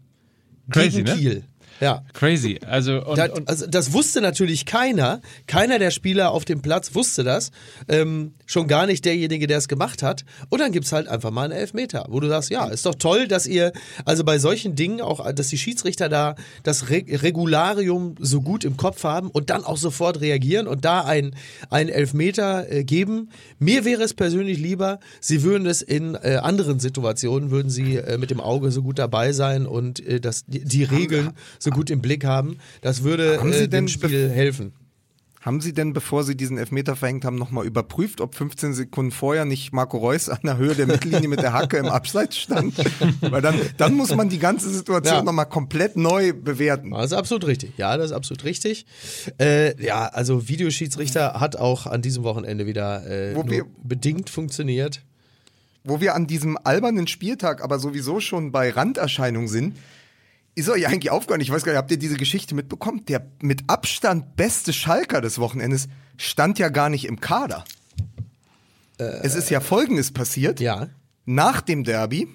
Crazy, 0.70 1.02
gegen 1.02 1.04
ne? 1.04 1.16
Kiel. 1.16 1.44
Ja. 1.80 2.04
Crazy. 2.12 2.60
Also, 2.66 3.04
und, 3.04 3.18
Da, 3.18 3.32
und 3.32 3.48
also 3.48 3.66
das 3.66 3.92
wusste 3.92 4.20
natürlich 4.20 4.66
keiner. 4.66 5.20
Keiner 5.46 5.78
der 5.78 5.90
Spieler 5.90 6.30
auf 6.30 6.44
dem 6.44 6.62
Platz 6.62 6.94
wusste 6.94 7.24
das. 7.24 7.50
Ähm, 7.88 8.34
schon 8.46 8.68
gar 8.68 8.86
nicht 8.86 9.04
derjenige, 9.04 9.46
der 9.46 9.58
es 9.58 9.68
gemacht 9.68 10.02
hat. 10.02 10.24
Und 10.48 10.60
dann 10.60 10.72
gibt's 10.72 10.92
halt 10.92 11.08
einfach 11.08 11.30
mal 11.30 11.44
einen 11.44 11.52
Elfmeter, 11.52 12.06
wo 12.08 12.20
du 12.20 12.28
sagst, 12.28 12.50
ja, 12.50 12.66
ist 12.66 12.86
doch 12.86 12.94
toll, 12.94 13.26
dass 13.26 13.46
ihr, 13.46 13.72
also 14.04 14.24
bei 14.24 14.38
solchen 14.38 14.76
Dingen 14.76 15.00
auch, 15.00 15.32
dass 15.32 15.48
die 15.48 15.58
Schiedsrichter 15.58 16.08
da 16.08 16.34
das 16.62 16.90
Re 16.90 17.02
Regularium 17.08 18.14
so 18.20 18.40
gut 18.40 18.64
im 18.64 18.76
Kopf 18.76 19.02
haben 19.04 19.30
und 19.30 19.50
dann 19.50 19.64
auch 19.64 19.76
sofort 19.76 20.20
reagieren 20.20 20.66
und 20.68 20.84
da 20.84 21.02
ein, 21.02 21.34
einen 21.70 21.88
Elfmeter 21.88 22.70
äh, 22.70 22.84
geben. 22.84 23.30
Mir 23.58 23.84
wäre 23.84 24.02
es 24.02 24.14
persönlich 24.14 24.58
lieber, 24.58 25.00
sie 25.20 25.42
würden 25.42 25.66
es 25.66 25.82
in 25.82 26.14
äh, 26.14 26.36
anderen 26.42 26.78
Situationen, 26.78 27.50
würden 27.50 27.70
sie 27.70 27.96
äh, 27.96 28.18
mit 28.18 28.30
dem 28.30 28.40
Auge 28.40 28.70
so 28.70 28.82
gut 28.82 28.98
dabei 28.98 29.32
sein 29.32 29.66
und 29.66 30.04
äh, 30.06 30.20
das, 30.20 30.44
die, 30.46 30.64
die 30.64 30.84
Regeln 30.84 31.32
so 31.58 31.70
gut 31.74 31.90
im 31.90 32.00
Blick 32.00 32.24
haben. 32.24 32.58
Das 32.80 33.02
würde 33.02 33.36
äh, 33.36 33.68
dem 33.68 33.88
Spiel 33.88 34.30
helfen. 34.30 34.72
Haben 35.40 35.60
Sie 35.60 35.72
denn, 35.72 35.92
bevor 35.92 36.22
Sie 36.22 36.36
diesen 36.36 36.56
Elfmeter 36.56 36.94
verhängt 36.94 37.24
haben, 37.24 37.34
nochmal 37.34 37.66
überprüft, 37.66 38.20
ob 38.20 38.36
15 38.36 38.74
Sekunden 38.74 39.10
vorher 39.10 39.44
nicht 39.44 39.72
Marco 39.72 39.98
Reus 39.98 40.28
an 40.28 40.38
der 40.44 40.56
Höhe 40.56 40.76
der 40.76 40.86
Mittellinie 40.86 41.26
mit 41.28 41.42
der 41.42 41.52
Hacke 41.52 41.78
im 41.78 41.86
Abseits 41.86 42.36
stand? 42.38 42.74
Weil 43.20 43.42
dann, 43.42 43.56
dann 43.76 43.94
muss 43.94 44.14
man 44.14 44.28
die 44.28 44.38
ganze 44.38 44.70
Situation 44.70 45.16
Ja. 45.16 45.22
nochmal 45.24 45.46
komplett 45.48 45.96
neu 45.96 46.32
bewerten. 46.32 46.92
Das 46.92 47.06
ist 47.06 47.12
absolut 47.14 47.44
richtig. 47.48 47.72
Ja, 47.76 47.96
das 47.96 48.12
ist 48.12 48.12
absolut 48.12 48.44
richtig. 48.44 48.86
Äh, 49.40 49.84
ja, 49.84 50.06
also 50.06 50.46
Videoschiedsrichter 50.48 51.40
hat 51.40 51.56
auch 51.56 51.86
an 51.88 52.02
diesem 52.02 52.22
Wochenende 52.22 52.64
wieder 52.66 53.04
äh, 53.04 53.34
wir- 53.48 53.66
bedingt 53.82 54.30
funktioniert. 54.30 55.02
Wo 55.82 56.00
wir 56.00 56.14
an 56.14 56.28
diesem 56.28 56.56
albernen 56.62 57.08
Spieltag 57.08 57.64
aber 57.64 57.80
sowieso 57.80 58.20
schon 58.20 58.52
bei 58.52 58.70
Randerscheinungen 58.70 59.48
sind, 59.48 59.76
ist 60.54 60.68
euch 60.68 60.86
eigentlich 60.86 61.10
aufgehört. 61.10 61.42
Ich 61.42 61.50
weiß 61.50 61.62
gar 61.64 61.72
nicht, 61.72 61.78
habt 61.78 61.90
ihr 61.90 61.98
diese 61.98 62.16
Geschichte 62.16 62.54
mitbekommen? 62.54 63.04
Der 63.06 63.26
mit 63.40 63.62
Abstand 63.68 64.36
beste 64.36 64.72
Schalker 64.72 65.20
des 65.20 65.38
Wochenendes 65.38 65.88
stand 66.16 66.58
ja 66.58 66.68
gar 66.68 66.88
nicht 66.90 67.04
im 67.06 67.20
Kader. 67.20 67.64
es 68.98 69.34
ist 69.34 69.50
ja 69.50 69.60
Folgendes 69.60 70.12
passiert. 70.12 70.60
Ja. 70.60 70.88
Nach 71.24 71.60
dem 71.60 71.84
Derby, 71.84 72.28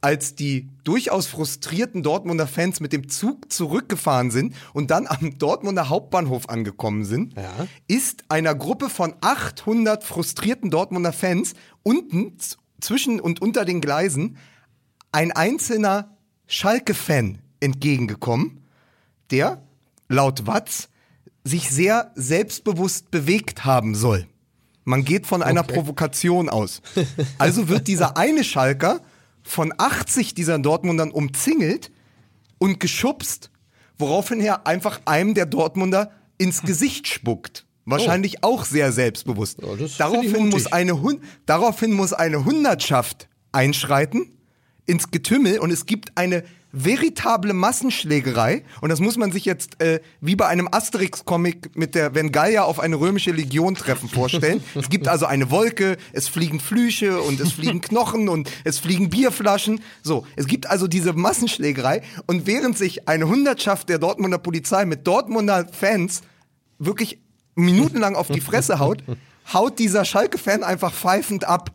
als 0.00 0.34
die 0.34 0.68
durchaus 0.84 1.26
frustrierten 1.26 2.02
Dortmunder 2.02 2.46
Fans 2.46 2.80
mit 2.80 2.92
dem 2.92 3.08
Zug 3.08 3.50
zurückgefahren 3.52 4.30
sind 4.30 4.54
und 4.72 4.90
dann 4.90 5.06
am 5.06 5.38
Dortmunder 5.38 5.88
Hauptbahnhof 5.88 6.48
angekommen 6.48 7.04
sind, 7.04 7.34
Ja. 7.36 7.66
ist 7.88 8.24
einer 8.28 8.54
Gruppe 8.54 8.88
von 8.90 9.14
800 9.20 10.04
frustrierten 10.04 10.70
Dortmunder 10.70 11.12
Fans 11.12 11.54
unten 11.82 12.36
zwischen 12.80 13.20
und 13.20 13.40
unter 13.42 13.64
den 13.64 13.80
Gleisen 13.80 14.36
ein 15.12 15.32
einzelner 15.32 16.13
Schalke-Fan 16.46 17.38
entgegengekommen, 17.60 18.62
der 19.30 19.62
laut 20.08 20.46
Watz 20.46 20.88
sich 21.44 21.70
sehr 21.70 22.12
selbstbewusst 22.14 23.10
bewegt 23.10 23.64
haben 23.64 23.94
soll. 23.94 24.26
Man 24.84 25.04
geht 25.04 25.26
von 25.26 25.42
einer 25.42 25.62
Provokation 25.62 26.48
aus. 26.48 26.82
Also 27.38 27.68
wird 27.68 27.88
dieser 27.88 28.16
eine 28.16 28.44
Schalker 28.44 29.00
von 29.42 29.72
80 29.76 30.34
dieser 30.34 30.58
Dortmundern 30.58 31.10
umzingelt 31.10 31.90
und 32.58 32.80
geschubst, 32.80 33.50
woraufhin 33.98 34.40
er 34.40 34.66
einfach 34.66 35.00
einem 35.04 35.34
der 35.34 35.46
Dortmunder 35.46 36.10
ins 36.38 36.62
Gesicht 36.62 37.08
spuckt. 37.08 37.66
Wahrscheinlich 37.86 38.42
auch 38.42 38.64
sehr 38.64 38.92
selbstbewusst. 38.92 39.62
Oh. 39.62 39.76
ich 39.76 39.98
daraufhin, 39.98 40.48
muss 40.48 40.66
eine 40.66 40.98
daraufhin 41.44 41.92
muss 41.92 42.14
eine 42.14 42.44
Hundertschaft 42.44 43.28
einschreiten 43.52 44.30
ins 44.86 45.10
Getümmel 45.10 45.58
und 45.58 45.70
es 45.70 45.86
gibt 45.86 46.16
eine 46.16 46.44
veritable 46.74 47.54
Massenschlägerei 47.54 48.64
und 48.80 48.88
das 48.88 48.98
muss 48.98 49.16
man 49.16 49.30
sich 49.30 49.44
jetzt 49.44 49.80
äh, 49.80 50.00
wie 50.20 50.34
bei 50.34 50.48
einem 50.48 50.68
Asterix-Comic 50.70 51.76
mit 51.76 51.94
der 51.94 52.14
wenn 52.16 52.32
Gallier 52.32 52.64
auf 52.64 52.80
eine 52.80 52.96
römische 52.96 53.30
Legion 53.30 53.76
treffen 53.76 54.08
vorstellen. 54.08 54.62
es 54.74 54.90
gibt 54.90 55.06
also 55.06 55.26
eine 55.26 55.50
Wolke, 55.50 55.96
es 56.12 56.26
fliegen 56.26 56.58
Flüche 56.58 57.20
und 57.20 57.38
es 57.38 57.52
fliegen 57.52 57.80
Knochen 57.80 58.28
und 58.28 58.50
es 58.64 58.80
fliegen 58.80 59.08
Bierflaschen. 59.08 59.80
So, 60.02 60.26
es 60.34 60.46
gibt 60.46 60.66
also 60.68 60.88
diese 60.88 61.12
Massenschlägerei 61.12 62.02
und 62.26 62.46
während 62.46 62.76
sich 62.76 63.08
eine 63.08 63.28
Hundertschaft 63.28 63.88
der 63.88 63.98
Dortmunder 63.98 64.38
Polizei 64.38 64.84
mit 64.84 65.06
Dortmunder 65.06 65.68
Fans 65.70 66.22
wirklich 66.80 67.20
minutenlang 67.54 68.16
auf 68.16 68.28
die 68.28 68.40
Fresse 68.40 68.80
haut, 68.80 69.04
haut 69.52 69.78
dieser 69.78 70.04
Schalke-Fan 70.04 70.64
einfach 70.64 70.92
pfeifend 70.92 71.44
ab. 71.44 71.70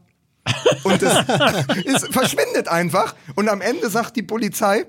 Und 0.84 1.02
es, 1.02 1.14
es 1.86 2.08
verschwindet 2.08 2.68
einfach. 2.68 3.16
Und 3.36 3.50
am 3.50 3.62
Ende 3.62 3.90
sagt 3.90 4.16
die 4.16 4.24
Polizei, 4.24 4.86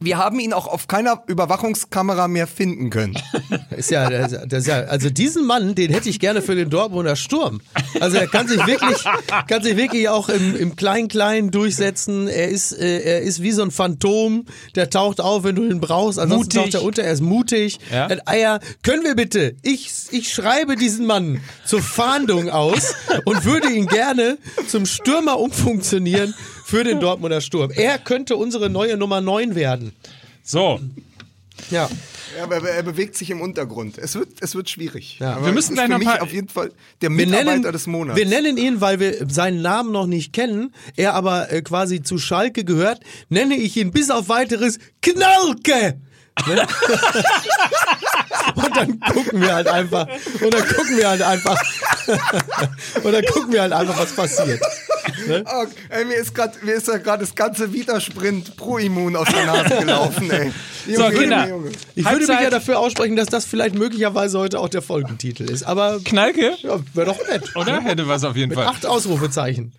wir 0.00 0.18
haben 0.18 0.38
ihn 0.38 0.52
auch 0.52 0.66
auf 0.66 0.86
keiner 0.86 1.22
Überwachungskamera 1.26 2.28
mehr 2.28 2.46
finden 2.46 2.90
können. 2.90 3.18
Ist 3.76 3.90
ja, 3.90 4.08
das, 4.08 4.32
das 4.46 4.60
ist 4.60 4.66
ja, 4.66 4.80
also 4.84 5.08
diesen 5.08 5.46
Mann, 5.46 5.74
den 5.74 5.92
hätte 5.92 6.08
ich 6.08 6.18
gerne 6.18 6.42
für 6.42 6.54
den 6.54 6.68
Dortmunder 6.68 7.16
Sturm. 7.16 7.60
Also 8.00 8.16
er 8.16 8.26
kann 8.26 8.48
sich 8.48 8.64
wirklich, 8.66 9.04
kann 9.46 9.62
sich 9.62 9.76
wirklich 9.76 10.08
auch 10.08 10.28
im, 10.28 10.56
im 10.56 10.74
Klein-Klein 10.74 11.50
durchsetzen. 11.50 12.26
Er 12.28 12.48
ist, 12.48 12.72
äh, 12.72 13.00
er 13.00 13.20
ist 13.20 13.42
wie 13.42 13.52
so 13.52 13.62
ein 13.62 13.70
Phantom, 13.70 14.46
der 14.74 14.90
taucht 14.90 15.20
auf, 15.20 15.44
wenn 15.44 15.54
du 15.54 15.64
ihn 15.64 15.80
brauchst. 15.80 16.18
Ansonsten 16.18 16.58
Mutig. 16.58 16.72
taucht 16.72 16.82
er 16.82 16.86
unter, 16.86 17.02
er 17.04 17.12
ist 17.12 17.20
mutig. 17.20 17.78
Ja. 17.90 18.06
Er 18.06 18.16
hat 18.16 18.28
Eier. 18.28 18.60
Können 18.82 19.04
wir 19.04 19.14
bitte, 19.14 19.54
ich, 19.62 19.90
ich 20.10 20.32
schreibe 20.32 20.76
diesen 20.76 21.06
Mann 21.06 21.40
zur 21.64 21.82
Fahndung 21.82 22.50
aus 22.50 22.94
und 23.24 23.44
würde 23.44 23.70
ihn 23.70 23.86
gerne 23.86 24.38
zum 24.66 24.86
Stürmer 24.86 25.38
umfunktionieren 25.38 26.34
für 26.68 26.84
den 26.84 27.00
Dortmunder 27.00 27.40
Sturm. 27.40 27.70
Er 27.70 27.98
könnte 27.98 28.36
unsere 28.36 28.68
neue 28.68 28.98
Nummer 28.98 29.22
9 29.22 29.54
werden. 29.54 29.87
So, 30.42 30.80
Ja. 31.70 31.88
Ja, 32.36 32.44
aber 32.44 32.56
er 32.68 32.82
bewegt 32.82 33.16
sich 33.16 33.30
im 33.30 33.40
Untergrund. 33.40 33.96
Es 33.98 34.14
wird, 34.14 34.28
es 34.40 34.54
wird 34.54 34.68
schwierig. 34.68 35.18
Ja. 35.18 35.42
Wir 35.44 35.52
müssen 35.52 35.74
gleich 35.74 35.88
noch 35.88 35.98
mich 35.98 36.08
auf 36.08 36.32
jeden 36.32 36.48
Fall 36.48 36.70
der 37.00 37.08
Wir 37.10 37.16
Mitarbeiter 37.16 37.50
nennen, 37.50 37.72
des 37.72 37.86
Monats. 37.86 38.18
wir 38.18 38.26
nennen 38.26 38.56
ihn, 38.58 38.80
weil 38.80 39.00
wir 39.00 39.26
seinen 39.28 39.62
Namen 39.62 39.92
noch 39.92 40.06
nicht 40.06 40.32
kennen, 40.32 40.74
er 40.94 41.14
aber 41.14 41.50
äh, 41.50 41.62
quasi 41.62 42.02
zu 42.02 42.18
Schalke 42.18 42.64
gehört, 42.64 43.00
nenne 43.28 43.56
ich 43.56 43.76
ihn 43.76 43.90
bis 43.90 44.10
auf 44.10 44.28
weiteres 44.28 44.78
Knalke. 45.02 45.98
Ne? 46.46 46.66
und 48.54 48.76
dann 48.76 49.00
gucken 49.00 49.40
wir 49.40 49.54
halt 49.54 49.66
einfach, 49.66 50.06
und 50.40 50.54
dann 50.54 50.68
gucken 50.68 50.96
wir 50.96 51.08
halt 51.08 51.22
einfach, 51.22 51.60
und 53.02 53.12
dann 53.12 53.24
gucken 53.24 53.52
wir 53.52 53.62
halt 53.62 53.72
einfach, 53.72 53.98
was 53.98 54.12
passiert. 54.14 54.60
Oh, 55.46 55.64
ey, 55.90 56.04
mir 56.04 56.16
ist 56.16 56.34
gerade 56.34 56.54
mir 56.62 56.74
ist 56.74 56.88
ja 56.88 56.98
gerade 56.98 57.24
das 57.24 57.34
ganze 57.34 57.72
Vita-Sprint 57.72 58.56
Pro-Immun 58.56 59.16
aus 59.16 59.28
der 59.28 59.46
Nase 59.46 59.76
gelaufen, 59.80 60.30
ey. 60.30 60.52
So, 60.86 61.02
Junge, 61.04 61.16
Kinder. 61.18 61.48
Junge. 61.48 61.68
Ich 61.94 62.04
würde 62.04 62.18
mich 62.18 62.28
Halbzeit. 62.28 62.42
ja 62.44 62.50
dafür 62.50 62.78
aussprechen, 62.78 63.16
dass 63.16 63.28
das 63.28 63.44
vielleicht 63.44 63.74
möglicherweise 63.74 64.38
heute 64.38 64.58
auch 64.60 64.68
der 64.68 64.82
Folgentitel 64.82 65.44
ist. 65.50 65.62
Aber 65.64 66.00
Knalke, 66.04 66.54
ja, 66.62 66.78
wäre 66.94 67.06
doch 67.06 67.28
nett. 67.28 67.54
oder? 67.56 67.80
Hätte 67.82 68.08
was 68.08 68.24
auf 68.24 68.36
jeden 68.36 68.50
Mit 68.50 68.58
Fall. 68.58 68.66
acht 68.68 68.86
Ausrufezeichen. 68.86 69.72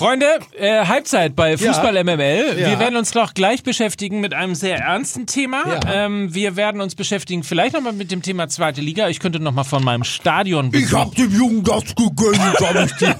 Freunde, 0.00 0.38
äh, 0.58 0.86
Halbzeit 0.86 1.36
bei 1.36 1.58
Fußball 1.58 1.92
MML. 2.04 2.56
Ja. 2.58 2.70
Wir 2.70 2.78
werden 2.78 2.96
uns 2.96 3.12
noch 3.12 3.34
gleich 3.34 3.62
beschäftigen 3.62 4.20
mit 4.20 4.32
einem 4.32 4.54
sehr 4.54 4.78
ernsten 4.78 5.26
Thema. 5.26 5.62
Ja. 5.84 6.06
Ähm, 6.06 6.34
wir 6.34 6.56
werden 6.56 6.80
uns 6.80 6.94
beschäftigen 6.94 7.42
vielleicht 7.42 7.74
nochmal 7.74 7.92
mit 7.92 8.10
dem 8.10 8.22
Thema 8.22 8.48
zweite 8.48 8.80
Liga. 8.80 9.10
Ich 9.10 9.20
könnte 9.20 9.40
nochmal 9.40 9.64
von 9.64 9.84
meinem 9.84 10.04
Stadionbesuch, 10.04 10.86
Ich 10.88 10.94
hab 10.94 11.14
dem 11.16 11.30
Jungen 11.36 11.62
das 11.64 11.94
gegönnt, 11.94 12.38
hab 12.38 12.86
ich 12.86 12.92
dir. 12.98 13.14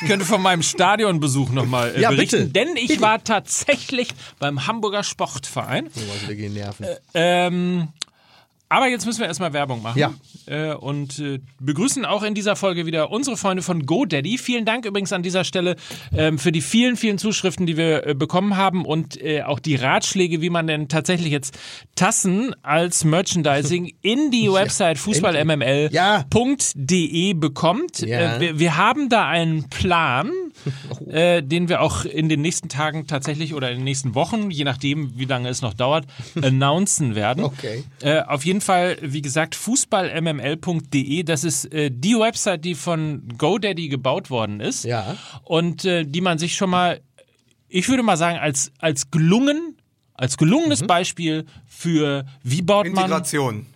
ich 0.00 0.06
könnte 0.06 0.24
von 0.24 0.40
meinem 0.40 0.62
Stadionbesuch 0.62 1.50
nochmal 1.50 1.92
äh, 1.96 2.00
Ja, 2.02 2.10
berichten, 2.10 2.52
bitte. 2.52 2.66
denn 2.66 2.76
ich 2.76 3.00
war 3.00 3.24
tatsächlich 3.24 4.10
beim 4.38 4.68
Hamburger 4.68 5.02
Sportverein. 5.02 5.88
Oh, 5.92 6.22
wieder 6.24 6.36
gehen 6.36 6.54
Nerven. 6.54 6.86
Ähm, 7.14 7.88
aber 8.72 8.88
jetzt 8.88 9.06
müssen 9.06 9.20
wir 9.20 9.26
erstmal 9.26 9.52
Werbung 9.52 9.82
machen. 9.82 9.98
Ja. 9.98 10.14
Äh, 10.46 10.74
und 10.74 11.18
äh, 11.18 11.40
begrüßen 11.60 12.04
auch 12.04 12.22
in 12.22 12.34
dieser 12.34 12.56
Folge 12.56 12.86
wieder 12.86 13.10
unsere 13.10 13.36
Freunde 13.36 13.62
von 13.62 13.86
GoDaddy. 13.86 14.38
Vielen 14.38 14.64
Dank 14.64 14.84
übrigens 14.86 15.12
an 15.12 15.22
dieser 15.22 15.44
Stelle 15.44 15.76
ähm, 16.16 16.38
für 16.38 16.52
die 16.52 16.60
vielen, 16.62 16.96
vielen 16.96 17.18
Zuschriften, 17.18 17.66
die 17.66 17.76
wir 17.76 18.06
äh, 18.06 18.14
bekommen 18.14 18.56
haben 18.56 18.84
und 18.84 19.18
auch 19.44 19.58
die 19.60 19.76
Ratschläge, 19.76 20.40
wie 20.40 20.50
man 20.50 20.66
denn 20.66 20.88
tatsächlich 20.88 21.30
jetzt 21.32 21.56
Tassen 21.94 22.54
als 22.62 23.04
Merchandising 23.04 23.92
in 24.02 24.30
die 24.30 24.50
Website 24.52 24.98
fußballmml.de 24.98 25.92
Ja. 25.92 26.24
bekommt. 27.34 28.00
Ja. 28.00 28.40
Wir, 28.40 28.58
wir 28.58 28.76
haben 28.76 29.08
da 29.08 29.26
einen 29.28 29.68
Plan, 29.68 30.30
äh, 31.06 31.42
den 31.42 31.68
wir 31.68 31.80
auch 31.80 32.04
in 32.04 32.28
den 32.28 32.40
nächsten 32.40 32.68
Tagen 32.68 33.06
tatsächlich 33.06 33.54
oder 33.54 33.70
in 33.70 33.78
den 33.78 33.84
nächsten 33.84 34.14
Wochen, 34.14 34.50
je 34.50 34.64
nachdem, 34.64 35.18
wie 35.18 35.24
lange 35.24 35.48
es 35.48 35.62
noch 35.62 35.74
dauert, 35.74 36.06
announcen 36.42 37.14
werden. 37.14 37.44
Okay. 37.44 37.84
Äh, 38.00 38.20
auf 38.22 38.44
jeden 38.44 38.60
Fall, 38.60 38.96
wie 39.00 39.22
gesagt, 39.22 39.54
fußballmml.de. 39.54 41.22
Das 41.22 41.44
ist 41.44 41.72
äh, 41.72 41.90
die 41.90 42.14
Website, 42.14 42.64
die 42.64 42.74
von 42.74 43.28
GoDaddy 43.38 43.88
gebaut 43.88 44.30
worden 44.30 44.60
ist. 44.60 44.84
Ja. 44.84 45.16
Und 45.44 45.84
äh, 45.84 46.04
die 46.04 46.20
man 46.20 46.38
sich 46.38 46.54
schon 46.54 46.70
mal, 46.70 47.00
ich 47.68 47.88
würde 47.88 48.02
mal 48.02 48.16
sagen, 48.16 48.38
als, 48.38 48.72
als 48.78 49.10
gelungen, 49.10 49.76
als 50.14 50.36
gelungenes 50.36 50.82
Beispiel 50.82 51.46
für 51.66 52.26
wie 52.42 52.62
baut 52.62 52.86
man 52.86 53.04
Integration. 53.04 53.66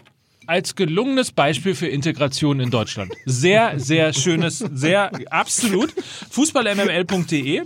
Als 0.46 0.74
gelungenes 0.74 1.32
Beispiel 1.32 1.74
für 1.74 1.88
Integration 1.88 2.60
in 2.60 2.70
Deutschland. 2.70 3.12
Sehr, 3.24 3.78
sehr 3.78 4.12
schönes, 4.12 4.58
sehr 4.58 5.10
absolut. 5.32 5.92
Fußballmml.de. 6.30 7.62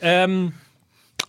Ähm, 0.00 0.52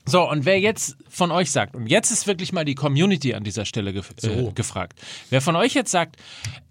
so, 0.05 0.29
und 0.29 0.45
wer 0.45 0.59
jetzt 0.59 0.97
von 1.07 1.31
euch 1.31 1.49
sagt, 1.51 1.75
und 1.75 1.87
jetzt 1.87 2.11
ist 2.11 2.27
wirklich 2.27 2.51
mal 2.51 2.65
die 2.65 2.75
Community 2.75 3.33
an 3.33 3.43
dieser 3.43 3.65
Stelle 3.65 3.93
gef 3.93 4.13
äh, 4.23 4.51
gefragt, 4.53 4.99
wer 5.29 5.39
von 5.39 5.55
euch 5.55 5.73
jetzt 5.73 5.91
sagt, 5.91 6.17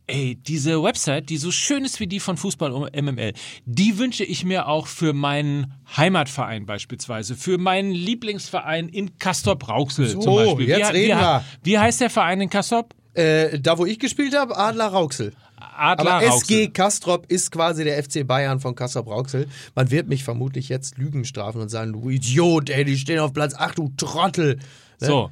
ey, 0.07 0.35
diese 0.35 0.83
Website, 0.83 1.31
die 1.31 1.39
so 1.39 1.51
schön 1.51 1.85
ist 1.85 1.99
wie 1.99 2.07
die 2.07 2.21
von 2.21 2.37
Fußball 2.37 2.91
MML, 2.93 3.33
die 3.65 3.99
wünsche 3.99 4.25
ich 4.25 4.45
mir 4.45 4.69
auch 4.69 4.87
für 4.87 5.15
meinen 5.15 5.73
Heimatverein 5.97 6.67
beispielsweise, 6.67 7.35
für 7.35 7.57
meinen 7.57 7.93
Lieblingsverein 7.93 8.89
in 8.89 9.19
Castrop-Rauxel 9.19 10.09
So, 10.09 10.21
zum 10.21 10.35
Beispiel. 10.35 10.69
jetzt 10.69 10.93
wie, 10.93 10.97
reden 10.97 11.19
wie, 11.19 11.23
wir. 11.23 11.45
Wie 11.63 11.79
heißt 11.79 12.01
der 12.03 12.11
Verein 12.11 12.41
in 12.43 12.51
Castrop? 12.51 12.95
Äh, 13.15 13.59
da, 13.61 13.79
wo 13.79 13.87
ich 13.87 13.99
gespielt 13.99 14.37
habe, 14.37 14.57
Adler 14.57 14.87
Rauxel. 14.87 15.33
Adler 15.57 16.15
Aber. 16.15 16.23
SG 16.23 16.69
Kastrop 16.69 17.27
ist 17.31 17.51
quasi 17.51 17.85
der 17.85 18.03
FC 18.03 18.27
Bayern 18.27 18.61
von 18.61 18.75
Kastrop 18.75 19.09
Rauxel. 19.09 19.49
Man 19.75 19.91
wird 19.91 20.09
mich 20.09 20.25
vermutlich 20.25 20.69
jetzt 20.69 20.99
Lügen 20.99 21.25
strafen 21.25 21.61
und 21.61 21.69
sagen, 21.69 21.93
du 21.93 22.09
Idiot, 22.09 22.71
ey, 22.71 22.85
die 22.85 22.97
stehen 22.97 23.21
auf 23.21 23.33
Platz 23.33 23.55
8, 23.55 23.79
du 23.79 23.93
Trottel. 23.97 24.57
Ne? 25.01 25.07
So. 25.07 25.31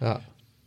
Ja. 0.00 0.20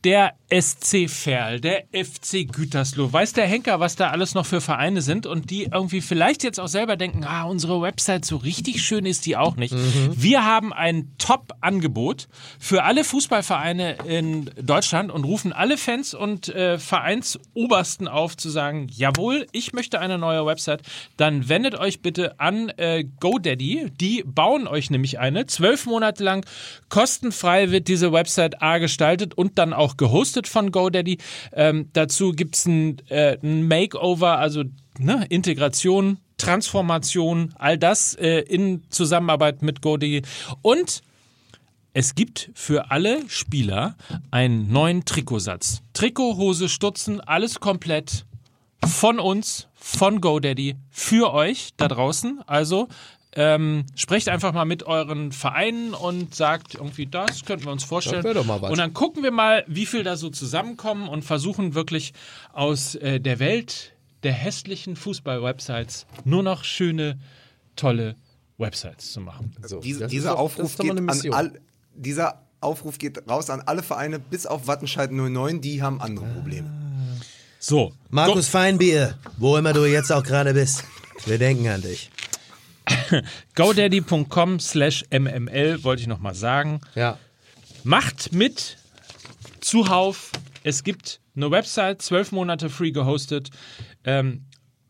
Der 0.06 0.36
SC 0.52 1.10
Verl, 1.10 1.60
der 1.60 1.86
FC 1.92 2.48
Gütersloh. 2.48 3.12
Weiß 3.12 3.34
der 3.34 3.48
Henker, 3.48 3.80
was 3.80 3.96
da 3.96 4.12
alles 4.12 4.36
noch 4.36 4.46
für 4.46 4.62
Vereine 4.62 5.02
sind 5.02 5.26
und 5.26 5.50
die 5.50 5.64
irgendwie 5.64 6.02
vielleicht 6.02 6.44
jetzt 6.44 6.60
auch 6.60 6.68
selber 6.68 6.98
denken, 6.98 7.24
ah, 7.24 7.46
unsere 7.46 7.82
Website 7.82 8.26
so 8.26 8.38
richtig 8.38 8.84
schön 8.84 9.08
ist 9.08 9.26
die 9.26 9.36
auch 9.36 9.56
nicht. 9.56 9.74
Wir 10.16 10.46
haben 10.46 10.72
ein 10.72 11.12
Top-Angebot 11.18 12.28
für 12.60 12.84
alle 12.84 13.04
Fußballvereine 13.04 13.98
in 14.08 14.52
Deutschland 14.62 15.12
und 15.12 15.24
rufen 15.24 15.52
alle 15.52 15.78
Fans 15.78 16.14
und 16.14 16.50
äh, 16.50 16.78
Vereinsobersten 16.78 18.08
auf 18.08 18.38
zu 18.38 18.52
sagen, 18.52 18.88
jawohl, 18.92 19.48
ich 19.52 19.74
möchte 19.74 20.00
eine 20.00 20.20
neue 20.20 20.46
Website. 20.46 20.84
Dann 21.18 21.50
wendet 21.50 21.74
euch 21.74 22.04
bitte 22.04 22.40
an 22.40 22.70
äh, 22.78 23.06
GoDaddy. 23.20 23.92
Die 24.00 24.24
bauen 24.24 24.68
euch 24.68 24.92
nämlich 24.92 25.18
eine. 25.18 25.48
Zwölf 25.48 25.88
Monate 25.88 26.24
lang 26.24 26.46
kostenfrei 26.90 27.72
wird 27.72 27.88
diese 27.88 28.14
Website 28.14 28.62
A 28.62 28.78
gestaltet 28.78 29.34
und 29.34 29.58
dann 29.58 29.74
auch 29.74 29.95
gehostet 29.98 30.48
von 30.48 30.72
GoDaddy. 30.72 31.18
Ähm, 31.54 31.90
dazu 31.94 32.32
gibt 32.32 32.56
es 32.56 32.66
ein, 32.66 33.02
äh, 33.10 33.38
ein 33.42 33.68
Makeover, 33.68 34.38
also 34.38 34.64
ne, 35.00 35.26
Integration, 35.30 36.18
Transformation, 36.38 37.54
all 37.56 37.78
das 37.78 38.14
äh, 38.16 38.40
in 38.42 38.84
Zusammenarbeit 38.90 39.62
mit 39.62 39.82
GoDaddy. 39.82 40.22
Und 40.62 41.02
es 41.94 42.14
gibt 42.14 42.52
für 42.54 42.92
alle 42.92 43.22
Spieler 43.30 43.96
einen 44.30 44.70
neuen 44.70 45.06
Trikotsatz. 45.06 45.82
Trikot, 45.94 46.36
Hose, 46.36 46.68
Stutzen, 46.68 47.22
alles 47.22 47.62
komplett 47.62 48.26
von 48.86 49.18
uns, 49.18 49.70
von 49.76 50.20
GoDaddy, 50.20 50.76
für 50.92 51.34
euch 51.34 51.70
da 51.78 51.88
draußen. 51.88 52.42
Also 52.48 52.90
ähm, 53.36 53.86
sprecht 53.96 54.30
einfach 54.30 54.54
mal 54.54 54.66
mit 54.66 54.84
euren 54.84 55.32
Vereinen 55.34 55.94
und 55.94 56.34
sagt 56.34 56.76
irgendwie, 56.76 57.06
das 57.06 57.44
könnten 57.44 57.66
wir 57.66 57.72
uns 57.72 57.84
vorstellen. 57.84 58.24
Das 58.24 58.34
doch 58.34 58.46
mal 58.46 58.62
was. 58.62 58.72
Und 58.72 58.78
dann 58.78 58.94
gucken 58.94 59.24
wir 59.24 59.32
mal, 59.32 59.64
wie 59.68 59.86
viel 59.86 60.04
da 60.04 60.16
so 60.16 60.30
zusammenkommen 60.30 61.10
und 61.10 61.24
versuchen 61.24 61.76
wirklich 61.76 62.14
aus 62.54 62.96
äh, 62.96 63.20
der 63.20 63.40
Welt 63.40 63.92
der 64.24 64.32
hässlichen 64.34 64.96
Fußball-Websites 64.96 66.06
nur 66.24 66.44
noch 66.44 66.64
schöne, 66.64 67.20
tolle 67.76 68.16
Websites 68.58 69.12
zu 69.12 69.20
machen. 69.20 69.54
So, 69.64 69.82
Diese, 69.82 70.08
dieser, 70.08 70.32
doch- 70.32 70.40
Aufruf 70.40 70.78
geht 70.78 70.98
an 70.98 71.22
all, 71.32 71.60
dieser 71.94 72.42
Aufruf 72.62 72.98
geht 72.98 73.30
raus 73.30 73.50
an 73.50 73.62
alle 73.66 73.84
Vereine, 73.84 74.18
bis 74.18 74.46
auf 74.46 74.68
Wattenscheid 74.68 75.12
09, 75.12 75.62
die 75.62 75.82
haben 75.84 76.02
andere 76.02 76.26
Probleme. 76.26 76.70
So, 77.60 77.94
Markus 78.10 78.48
Feinbier, 78.48 79.18
wo 79.38 79.58
immer 79.58 79.74
du 79.74 79.86
jetzt 79.86 80.12
auch 80.12 80.24
gerade 80.24 80.54
bist. 80.54 80.84
Wir 81.26 81.38
denken 81.38 81.68
an 81.68 81.82
dich. 81.82 82.10
godaddy.com 83.56 84.60
slash 84.60 85.04
mml 85.12 85.84
wollte 85.84 86.02
ich 86.02 86.08
nochmal 86.08 86.36
sagen. 86.36 86.82
Ja. 86.96 87.18
Macht 87.84 88.32
mit 88.32 88.78
zuhauf. 89.62 90.32
Es 90.64 90.84
gibt 90.84 91.20
eine 91.36 91.52
Website, 91.52 92.02
zwölf 92.02 92.32
Monate 92.32 92.70
free 92.70 92.92
gehostet. 92.92 93.50
Ähm, 94.04 94.46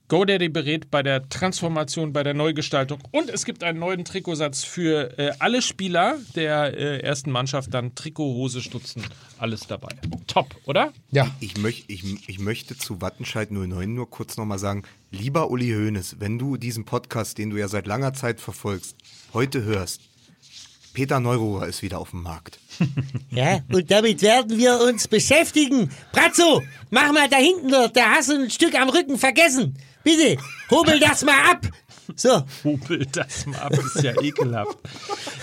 GoDaddy 0.07 0.49
berät 0.49 0.91
bei 0.91 1.01
der 1.01 1.27
Transformation, 1.29 2.13
bei 2.13 2.21
der 2.21 2.35
Neugestaltung 2.35 2.99
und 3.11 3.29
es 3.29 3.43
gibt 3.43 3.63
einen 3.63 3.79
neuen 3.79 4.05
Trikotsatz 4.05 4.63
für 4.63 5.17
äh, 5.17 5.31
alle 5.39 5.63
Spieler 5.63 6.17
der 6.35 6.77
äh, 6.77 6.99
ersten 6.99 7.31
Mannschaft. 7.31 7.73
Dann 7.73 7.95
Trikot, 7.95 8.35
Hose, 8.35 8.61
Stutzen, 8.61 9.03
alles 9.39 9.65
dabei. 9.65 9.89
Top, 10.27 10.55
oder? 10.65 10.93
Ja. 11.09 11.35
Ich, 11.39 11.57
möch, 11.57 11.85
ich, 11.87 12.29
ich 12.29 12.37
möchte 12.37 12.77
zu 12.77 13.01
Wattenscheid 13.01 13.49
09 13.49 13.93
nur 13.93 14.09
kurz 14.09 14.37
nochmal 14.37 14.59
sagen, 14.59 14.83
lieber 15.09 15.49
Uli 15.49 15.71
Hoeneß, 15.71 16.17
wenn 16.19 16.37
du 16.37 16.57
diesen 16.57 16.85
Podcast, 16.85 17.39
den 17.39 17.49
du 17.49 17.57
ja 17.57 17.67
seit 17.67 17.87
langer 17.87 18.13
Zeit 18.13 18.39
verfolgst, 18.39 18.95
heute 19.33 19.63
hörst, 19.63 20.01
Peter 20.95 21.19
Neururer 21.19 21.67
ist 21.67 21.83
wieder 21.83 21.99
auf 21.99 22.09
dem 22.11 22.23
Markt. 22.23 22.57
Ja, 23.31 23.59
und 23.71 23.91
damit 23.91 24.21
werden 24.21 24.57
wir 24.57 24.79
uns 24.79 25.07
beschäftigen. 25.09 25.89
Bratzo, 26.13 26.61
mach 26.89 27.11
mal 27.11 27.27
da 27.27 27.35
hinten 27.37 27.69
dort, 27.69 27.95
da 27.97 28.11
hast 28.11 28.29
du 28.29 28.35
ein 28.35 28.49
Stück 28.49 28.79
am 28.79 28.87
Rücken 28.89 29.17
vergessen. 29.17 29.77
Bitte, 30.03 30.37
hobel 30.69 30.99
das 30.99 31.25
mal 31.25 31.51
ab. 31.51 31.67
So, 32.15 32.43
Hobel 32.63 33.05
das 33.11 33.45
mal 33.45 33.57
ab, 33.59 33.73
ist 33.73 34.03
ja 34.03 34.13
ekelhaft. 34.21 34.77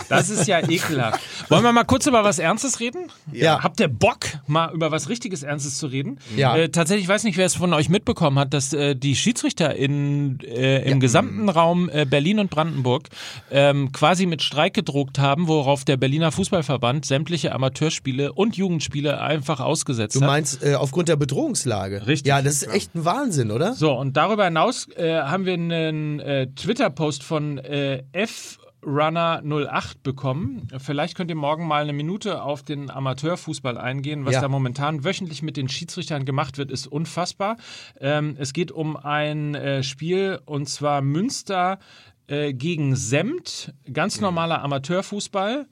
Das 0.09 0.31
ist 0.31 0.47
ja 0.47 0.61
ekelhaft. 0.61 1.21
Wollen 1.51 1.65
wir 1.65 1.73
mal 1.73 1.85
kurz 1.85 2.07
über 2.07 2.25
was 2.25 2.39
Ernstes 2.39 2.81
reden? 2.81 3.11
Ja. 3.33 3.63
Habt 3.63 3.81
ihr 3.81 3.89
Bock, 3.89 4.19
mal 4.47 4.73
über 4.73 4.91
was 4.91 5.09
richtiges 5.09 5.43
Ernstes 5.43 5.79
zu 5.79 5.87
reden? 5.87 6.19
Ja. 6.37 6.57
Äh, 6.57 6.69
tatsächlich, 6.69 7.05
ich 7.05 7.09
weiß 7.09 7.25
nicht, 7.25 7.37
wer 7.37 7.47
es 7.47 7.55
von 7.55 7.73
euch 7.75 7.89
mitbekommen 7.89 8.39
hat, 8.39 8.55
dass 8.55 8.73
äh, 8.73 8.95
die 8.95 9.17
Schiedsrichter 9.17 9.75
in, 9.75 10.39
äh, 10.41 10.89
im 10.91 11.01
gesamten 11.01 11.49
Raum 11.49 11.89
äh, 11.93 12.05
Berlin 12.05 12.39
und 12.39 12.51
Brandenburg 12.51 13.09
ähm, 13.51 13.93
quasi 13.93 14.27
mit 14.27 14.43
Streik 14.43 14.75
gedruckt 14.75 15.19
haben, 15.19 15.49
worauf 15.49 15.85
der 15.85 15.97
Berliner 15.97 16.33
Fußballverband 16.33 17.05
sämtliche 17.07 17.53
Amateurspiele 17.53 18.33
und 18.33 18.57
Jugendspiele 18.57 19.21
einfach 19.21 19.61
ausgesetzt 19.61 20.17
Du 20.17 20.21
hat. 20.21 20.27
meinst 20.29 20.63
äh, 20.63 20.75
aufgrund 20.75 21.09
der 21.09 21.17
Bedrohungslage. 21.17 22.07
Richtig. 22.07 22.29
Ja, 22.29 22.43
das 22.43 22.55
ist 22.63 22.73
echt 22.73 22.95
ein 22.95 23.05
Wahnsinn, 23.05 23.51
oder? 23.51 23.75
So, 23.75 23.93
und 23.93 24.17
darüber 24.17 24.45
hinaus 24.45 24.89
äh, 24.97 25.21
haben 25.23 25.45
wir 25.47 25.55
einen 25.55 26.21
Twitter-Post 26.57 27.23
von 27.23 27.59
äh, 27.59 28.03
FRunner08 28.13 29.95
bekommen. 30.03 30.69
Vielleicht 30.79 31.17
könnt 31.17 31.31
ihr 31.31 31.37
morgen 31.37 31.67
mal 31.67 31.83
eine 31.83 31.93
Minute 31.93 32.43
auf 32.43 32.63
den 32.63 32.91
Amateurfußball 32.91 33.79
eingehen. 33.79 34.25
Was 34.25 34.35
Ja. 34.35 34.41
da 34.41 34.49
momentan 34.49 35.05
wöchentlich 35.05 35.43
mit 35.43 35.57
den 35.57 35.69
Schiedsrichtern 35.69 36.25
gemacht 36.25 36.59
wird, 36.59 36.71
ist 36.71 36.87
unfassbar. 36.87 37.57
Ähm, 38.01 38.37
es 38.39 38.53
geht 38.53 38.73
um 38.73 38.97
ein 38.97 39.55
äh, 39.55 39.83
Spiel 39.83 40.41
und 40.45 40.69
zwar 40.69 41.01
Münster 41.03 41.79
äh, 42.27 42.53
gegen 42.53 42.97
Semt. 42.97 43.73
Ganz 43.93 44.21
normaler 44.21 44.63
Amateurfußball. 44.63 45.67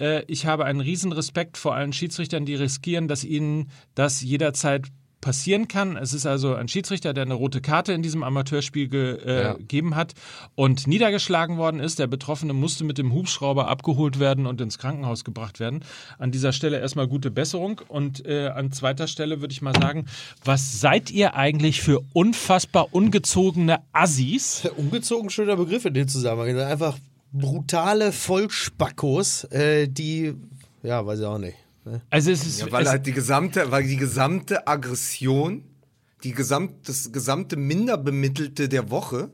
Äh, 0.00 0.24
ich 0.26 0.46
habe 0.46 0.64
einen 0.64 0.80
riesen 0.80 1.12
Respekt 1.12 1.56
vor 1.56 1.74
allen 1.74 1.92
Schiedsrichtern, 1.92 2.44
die 2.44 2.54
riskieren, 2.54 3.08
dass 3.08 3.24
ihnen 3.24 3.70
das 3.94 4.20
jederzeit 4.22 4.88
passieren 5.22 5.68
kann. 5.68 5.96
Es 5.96 6.12
ist 6.12 6.26
also 6.26 6.54
ein 6.54 6.68
Schiedsrichter, 6.68 7.14
der 7.14 7.22
eine 7.22 7.32
rote 7.32 7.62
Karte 7.62 7.94
in 7.94 8.02
diesem 8.02 8.22
Amateurspiel 8.22 8.88
ge, 8.88 9.16
äh, 9.24 9.42
Ja. 9.42 9.52
gegeben 9.54 9.94
hat 9.96 10.12
und 10.54 10.86
niedergeschlagen 10.86 11.56
worden 11.56 11.80
ist. 11.80 11.98
Der 11.98 12.08
Betroffene 12.08 12.52
musste 12.52 12.84
mit 12.84 12.98
dem 12.98 13.14
Hubschrauber 13.14 13.68
abgeholt 13.68 14.18
werden 14.20 14.44
und 14.46 14.60
ins 14.60 14.76
Krankenhaus 14.78 15.24
gebracht 15.24 15.60
werden. 15.60 15.84
An 16.18 16.30
dieser 16.32 16.52
Stelle 16.52 16.78
erstmal 16.80 17.08
gute 17.08 17.30
Besserung 17.30 17.80
und 17.88 18.26
äh, 18.26 18.48
an 18.48 18.72
zweiter 18.72 19.06
Stelle 19.06 19.40
würde 19.40 19.52
ich 19.52 19.62
mal 19.62 19.74
sagen, 19.74 20.06
was 20.44 20.80
seid 20.80 21.10
ihr 21.10 21.34
eigentlich 21.34 21.80
für 21.80 22.00
unfassbar 22.12 22.88
ungezogene 22.90 23.78
Assis? 23.92 24.68
Ungezogen 24.76 25.30
schöner 25.30 25.56
Begriff 25.56 25.84
in 25.86 25.94
dem 25.94 26.08
Zusammenhang. 26.08 26.58
Einfach 26.58 26.98
brutale 27.32 28.10
Vollspackos, 28.12 29.44
äh, 29.44 29.86
die, 29.88 30.34
ja, 30.82 31.06
weiß 31.06 31.20
ich 31.20 31.24
auch 31.26 31.38
nicht. 31.38 31.56
Ne? 31.84 32.00
Also 32.10 32.30
es 32.30 32.46
ist 32.46 32.60
Ja, 32.60 32.70
weil 32.72 32.84
es, 32.84 32.90
halt 32.90 33.06
die 33.06 33.12
gesamte, 33.12 33.70
weil 33.70 33.84
die 33.84 33.96
gesamte 33.96 34.66
Aggression, 34.66 35.64
die 36.22 36.32
gesamt, 36.32 36.88
das 36.88 37.12
gesamte 37.12 37.56
Minderbemittelte 37.56 38.68
der 38.68 38.90
Woche, 38.90 39.30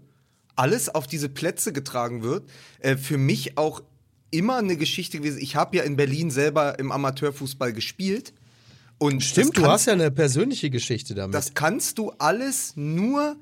alles 0.57 0.89
auf 0.89 1.07
diese 1.07 1.29
Plätze 1.29 1.73
getragen 1.73 2.23
wird. 2.23 2.49
Äh, 2.81 2.97
für 2.97 3.19
mich 3.19 3.59
auch 3.59 3.83
immer 4.31 4.57
eine 4.59 4.77
Geschichte 4.77 5.19
gewesen. 5.19 5.39
Ich 5.41 5.57
habe 5.57 5.77
ja 5.77 5.83
in 5.85 5.97
Berlin 5.97 6.31
selber 6.31 6.79
im 6.79 6.91
Amateurfußball 6.93 7.73
gespielt. 7.73 8.33
Und 8.99 9.23
Stimmt, 9.23 9.49
das 9.49 9.53
du 9.55 9.61
kannst- 9.63 9.73
hast 9.73 9.87
ja 9.87 9.93
eine 9.93 10.11
persönliche 10.11 10.71
Geschichte 10.71 11.15
damit. 11.15 11.35
Das 11.35 11.55
kannst 11.55 11.99
du 11.99 12.11
alles 12.19 12.73
nur 12.77 13.37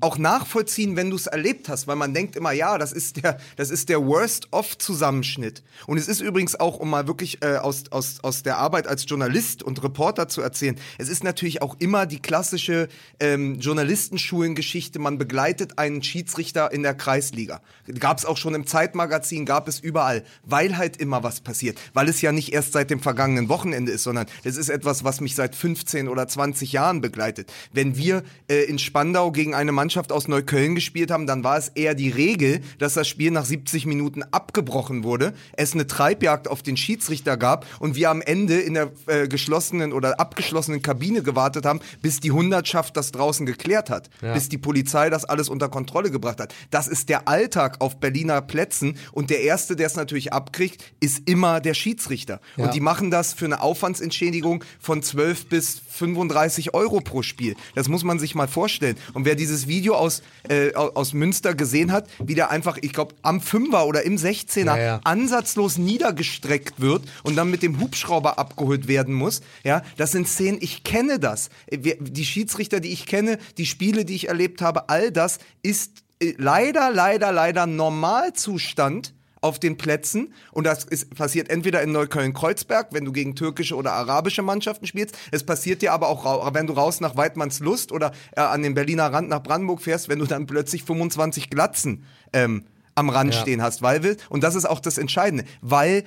auch 0.00 0.16
nachvollziehen, 0.16 0.96
wenn 0.96 1.10
du 1.10 1.16
es 1.16 1.26
erlebt 1.26 1.68
hast, 1.68 1.86
weil 1.86 1.96
man 1.96 2.14
denkt 2.14 2.34
immer, 2.34 2.52
ja, 2.52 2.78
das 2.78 2.92
ist 2.92 3.22
der, 3.22 3.38
das 3.56 3.70
ist 3.70 3.88
der 3.88 4.04
Worst-of-Zusammenschnitt. 4.04 5.62
Und 5.86 5.98
es 5.98 6.08
ist 6.08 6.20
übrigens 6.20 6.58
auch, 6.58 6.78
um 6.78 6.90
mal 6.90 7.06
wirklich 7.06 7.42
äh, 7.42 7.56
aus, 7.56 7.84
aus, 7.90 8.20
aus 8.22 8.42
der 8.42 8.56
Arbeit 8.56 8.86
als 8.86 9.04
Journalist 9.06 9.62
und 9.62 9.82
Reporter 9.82 10.28
zu 10.28 10.40
erzählen, 10.40 10.76
es 10.96 11.08
ist 11.08 11.24
natürlich 11.24 11.60
auch 11.60 11.76
immer 11.78 12.06
die 12.06 12.20
klassische 12.20 12.88
ähm, 13.20 13.58
Journalistenschulengeschichte, 13.60 14.98
man 14.98 15.18
begleitet 15.18 15.78
einen 15.78 16.02
Schiedsrichter 16.02 16.72
in 16.72 16.82
der 16.82 16.94
Kreisliga. 16.94 17.60
Gab 17.98 18.18
es 18.18 18.24
auch 18.24 18.38
schon 18.38 18.54
im 18.54 18.66
Zeitmagazin, 18.66 19.44
gab 19.44 19.68
es 19.68 19.78
überall, 19.78 20.24
weil 20.44 20.78
halt 20.78 20.96
immer 20.96 21.22
was 21.22 21.40
passiert. 21.40 21.78
Weil 21.92 22.08
es 22.08 22.22
ja 22.22 22.32
nicht 22.32 22.52
erst 22.52 22.72
seit 22.72 22.90
dem 22.90 23.00
vergangenen 23.00 23.50
Wochenende 23.50 23.92
ist, 23.92 24.04
sondern 24.04 24.26
es 24.42 24.56
ist 24.56 24.70
etwas, 24.70 25.04
was 25.04 25.20
mich 25.20 25.34
seit 25.34 25.54
15 25.54 26.08
oder 26.08 26.26
20 26.26 26.72
Jahren 26.72 27.02
begleitet. 27.02 27.52
Wenn 27.72 27.96
wir 27.96 28.22
äh, 28.48 28.64
in 28.64 28.78
Spandau 28.78 29.32
gegen 29.32 29.54
eine 29.54 29.72
Mannschaft 29.82 30.12
aus 30.12 30.28
Neukölln 30.28 30.76
gespielt 30.76 31.10
haben, 31.10 31.26
dann 31.26 31.42
war 31.42 31.58
es 31.58 31.66
eher 31.70 31.96
die 31.96 32.08
Regel, 32.08 32.60
dass 32.78 32.94
das 32.94 33.08
Spiel 33.08 33.32
nach 33.32 33.44
70 33.44 33.84
Minuten 33.84 34.22
abgebrochen 34.22 35.02
wurde, 35.02 35.34
es 35.54 35.74
eine 35.74 35.88
Treibjagd 35.88 36.46
auf 36.46 36.62
den 36.62 36.76
Schiedsrichter 36.76 37.36
gab 37.36 37.66
und 37.80 37.96
wir 37.96 38.08
am 38.08 38.22
Ende 38.22 38.60
in 38.60 38.74
der 38.74 38.92
äh, 39.08 39.26
geschlossenen 39.26 39.92
oder 39.92 40.20
abgeschlossenen 40.20 40.82
Kabine 40.82 41.24
gewartet 41.24 41.66
haben, 41.66 41.80
bis 42.00 42.20
die 42.20 42.30
Hundertschaft 42.30 42.96
das 42.96 43.10
draußen 43.10 43.44
geklärt 43.44 43.90
hat, 43.90 44.08
bis 44.20 44.48
die 44.48 44.56
Polizei 44.56 45.10
das 45.10 45.24
alles 45.24 45.48
unter 45.48 45.68
Kontrolle 45.68 46.12
gebracht 46.12 46.38
hat. 46.38 46.54
Das 46.70 46.86
ist 46.86 47.08
der 47.08 47.26
Alltag 47.26 47.80
auf 47.80 47.98
Berliner 47.98 48.40
Plätzen 48.40 48.96
und 49.10 49.30
der 49.30 49.40
Erste, 49.40 49.74
der 49.74 49.88
es 49.88 49.96
natürlich 49.96 50.32
abkriegt, 50.32 50.84
ist 51.00 51.28
immer 51.28 51.60
der 51.60 51.74
Schiedsrichter. 51.74 52.40
Ja. 52.56 52.66
Und 52.66 52.74
die 52.74 52.80
machen 52.80 53.10
das 53.10 53.32
für 53.32 53.46
eine 53.46 53.60
Aufwandsentschädigung 53.60 54.62
von 54.78 55.02
12 55.02 55.46
bis 55.46 55.82
35 55.90 56.72
Euro 56.72 57.00
pro 57.00 57.22
Spiel. 57.22 57.56
Das 57.74 57.88
muss 57.88 58.04
man 58.04 58.20
sich 58.20 58.36
mal 58.36 58.46
vorstellen. 58.46 58.96
Und 59.12 59.24
wer 59.24 59.34
dieses 59.34 59.66
Video 59.72 59.94
aus, 59.94 60.22
äh, 60.48 60.74
au- 60.74 60.92
aus 60.94 61.12
Münster 61.14 61.54
gesehen 61.54 61.90
hat, 61.92 62.08
wie 62.22 62.34
der 62.34 62.50
einfach, 62.50 62.76
ich 62.82 62.92
glaube, 62.92 63.14
am 63.22 63.40
Fünfer 63.40 63.86
oder 63.86 64.02
im 64.02 64.16
16er 64.16 64.64
Ja, 64.66 64.76
ja. 64.76 65.00
ansatzlos 65.04 65.78
niedergestreckt 65.78 66.80
wird 66.80 67.02
und 67.22 67.36
dann 67.36 67.50
mit 67.50 67.62
dem 67.62 67.80
Hubschrauber 67.80 68.38
abgeholt 68.38 68.86
werden 68.88 69.14
muss. 69.14 69.40
Ja, 69.64 69.82
das 69.96 70.12
sind 70.12 70.28
Szenen, 70.28 70.58
ich 70.60 70.84
kenne 70.84 71.18
das. 71.18 71.48
Die 71.72 72.24
Schiedsrichter, 72.24 72.80
die 72.80 72.92
ich 72.92 73.06
kenne, 73.06 73.38
die 73.58 73.66
Spiele, 73.66 74.04
die 74.04 74.14
ich 74.14 74.28
erlebt 74.28 74.60
habe, 74.62 74.88
all 74.88 75.10
das 75.10 75.38
ist 75.62 76.02
äh, 76.20 76.34
leider, 76.38 76.90
leider, 76.92 77.32
leider 77.32 77.66
Normalzustand 77.66 79.14
auf 79.42 79.58
den 79.58 79.76
Plätzen 79.76 80.32
und 80.52 80.64
das 80.64 80.84
ist, 80.84 81.14
passiert 81.14 81.50
entweder 81.50 81.82
in 81.82 81.92
Neukölln-Kreuzberg, 81.92 82.88
wenn 82.92 83.04
du 83.04 83.12
gegen 83.12 83.34
türkische 83.34 83.76
oder 83.76 83.92
arabische 83.92 84.42
Mannschaften 84.42 84.86
spielst. 84.86 85.18
Es 85.30 85.44
passiert 85.44 85.82
dir 85.82 85.92
aber 85.92 86.08
auch, 86.08 86.54
wenn 86.54 86.66
du 86.66 86.72
raus 86.72 87.00
nach 87.00 87.16
Weidmannslust 87.16 87.92
oder 87.92 88.12
äh, 88.36 88.40
an 88.40 88.62
den 88.62 88.74
Berliner 88.74 89.12
Rand 89.12 89.28
nach 89.28 89.42
Brandenburg 89.42 89.82
fährst, 89.82 90.08
wenn 90.08 90.20
du 90.20 90.26
dann 90.26 90.46
plötzlich 90.46 90.84
25 90.84 91.50
Glatzen 91.50 92.04
ähm, 92.32 92.64
am 92.94 93.08
Rand 93.08 93.34
Ja. 93.34 93.40
stehen 93.40 93.62
hast, 93.62 93.82
weil 93.82 94.02
wir, 94.02 94.16
und 94.28 94.42
das 94.44 94.54
ist 94.54 94.64
auch 94.66 94.80
das 94.80 94.98
Entscheidende, 94.98 95.44
weil 95.60 96.04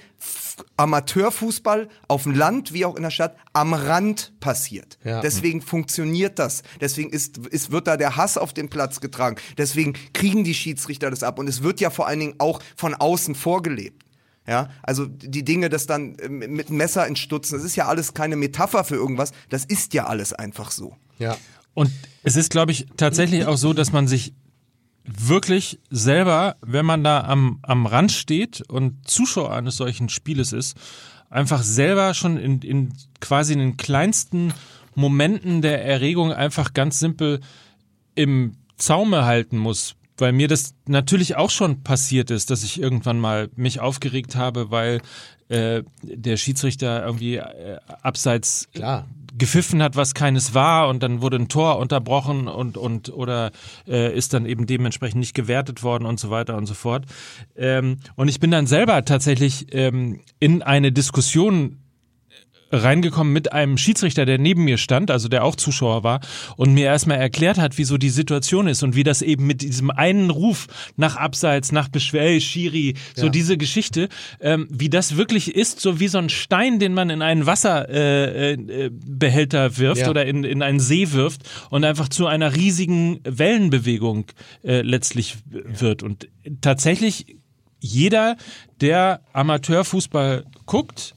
Amateurfußball 0.78 1.90
auf 2.08 2.24
dem 2.24 2.34
Land 2.36 2.74
wie 2.74 2.86
auch 2.86 2.96
in 2.96 3.04
der 3.04 3.10
Stadt 3.10 3.36
am 3.54 3.74
Rand 3.74 4.34
passiert. 4.40 4.98
Ja. 5.04 5.22
Deswegen 5.22 5.62
funktioniert 5.62 6.40
das. 6.40 6.64
Deswegen 6.80 7.10
ist, 7.10 7.38
ist, 7.38 7.72
wird 7.72 7.88
da 7.88 7.98
der 7.98 8.16
Hass 8.16 8.38
auf 8.38 8.54
den 8.54 8.70
Platz 8.70 9.02
getragen. 9.02 9.38
Deswegen 9.58 9.94
kriegen 10.14 10.44
die 10.44 10.54
Schiedsrichter 10.54 11.10
das 11.10 11.24
ab. 11.24 11.40
Und 11.40 11.48
es 11.48 11.64
wird 11.64 11.80
ja 11.82 11.90
vor 11.90 12.08
allen 12.08 12.20
Dingen 12.20 12.36
auch 12.38 12.62
von 12.76 12.94
außen 12.94 13.36
vorgelebt. 13.36 14.04
Ja, 14.48 14.70
also 14.84 15.08
die 15.08 15.44
Dinge, 15.44 15.70
das 15.70 15.88
dann 15.88 16.20
äh, 16.20 16.30
mit 16.30 16.70
Messer 16.70 17.08
ins 17.08 17.18
Stutzen, 17.18 17.56
das 17.56 17.64
ist 17.64 17.76
ja 17.76 17.88
alles 17.88 18.14
keine 18.14 18.36
Metapher 18.36 18.84
für 18.84 18.94
irgendwas. 18.96 19.32
Das 19.50 19.66
ist 19.66 19.96
ja 19.96 20.06
alles 20.06 20.34
einfach 20.34 20.70
so. 20.70 20.96
Ja. 21.18 21.36
Und 21.74 21.92
es 22.22 22.36
ist, 22.36 22.52
glaube 22.52 22.72
ich, 22.72 22.86
tatsächlich 22.96 23.48
auch 23.48 23.58
so, 23.58 23.74
dass 23.74 23.92
man 23.92 24.08
sich 24.08 24.36
wirklich 25.06 25.80
selber, 25.90 26.56
wenn 26.62 26.86
man 26.86 27.04
da 27.04 27.24
am, 27.26 27.60
am 27.62 27.86
Rand 27.86 28.12
steht 28.12 28.62
und 28.62 29.08
Zuschauer 29.08 29.52
eines 29.52 29.78
solchen 29.78 30.10
Spieles 30.10 30.54
ist, 30.54 30.78
einfach 31.30 31.64
selber 31.64 32.14
schon 32.14 32.38
in, 32.38 32.62
in 32.62 32.94
quasi 33.20 33.54
in 33.54 33.60
den 33.60 33.78
kleinsten 33.78 34.54
Momenten 34.96 35.62
der 35.62 35.84
Erregung 35.86 36.32
einfach 36.32 36.74
ganz 36.74 37.00
simpel 37.00 37.42
im 38.16 38.56
Zaume 38.78 39.26
halten 39.26 39.58
muss, 39.58 39.96
weil 40.18 40.32
mir 40.32 40.48
das 40.48 40.76
natürlich 40.88 41.36
auch 41.36 41.50
schon 41.50 41.84
passiert 41.84 42.32
ist, 42.32 42.50
dass 42.50 42.64
ich 42.64 42.80
irgendwann 42.80 43.20
mal 43.20 43.50
mich 43.56 43.80
aufgeregt 43.80 44.36
habe, 44.36 44.72
weil 44.72 45.02
äh, 45.50 45.84
der 46.02 46.38
Schiedsrichter 46.38 47.06
irgendwie 47.06 47.36
äh, 47.36 47.78
abseits 48.02 48.68
Klar. 48.74 49.08
gepfiffen 49.38 49.84
hat, 49.84 49.96
was 49.96 50.14
keines 50.14 50.54
war 50.54 50.88
und 50.88 51.04
dann 51.04 51.22
wurde 51.22 51.38
ein 51.38 51.50
Tor 51.50 51.78
unterbrochen 51.78 52.48
und 52.48 52.78
und 52.78 53.10
oder 53.10 53.52
äh, 53.88 54.16
ist 54.16 54.34
dann 54.34 54.46
eben 54.46 54.66
dementsprechend 54.66 55.20
nicht 55.20 55.36
gewertet 55.36 55.84
worden 55.84 56.06
und 56.06 56.20
so 56.20 56.30
weiter 56.30 56.58
und 56.58 56.66
so 56.66 56.74
fort. 56.74 57.06
Ähm, 57.56 57.98
und 58.16 58.28
ich 58.28 58.40
bin 58.40 58.52
dann 58.52 58.68
selber 58.68 59.06
tatsächlich 59.06 59.68
ähm, 59.72 60.22
in 60.40 60.64
eine 60.64 60.92
Diskussion 60.92 61.85
reingekommen 62.72 63.32
mit 63.32 63.54
einem 63.54 63.78
Schiedsrichter, 63.78 64.26
der 64.26 64.38
neben 64.38 64.64
mir 64.64 64.78
stand, 64.78 65.12
also 65.12 65.28
der 65.28 65.44
auch 65.44 65.56
Zuschauer 65.56 66.04
war 66.04 66.20
und 66.58 66.74
mir 66.74 66.86
erstmal 66.86 67.18
erklärt 67.18 67.58
hat, 67.58 67.78
wieso 67.78 67.98
die 67.98 68.10
Situation 68.10 68.68
ist 68.68 68.84
und 68.84 68.96
wie 68.96 69.04
das 69.04 69.22
eben 69.22 69.46
mit 69.48 69.62
diesem 69.62 69.92
einen 69.92 70.30
Ruf 70.30 70.68
nach 70.98 71.16
Abseits, 71.16 71.72
nach 71.72 71.88
Beschwer, 71.90 72.40
Schiri, 72.40 72.96
so 73.16 73.26
Ja. 73.26 73.30
diese 73.32 73.58
Geschichte, 73.58 74.10
ähm, 74.42 74.68
wie 74.72 74.90
das 74.90 75.16
wirklich 75.16 75.56
ist, 75.56 75.80
so 75.80 76.00
wie 76.00 76.08
so 76.08 76.18
ein 76.18 76.30
Stein, 76.30 76.80
den 76.80 76.94
man 76.94 77.10
in 77.10 77.22
einen 77.22 77.46
Wasserbehälter 77.46 77.90
äh, 77.90 78.86
äh, 78.86 78.92
Behälter 78.92 79.78
wirft 79.78 80.02
Ja. 80.02 80.10
oder 80.10 80.26
in, 80.26 80.44
in 80.44 80.62
einen 80.62 80.80
See 80.80 81.12
wirft 81.12 81.42
und 81.70 81.84
einfach 81.84 82.10
zu 82.10 82.28
einer 82.28 82.56
riesigen 82.56 83.20
Wellenbewegung 83.24 84.26
äh, 84.64 84.82
letztlich 84.82 85.38
wird. 85.50 86.04
Und 86.04 86.28
tatsächlich 86.62 87.38
jeder, 87.80 88.36
der 88.82 89.22
Amateurfußball 89.34 90.46
guckt, 90.66 91.15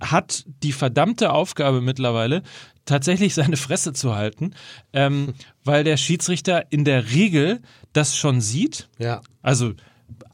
hat 0.00 0.44
die 0.62 0.72
verdammte 0.72 1.32
Aufgabe 1.32 1.80
mittlerweile, 1.80 2.42
tatsächlich 2.84 3.34
seine 3.34 3.56
Fresse 3.56 3.92
zu 3.92 4.14
halten, 4.14 4.52
ähm, 4.92 5.34
weil 5.64 5.84
der 5.84 5.96
Schiedsrichter 5.96 6.70
in 6.70 6.84
der 6.84 7.10
Regel 7.10 7.60
das 7.92 8.16
schon 8.16 8.40
sieht. 8.40 8.88
Ja. 8.98 9.20
Also 9.42 9.74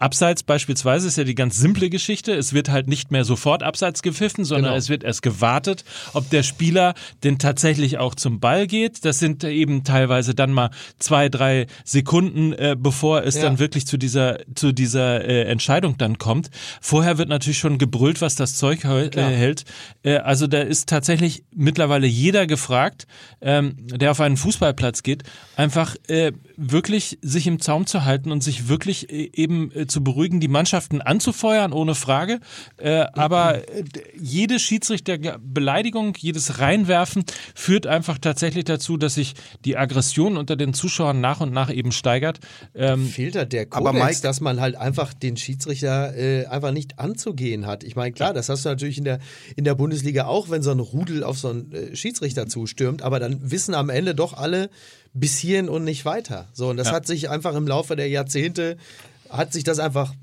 Abseits 0.02 0.42
beispielsweise 0.42 1.06
ist 1.06 1.16
ja 1.16 1.22
die 1.22 1.36
ganz 1.36 1.56
simple 1.56 1.88
Geschichte. 1.88 2.32
Es 2.34 2.52
wird 2.52 2.68
halt 2.70 2.88
nicht 2.88 3.12
mehr 3.12 3.24
sofort 3.24 3.62
Abseits 3.62 4.02
gepfiffen, 4.02 4.44
sondern 4.44 4.70
Genau. 4.72 4.76
es 4.76 4.88
wird 4.88 5.04
erst 5.04 5.22
gewartet, 5.22 5.84
ob 6.12 6.28
der 6.30 6.42
Spieler 6.42 6.94
denn 7.22 7.38
tatsächlich 7.38 7.98
auch 7.98 8.16
zum 8.16 8.40
Ball 8.40 8.66
geht. 8.66 9.04
Das 9.04 9.20
sind 9.20 9.44
eben 9.44 9.84
teilweise 9.84 10.34
dann 10.34 10.52
mal 10.52 10.70
zwei, 10.98 11.28
drei 11.28 11.68
Sekunden, 11.84 12.52
äh, 12.52 12.74
bevor 12.76 13.22
es 13.22 13.36
Ja. 13.36 13.42
dann 13.42 13.60
wirklich 13.60 13.86
zu 13.86 13.96
dieser, 13.96 14.38
zu 14.56 14.72
dieser 14.72 15.24
äh, 15.24 15.42
Entscheidung 15.44 15.96
dann 15.98 16.18
kommt. 16.18 16.50
Vorher 16.80 17.16
wird 17.18 17.28
natürlich 17.28 17.58
schon 17.58 17.78
gebrüllt, 17.78 18.20
was 18.20 18.34
das 18.34 18.56
Zeug 18.56 18.84
äh, 18.84 19.10
hält. 19.14 19.64
Äh, 20.02 20.16
also 20.16 20.48
da 20.48 20.62
ist 20.62 20.88
tatsächlich 20.88 21.44
mittlerweile 21.54 22.08
jeder 22.08 22.48
gefragt, 22.48 23.06
ähm, 23.40 23.76
der 23.78 24.10
auf 24.10 24.20
einen 24.20 24.36
Fußballplatz 24.36 25.04
geht, 25.04 25.22
einfach 25.54 25.94
äh, 26.08 26.32
wirklich 26.56 27.18
sich 27.22 27.46
im 27.46 27.60
Zaum 27.60 27.86
zu 27.86 28.04
halten 28.04 28.32
und 28.32 28.42
sich 28.42 28.68
wirklich 28.68 29.08
äh, 29.10 29.30
eben 29.34 29.70
äh, 29.70 29.86
zu 29.92 30.02
beruhigen, 30.02 30.40
die 30.40 30.48
Mannschaften 30.48 31.00
anzufeuern, 31.00 31.72
ohne 31.72 31.94
Frage. 31.94 32.40
Äh, 32.78 33.04
aber 33.12 33.58
d- 33.80 34.02
jede 34.20 34.58
Schiedsrichterbeleidigung, 34.58 36.14
jedes 36.18 36.58
Reinwerfen 36.58 37.24
führt 37.54 37.86
einfach 37.86 38.18
tatsächlich 38.18 38.64
dazu, 38.64 38.96
dass 38.96 39.14
sich 39.14 39.34
die 39.64 39.76
Aggression 39.76 40.36
unter 40.36 40.56
den 40.56 40.74
Zuschauern 40.74 41.20
nach 41.20 41.40
und 41.40 41.52
nach 41.52 41.70
eben 41.72 41.92
steigert. 41.92 42.40
Ähm, 42.74 43.06
fehlt 43.06 43.36
halt 43.36 43.52
der 43.52 43.66
Aber 43.70 43.90
Kodex, 43.92 44.06
Mike- 44.06 44.20
dass 44.22 44.40
man 44.40 44.60
halt 44.60 44.76
einfach 44.76 45.14
den 45.14 45.36
Schiedsrichter 45.36 46.16
äh, 46.16 46.46
einfach 46.46 46.72
nicht 46.72 46.98
anzugehen 46.98 47.66
hat. 47.66 47.84
Ich 47.84 47.96
meine, 47.96 48.12
klar, 48.12 48.32
das 48.32 48.48
hast 48.48 48.64
du 48.64 48.68
natürlich 48.70 48.98
in 48.98 49.04
der, 49.04 49.18
in 49.56 49.64
der 49.64 49.74
Bundesliga 49.74 50.26
auch, 50.26 50.50
wenn 50.50 50.62
so 50.62 50.70
ein 50.70 50.80
Rudel 50.80 51.22
auf 51.24 51.38
so 51.38 51.48
einen 51.48 51.72
äh, 51.72 51.96
Schiedsrichter 51.96 52.46
zustürmt, 52.46 53.02
aber 53.02 53.20
dann 53.20 53.50
wissen 53.50 53.74
am 53.74 53.90
Ende 53.90 54.14
doch 54.14 54.32
alle 54.34 54.70
bis 55.14 55.36
hierhin 55.38 55.68
und 55.68 55.84
nicht 55.84 56.06
weiter. 56.06 56.48
So, 56.54 56.70
und 56.70 56.78
das 56.78 56.86
Ja. 56.88 56.94
hat 56.94 57.06
sich 57.06 57.28
einfach 57.28 57.54
im 57.54 57.66
Laufe 57.68 57.96
der 57.96 58.08
Jahrzehnte, 58.08 58.78
hat 59.32 59.52
sich 59.52 59.64
das 59.64 59.78
einfach 59.78 60.14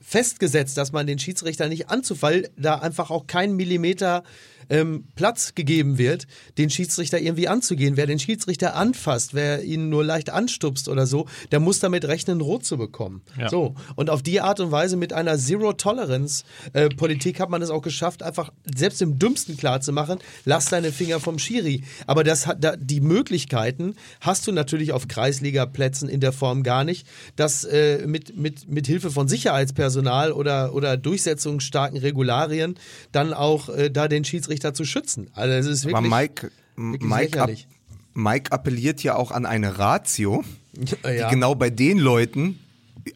festgesetzt, 0.00 0.76
dass 0.76 0.92
man 0.92 1.06
den 1.06 1.18
Schiedsrichter 1.18 1.68
nicht 1.68 1.90
anzufallen, 1.90 2.48
da 2.56 2.76
einfach 2.76 3.10
auch 3.10 3.26
kein 3.26 3.54
Millimeter 3.54 4.24
ähm, 4.70 5.04
Platz 5.14 5.54
gegeben 5.54 5.98
wird, 5.98 6.26
den 6.58 6.70
Schiedsrichter 6.70 7.20
irgendwie 7.20 7.48
anzugehen. 7.48 7.96
Wer 7.96 8.06
den 8.06 8.18
Schiedsrichter 8.18 8.74
anfasst, 8.74 9.34
wer 9.34 9.64
ihn 9.64 9.88
nur 9.88 10.04
leicht 10.04 10.30
anstupst 10.30 10.88
oder 10.88 11.06
so, 11.06 11.26
der 11.50 11.60
muss 11.60 11.80
damit 11.80 12.04
rechnen, 12.04 12.40
rot 12.40 12.64
zu 12.64 12.76
bekommen. 12.76 13.22
Ja. 13.38 13.48
So. 13.48 13.74
Und 13.96 14.10
auf 14.10 14.22
die 14.22 14.40
Art 14.40 14.60
und 14.60 14.70
Weise 14.70 14.96
mit 14.96 15.12
einer 15.12 15.38
Zero-Tolerance-Politik 15.38 17.40
hat 17.40 17.50
man 17.50 17.62
es 17.62 17.70
auch 17.70 17.82
geschafft, 17.82 18.22
einfach 18.22 18.52
selbst 18.74 19.02
im 19.02 19.18
Dümmsten 19.18 19.56
klarzumachen, 19.56 20.18
lass 20.44 20.66
deine 20.66 20.92
Finger 20.92 21.20
vom 21.20 21.38
Schiri. 21.38 21.84
Aber 22.06 22.24
das 22.24 22.46
hat, 22.46 22.62
da, 22.62 22.76
die 22.76 23.00
Möglichkeiten 23.00 23.94
hast 24.20 24.46
du 24.46 24.52
natürlich 24.52 24.92
auf 24.92 25.08
Kreisliga-Plätzen 25.08 26.08
in 26.08 26.20
der 26.20 26.32
Form 26.32 26.62
gar 26.62 26.84
nicht, 26.84 27.06
dass 27.36 27.64
äh, 27.64 28.06
mit, 28.06 28.36
mit, 28.36 28.68
mit 28.68 28.86
Hilfe 28.86 29.10
von 29.10 29.28
Sicherheitspersonal 29.28 30.32
oder, 30.32 30.74
oder 30.74 30.96
durchsetzungsstarken 30.96 31.98
Regularien 31.98 32.76
dann 33.12 33.32
auch 33.32 33.68
äh, 33.68 33.90
da 33.90 34.08
den 34.08 34.24
Schiedsrichter 34.24 34.57
zu 34.74 34.84
schützen. 34.84 35.30
Also 35.34 35.54
es 35.54 35.66
ist 35.66 35.86
Aber 35.86 36.02
wirklich, 36.02 36.10
Mike, 36.12 36.50
wirklich 36.76 37.10
Mike, 37.10 37.42
ab. 37.42 37.50
Mike 38.14 38.52
appelliert 38.52 39.02
ja 39.02 39.16
auch 39.16 39.30
an 39.30 39.46
eine 39.46 39.78
Ratio, 39.78 40.44
Ja. 41.04 41.28
die 41.28 41.34
genau 41.34 41.54
bei 41.54 41.70
den 41.70 41.98
Leuten, 41.98 42.58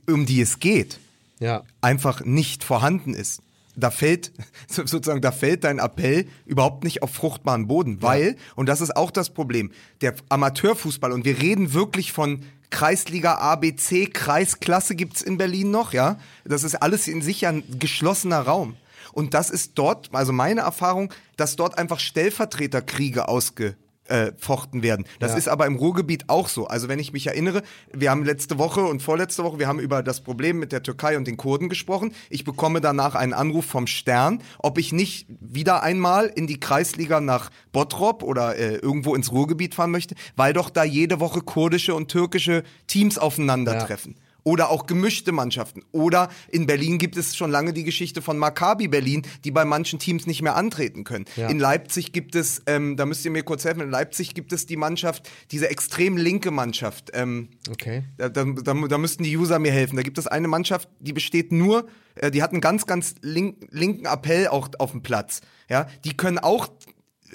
um 0.09 0.27
die 0.27 0.41
es 0.41 0.59
geht, 0.59 0.99
ja. 1.39 1.63
einfach 1.81 2.25
nicht 2.25 2.65
vorhanden 2.65 3.15
ist. 3.15 3.41
Da 3.77 3.91
fällt, 3.91 4.33
so- 4.69 4.85
sozusagen, 4.87 5.21
da 5.21 5.33
fällt 5.33 5.65
dein 5.65 5.79
Appell 5.79 6.27
überhaupt 6.47 6.83
nicht 6.85 7.03
auf 7.03 7.11
fruchtbaren 7.11 7.69
Boden, 7.69 8.03
weil, 8.03 8.37
und 8.57 8.69
das 8.69 8.81
ist 8.81 8.97
auch 8.97 9.11
das 9.11 9.31
Problem, 9.31 9.71
der 10.01 10.15
Amateurfußball, 10.29 11.13
und 11.13 11.25
wir 11.25 11.41
reden 11.41 11.73
wirklich 11.73 12.13
von 12.13 12.43
Kreisliga 12.71 13.35
ABC, 13.35 14.07
Kreisklasse 14.07 14.95
gibt's 14.95 15.21
in 15.23 15.37
Berlin 15.39 15.71
noch, 15.71 15.93
ja. 15.93 16.19
Das 16.45 16.65
ist 16.65 16.77
alles 16.77 17.07
in 17.07 17.21
sich 17.23 17.43
ja 17.43 17.51
ein 17.51 17.63
geschlossener 17.79 18.41
Raum. 18.41 18.77
Und 19.13 19.35
das 19.35 19.51
ist 19.51 19.73
dort, 19.77 20.11
also 20.13 20.33
meine 20.33 20.63
Erfahrung, 20.63 21.13
dass 21.37 21.57
dort 21.57 21.79
einfach 21.79 22.01
Stellvertreterkriege 22.01 23.29
ausge, 23.29 23.77
äh, 24.09 24.33
fochten 24.37 24.83
werden. 24.83 25.07
Das 25.21 25.33
Ja. 25.33 25.39
ist 25.39 25.49
aber 25.49 25.65
im 25.67 25.77
Ruhrgebiet 25.77 26.29
auch 26.29 26.49
so. 26.49 26.67
Also 26.67 26.89
wenn 26.89 26.99
ich 26.99 27.13
mich 27.13 27.29
erinnere, 27.29 27.63
wir 27.93 28.11
haben 28.11 28.25
letzte 28.25 28.59
Woche 28.59 28.81
und 28.83 29.01
vorletzte 29.01 29.45
Woche, 29.45 29.61
wir 29.61 29.69
haben 29.69 29.79
über 29.79 30.03
das 30.03 30.21
Problem 30.23 30.59
mit 30.59 30.73
der 30.73 30.83
Türkei 30.83 31.17
und 31.17 31.27
den 31.27 31.37
Kurden 31.37 31.69
gesprochen. 31.69 32.13
Ich 32.29 32.45
bekomme 32.45 32.81
danach 32.81 33.15
einen 33.15 33.33
Anruf 33.33 33.65
vom 33.65 33.87
Stern, 33.87 34.43
ob 34.59 34.77
ich 34.79 34.93
nicht 34.93 35.29
wieder 35.41 35.83
einmal 35.85 36.27
in 36.27 36.47
die 36.49 36.59
Kreisliga 36.59 37.21
nach 37.21 37.51
Bottrop 37.73 38.23
oder 38.25 38.57
äh, 38.57 38.75
irgendwo 38.75 39.15
ins 39.15 39.31
Ruhrgebiet 39.31 39.75
fahren 39.75 39.93
möchte, 39.93 40.17
weil 40.35 40.53
doch 40.53 40.69
da 40.69 40.83
jede 40.83 41.21
Woche 41.21 41.41
kurdische 41.41 41.95
und 41.95 42.09
türkische 42.09 42.65
Teams 42.89 43.19
aufeinandertreffen. 43.19 44.17
Oder 44.45 44.71
auch 44.71 44.87
gemischte 44.87 45.33
Mannschaften. 45.33 45.83
Oder 45.93 46.29
in 46.49 46.67
Berlin 46.67 46.99
gibt 46.99 47.17
es 47.17 47.37
schon 47.37 47.51
lange 47.51 47.73
die 47.73 47.85
Geschichte 47.85 48.23
von 48.23 48.39
Maccabi 48.39 48.89
Berlin, 48.89 49.23
die 49.45 49.51
bei 49.51 49.65
manchen 49.65 49.99
Teams 49.99 50.27
nicht 50.27 50.43
mehr 50.43 50.57
antreten 50.57 51.05
können. 51.05 51.27
Ja. 51.37 51.49
In 51.49 51.59
Leipzig 51.59 52.13
gibt 52.13 52.35
es, 52.35 52.63
ähm, 52.67 52.97
da 52.97 53.07
müsst 53.07 53.25
ihr 53.25 53.31
mir 53.31 53.43
kurz 53.45 53.65
helfen, 53.65 53.81
in 53.83 53.91
Leipzig 53.91 54.35
gibt 54.35 54.53
es 54.53 54.67
die 54.67 54.77
Mannschaft, 54.77 55.29
diese 55.51 55.71
extrem 55.71 56.17
linke 56.17 56.51
Mannschaft. 56.51 57.11
Ähm, 57.15 57.49
Okay. 57.71 58.03
da, 58.17 58.29
da, 58.29 58.45
da, 58.45 58.75
da 58.75 58.99
müssten 58.99 59.23
die 59.23 59.37
User 59.37 59.59
mir 59.59 59.73
helfen. 59.73 59.97
Da 59.97 60.03
gibt 60.03 60.19
es 60.19 60.27
eine 60.27 60.49
Mannschaft, 60.49 60.89
die 61.01 61.13
besteht 61.13 61.53
nur, 61.53 61.87
äh, 62.17 62.31
die 62.31 62.43
hat 62.43 62.51
einen 62.53 62.61
ganz, 62.61 62.87
ganz 62.87 63.15
link, 63.23 63.57
linken 63.71 64.07
Appell 64.07 64.49
auch 64.49 64.69
auf 64.79 64.91
dem 64.91 65.03
Platz. 65.03 65.41
Ja, 65.69 65.87
die 66.05 66.17
können 66.17 66.39
auch, 66.39 66.69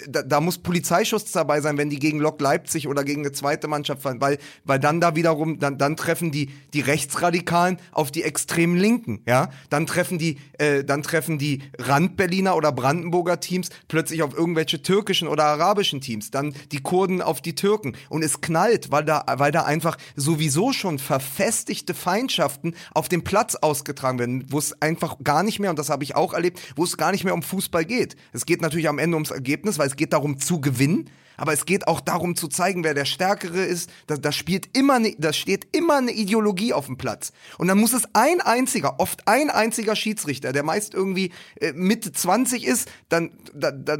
da, 0.07 0.21
da 0.21 0.41
muss 0.41 0.57
Polizeischutz 0.57 1.31
dabei 1.31 1.61
sein, 1.61 1.77
wenn 1.77 1.89
die 1.89 1.99
gegen 1.99 2.19
Lok 2.19 2.39
Leipzig 2.41 2.87
oder 2.87 3.03
gegen 3.03 3.21
eine 3.21 3.31
zweite 3.31 3.67
Mannschaft 3.67 4.01
fallen, 4.01 4.21
weil, 4.21 4.37
weil 4.63 4.79
dann 4.79 5.01
da 5.01 5.15
wiederum, 5.15 5.59
dann, 5.59 5.77
dann 5.77 5.95
treffen 5.95 6.31
die, 6.31 6.49
die 6.73 6.81
Rechtsradikalen 6.81 7.77
auf 7.91 8.11
die 8.11 8.23
extremen 8.23 8.77
Linken, 8.77 9.21
ja. 9.25 9.49
Dann 9.69 9.87
treffen 9.87 10.17
die, 10.17 10.37
äh, 10.59 10.83
dann 10.83 11.03
treffen 11.03 11.37
die 11.37 11.63
Randberliner 11.79 12.55
oder 12.55 12.71
Brandenburger 12.71 13.39
Teams 13.39 13.69
plötzlich 13.87 14.21
auf 14.23 14.37
irgendwelche 14.37 14.81
türkischen 14.81 15.27
oder 15.27 15.45
arabischen 15.45 16.01
Teams, 16.01 16.31
dann 16.31 16.53
die 16.71 16.81
Kurden 16.81 17.21
auf 17.21 17.41
die 17.41 17.55
Türken 17.55 17.95
und 18.09 18.23
es 18.23 18.41
knallt, 18.41 18.91
weil 18.91 19.03
da, 19.03 19.25
weil 19.37 19.51
da 19.51 19.63
einfach 19.63 19.97
sowieso 20.15 20.73
schon 20.73 20.99
verfestigte 20.99 21.93
Feindschaften 21.93 22.75
auf 22.93 23.09
dem 23.09 23.23
Platz 23.23 23.55
ausgetragen 23.55 24.19
werden, 24.19 24.45
wo 24.49 24.59
es 24.59 24.79
einfach 24.81 25.17
gar 25.23 25.43
nicht 25.43 25.59
mehr, 25.59 25.69
und 25.69 25.79
das 25.79 25.89
habe 25.89 26.03
ich 26.03 26.15
auch 26.15 26.33
erlebt, 26.33 26.59
wo 26.75 26.83
es 26.83 26.97
gar 26.97 27.11
nicht 27.11 27.23
mehr 27.23 27.33
um 27.33 27.41
Fußball 27.41 27.85
geht. 27.85 28.15
Es 28.33 28.45
geht 28.45 28.61
natürlich 28.61 28.89
am 28.89 28.99
Ende 28.99 29.15
ums 29.15 29.31
Ergebnis, 29.31 29.79
weil 29.79 29.86
es 29.87 29.95
geht 29.95 30.13
darum 30.13 30.39
zu 30.39 30.61
gewinnen. 30.61 31.09
Aber 31.37 31.53
es 31.53 31.65
geht 31.65 31.87
auch 31.87 32.01
darum 32.01 32.35
zu 32.35 32.47
zeigen, 32.47 32.83
wer 32.83 32.95
der 32.95 33.05
Stärkere 33.05 33.63
ist. 33.63 33.91
Da, 34.07 34.17
da 34.17 34.31
spielt 34.31 34.75
immer, 34.75 34.99
ne, 34.99 35.15
da 35.19 35.31
steht 35.31 35.67
immer 35.71 35.97
eine 35.97 36.11
Ideologie 36.11 36.73
auf 36.73 36.87
dem 36.87 36.97
Platz. 36.97 37.31
Und 37.59 37.67
dann 37.67 37.77
muss 37.77 37.93
es 37.93 38.03
ein 38.13 38.41
einziger, 38.41 38.99
oft 38.99 39.27
ein 39.27 39.51
einziger 39.51 39.95
Schiedsrichter, 39.95 40.51
der 40.51 40.63
meist 40.63 40.95
irgendwie 40.95 41.31
äh, 41.61 41.73
Mitte 41.73 42.11
20 42.11 42.65
ist, 42.65 42.89
dann, 43.07 43.31
da, 43.53 43.71
da, 43.71 43.97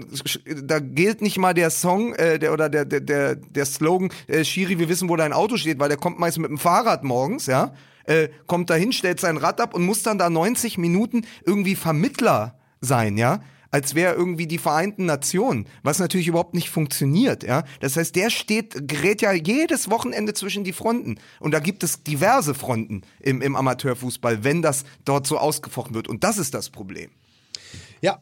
da 0.64 0.80
gilt 0.80 1.22
nicht 1.22 1.38
mal 1.38 1.54
der 1.54 1.70
Song 1.70 2.14
äh, 2.16 2.40
der, 2.40 2.54
oder 2.54 2.70
der, 2.70 2.86
der, 2.86 3.02
der, 3.02 3.36
der 3.36 3.66
Slogan, 3.66 4.10
äh, 4.28 4.44
Schiri, 4.44 4.80
wir 4.80 4.90
wissen, 4.90 5.08
wo 5.08 5.16
dein 5.16 5.32
Auto 5.32 5.58
steht, 5.58 5.80
weil 5.80 5.90
der 5.90 5.98
kommt 5.98 6.18
meist 6.18 6.40
mit 6.40 6.50
dem 6.50 6.58
Fahrrad 6.58 7.04
morgens, 7.04 7.46
ja. 7.46 7.74
Äh, 8.06 8.30
kommt 8.48 8.70
dahin, 8.70 8.94
stellt 8.94 9.20
sein 9.20 9.36
Rad 9.36 9.60
ab 9.60 9.74
und 9.74 9.86
muss 9.86 10.02
dann 10.02 10.18
da 10.18 10.30
90 10.30 10.78
Minuten 10.78 11.24
irgendwie 11.46 11.76
Vermittler 11.76 12.58
sein, 12.80 13.18
ja. 13.18 13.42
Als 13.72 13.96
wäre 13.96 14.14
irgendwie 14.16 14.48
die 14.48 14.58
Vereinten 14.58 15.06
Nationen, 15.06 15.68
was 15.84 16.00
natürlich 16.00 16.28
überhaupt 16.28 16.54
nicht 16.54 16.70
funktioniert, 16.70 17.44
ja. 17.44 17.64
Das 17.80 17.96
heißt, 17.96 18.16
der 18.16 18.30
steht, 18.30 18.88
gerät 18.88 19.22
ja 19.22 19.34
jedes 19.34 19.90
Wochenende 19.90 20.34
zwischen 20.34 20.64
die 20.64 20.74
Fronten. 20.74 21.20
Und 21.40 21.52
da 21.52 21.60
gibt 21.60 21.84
es 21.84 22.04
diverse 22.04 22.54
Fronten 22.54 23.02
im, 23.20 23.42
im 23.42 23.56
Amateurfußball, 23.56 24.44
wenn 24.44 24.62
das 24.62 24.84
dort 25.06 25.28
so 25.28 25.38
ausgefochten 25.38 25.96
wird. 25.96 26.08
Und 26.08 26.24
das 26.24 26.38
ist 26.38 26.54
das 26.54 26.70
Problem. 26.70 27.10
Ja, 28.02 28.20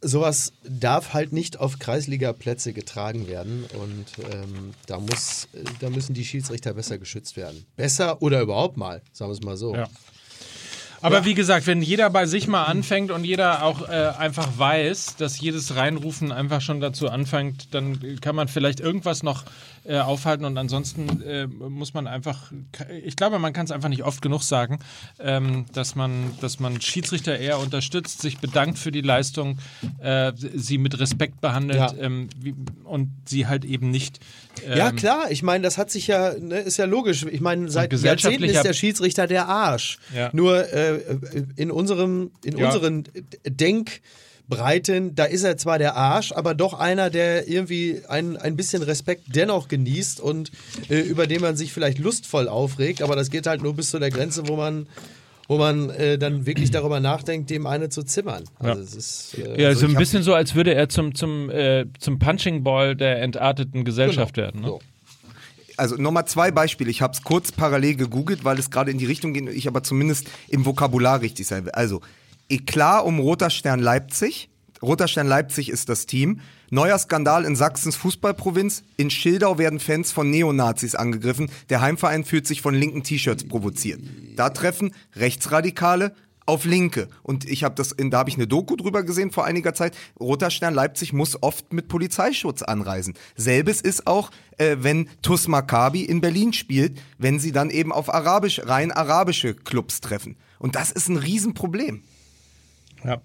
sowas 0.00 0.52
darf 0.62 1.14
halt 1.14 1.32
nicht 1.32 1.58
auf 1.58 1.78
Kreisliga-Plätze 1.78 2.72
getragen 2.72 3.26
werden 3.26 3.64
und 3.74 4.06
ähm, 4.32 4.74
da, 4.86 4.98
muss, 4.98 5.48
äh, 5.52 5.64
da 5.80 5.90
müssen 5.90 6.14
die 6.14 6.24
Schiedsrichter 6.24 6.74
besser 6.74 6.98
geschützt 6.98 7.36
werden. 7.36 7.64
Besser 7.76 8.22
oder 8.22 8.40
überhaupt 8.40 8.76
mal, 8.76 9.02
sagen 9.12 9.30
wir 9.30 9.34
es 9.34 9.42
mal 9.42 9.56
so. 9.56 9.74
Ja. 9.74 9.88
Aber 11.06 11.24
wie 11.24 11.34
gesagt, 11.34 11.68
wenn 11.68 11.82
jeder 11.82 12.10
bei 12.10 12.26
sich 12.26 12.48
mal 12.48 12.64
anfängt 12.64 13.12
und 13.12 13.22
jeder 13.22 13.62
auch 13.62 13.88
äh, 13.88 14.12
einfach 14.18 14.48
weiß, 14.56 15.14
dass 15.16 15.40
jedes 15.40 15.76
Reinrufen 15.76 16.32
einfach 16.32 16.60
schon 16.60 16.80
dazu 16.80 17.08
anfängt, 17.08 17.72
dann 17.74 18.18
kann 18.20 18.34
man 18.34 18.48
vielleicht 18.48 18.80
irgendwas 18.80 19.22
noch 19.22 19.44
äh, 19.88 19.98
aufhalten 19.98 20.44
und 20.44 20.56
ansonsten 20.58 21.22
äh, 21.22 21.46
muss 21.46 21.94
man 21.94 22.06
einfach, 22.06 22.52
ich 23.04 23.16
glaube, 23.16 23.38
man 23.38 23.52
kann 23.52 23.64
es 23.66 23.70
einfach 23.70 23.88
nicht 23.88 24.02
oft 24.04 24.20
genug 24.22 24.42
sagen, 24.42 24.78
ähm, 25.18 25.66
dass, 25.72 25.94
man, 25.94 26.32
dass 26.40 26.60
man 26.60 26.80
Schiedsrichter 26.80 27.38
eher 27.38 27.58
unterstützt, 27.58 28.20
sich 28.22 28.38
bedankt 28.38 28.78
für 28.78 28.90
die 28.92 29.00
Leistung, 29.00 29.58
äh, 29.98 30.32
sie 30.36 30.78
mit 30.78 30.98
Respekt 30.98 31.40
behandelt 31.40 31.78
Ja. 31.78 31.94
ähm, 32.00 32.28
wie, 32.38 32.54
und 32.84 33.10
sie 33.26 33.46
halt 33.46 33.64
eben 33.64 33.90
nicht. 33.90 34.20
Ja, 34.66 34.88
ähm, 34.88 34.96
klar, 34.96 35.30
ich 35.30 35.42
meine, 35.42 35.62
das 35.64 35.78
hat 35.78 35.90
sich 35.90 36.06
ja, 36.06 36.34
ne, 36.38 36.58
ist 36.58 36.76
ja 36.78 36.86
logisch. 36.86 37.24
Ich 37.30 37.40
meine, 37.40 37.70
seit 37.70 37.92
Jahrzehnten 37.92 38.44
ist 38.44 38.62
der 38.64 38.72
Schiedsrichter 38.72 39.26
der 39.26 39.48
Arsch. 39.48 39.98
Ja. 40.14 40.30
Nur 40.32 40.72
äh, 40.72 41.00
in 41.56 41.70
unserem, 41.70 42.30
in 42.44 42.56
Ja. 42.58 42.66
unseren 42.66 43.04
Denkbreiten, 44.48 45.14
da 45.14 45.24
ist 45.24 45.44
er 45.44 45.56
zwar 45.56 45.78
der 45.78 45.96
Arsch, 45.96 46.32
aber 46.32 46.54
doch 46.54 46.74
einer, 46.74 47.10
der 47.10 47.48
irgendwie 47.48 48.02
ein, 48.08 48.36
ein 48.36 48.56
bisschen 48.56 48.82
Respekt 48.82 49.24
dennoch 49.34 49.68
genießt 49.68 50.20
und 50.20 50.50
äh, 50.88 51.00
über 51.00 51.26
den 51.26 51.40
man 51.40 51.56
sich 51.56 51.72
vielleicht 51.72 51.98
lustvoll 51.98 52.48
aufregt, 52.48 53.02
aber 53.02 53.16
das 53.16 53.30
geht 53.30 53.46
halt 53.46 53.62
nur 53.62 53.74
bis 53.74 53.90
zu 53.90 53.98
der 53.98 54.10
Grenze, 54.10 54.48
wo 54.48 54.56
man 54.56 54.86
wo 55.48 55.58
man 55.58 55.90
äh, 55.90 56.18
dann 56.18 56.44
wirklich 56.44 56.72
darüber 56.72 56.98
nachdenkt, 56.98 57.50
dem 57.50 57.68
eine 57.68 57.88
zu 57.88 58.02
zimmern. 58.02 58.42
Also 58.58 58.82
es 58.82 58.96
ist, 58.96 59.38
äh, 59.38 59.62
Ja, 59.62 59.68
Also 59.68 59.82
so 59.82 59.86
ein 59.86 59.94
bisschen 59.94 60.24
so, 60.24 60.34
als 60.34 60.56
würde 60.56 60.74
er 60.74 60.88
zum, 60.88 61.14
zum, 61.14 61.50
äh, 61.50 61.86
zum 62.00 62.18
Punching 62.18 62.64
Ball 62.64 62.96
der 62.96 63.22
entarteten 63.22 63.84
Gesellschaft 63.84 64.36
werden. 64.36 64.62
Ne? 64.62 64.66
so. 64.66 64.80
also 65.76 65.94
nochmal 65.94 66.26
zwei 66.26 66.50
Beispiele. 66.50 66.90
Ich 66.90 67.00
habe 67.00 67.12
es 67.12 67.22
kurz 67.22 67.52
parallel 67.52 67.94
gegoogelt, 67.94 68.42
weil 68.42 68.58
es 68.58 68.72
gerade 68.72 68.90
in 68.90 68.98
die 68.98 69.06
Richtung 69.06 69.34
geht 69.34 69.44
und 69.44 69.54
ich 69.54 69.68
aber 69.68 69.84
zumindest 69.84 70.26
im 70.48 70.66
Vokabular 70.66 71.20
richtig 71.20 71.46
sein 71.46 71.64
will. 71.64 71.70
Also, 71.70 72.00
Eklat 72.48 73.04
um 73.04 73.18
Roter 73.18 73.50
Stern 73.50 73.80
Leipzig. 73.80 74.48
Roter 74.82 75.08
Stern 75.08 75.26
Leipzig 75.26 75.68
ist 75.68 75.88
das 75.88 76.06
Team. 76.06 76.40
Neuer 76.70 76.98
Skandal 76.98 77.44
in 77.44 77.56
Sachsens 77.56 77.96
Fußballprovinz. 77.96 78.82
In 78.96 79.10
Schildau 79.10 79.58
werden 79.58 79.80
Fans 79.80 80.12
von 80.12 80.30
Neonazis 80.30 80.94
angegriffen. 80.94 81.50
Der 81.70 81.80
Heimverein 81.80 82.24
fühlt 82.24 82.46
sich 82.46 82.62
von 82.62 82.74
linken 82.74 83.02
T-Shirts 83.02 83.48
provoziert. 83.48 84.00
Da 84.36 84.50
treffen 84.50 84.92
Rechtsradikale 85.14 86.14
auf 86.44 86.64
Linke. 86.64 87.08
Und 87.24 87.48
ich 87.48 87.64
habe 87.64 87.74
das, 87.74 87.90
in, 87.90 88.10
da 88.10 88.18
habe 88.18 88.30
ich 88.30 88.36
eine 88.36 88.46
Doku 88.46 88.76
drüber 88.76 89.02
gesehen 89.02 89.32
vor 89.32 89.44
einiger 89.44 89.74
Zeit. 89.74 89.96
Roter 90.20 90.50
Stern 90.50 90.74
Leipzig 90.74 91.12
muss 91.12 91.42
oft 91.42 91.72
mit 91.72 91.88
Polizeischutz 91.88 92.62
anreisen. 92.62 93.14
Selbes 93.34 93.80
ist 93.80 94.06
auch, 94.06 94.30
äh, 94.58 94.76
wenn 94.80 95.08
TuS 95.22 95.48
Maccabi 95.48 96.02
in 96.02 96.20
Berlin 96.20 96.52
spielt, 96.52 97.00
wenn 97.18 97.40
sie 97.40 97.50
dann 97.50 97.70
eben 97.70 97.92
auf 97.92 98.12
arabisch, 98.14 98.60
rein 98.64 98.92
arabische 98.92 99.54
Clubs 99.54 100.00
treffen. 100.00 100.36
Und 100.60 100.76
das 100.76 100.92
ist 100.92 101.08
ein 101.08 101.16
Riesenproblem. 101.16 102.02
Ja. 103.06 103.20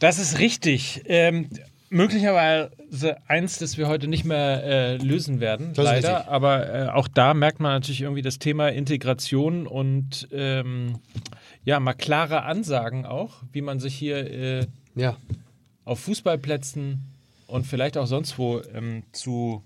Das 0.00 0.18
ist 0.18 0.38
richtig. 0.38 1.02
Ähm, 1.06 1.48
möglicherweise 1.88 3.16
eins, 3.28 3.58
das 3.58 3.78
wir 3.78 3.88
heute 3.88 4.08
nicht 4.08 4.24
mehr 4.24 4.62
äh, 4.64 4.96
lösen 4.96 5.40
werden, 5.40 5.72
Das 5.74 5.84
leider. 5.84 6.28
Aber 6.28 6.68
äh, 6.74 6.88
auch 6.88 7.08
da 7.08 7.32
merkt 7.34 7.60
man 7.60 7.72
natürlich 7.72 8.02
irgendwie 8.02 8.22
das 8.22 8.38
Thema 8.38 8.68
Integration 8.68 9.66
und 9.66 10.28
ähm, 10.32 10.98
ja, 11.64 11.80
mal 11.80 11.94
klare 11.94 12.42
Ansagen 12.42 13.06
auch, 13.06 13.42
wie 13.52 13.62
man 13.62 13.80
sich 13.80 13.94
hier 13.94 14.30
äh, 14.30 14.66
Ja. 14.94 15.16
auf 15.84 16.00
Fußballplätzen 16.00 17.00
und 17.46 17.66
vielleicht 17.66 17.96
auch 17.96 18.06
sonst 18.06 18.38
wo 18.38 18.60
ähm, 18.74 19.04
zu 19.12 19.62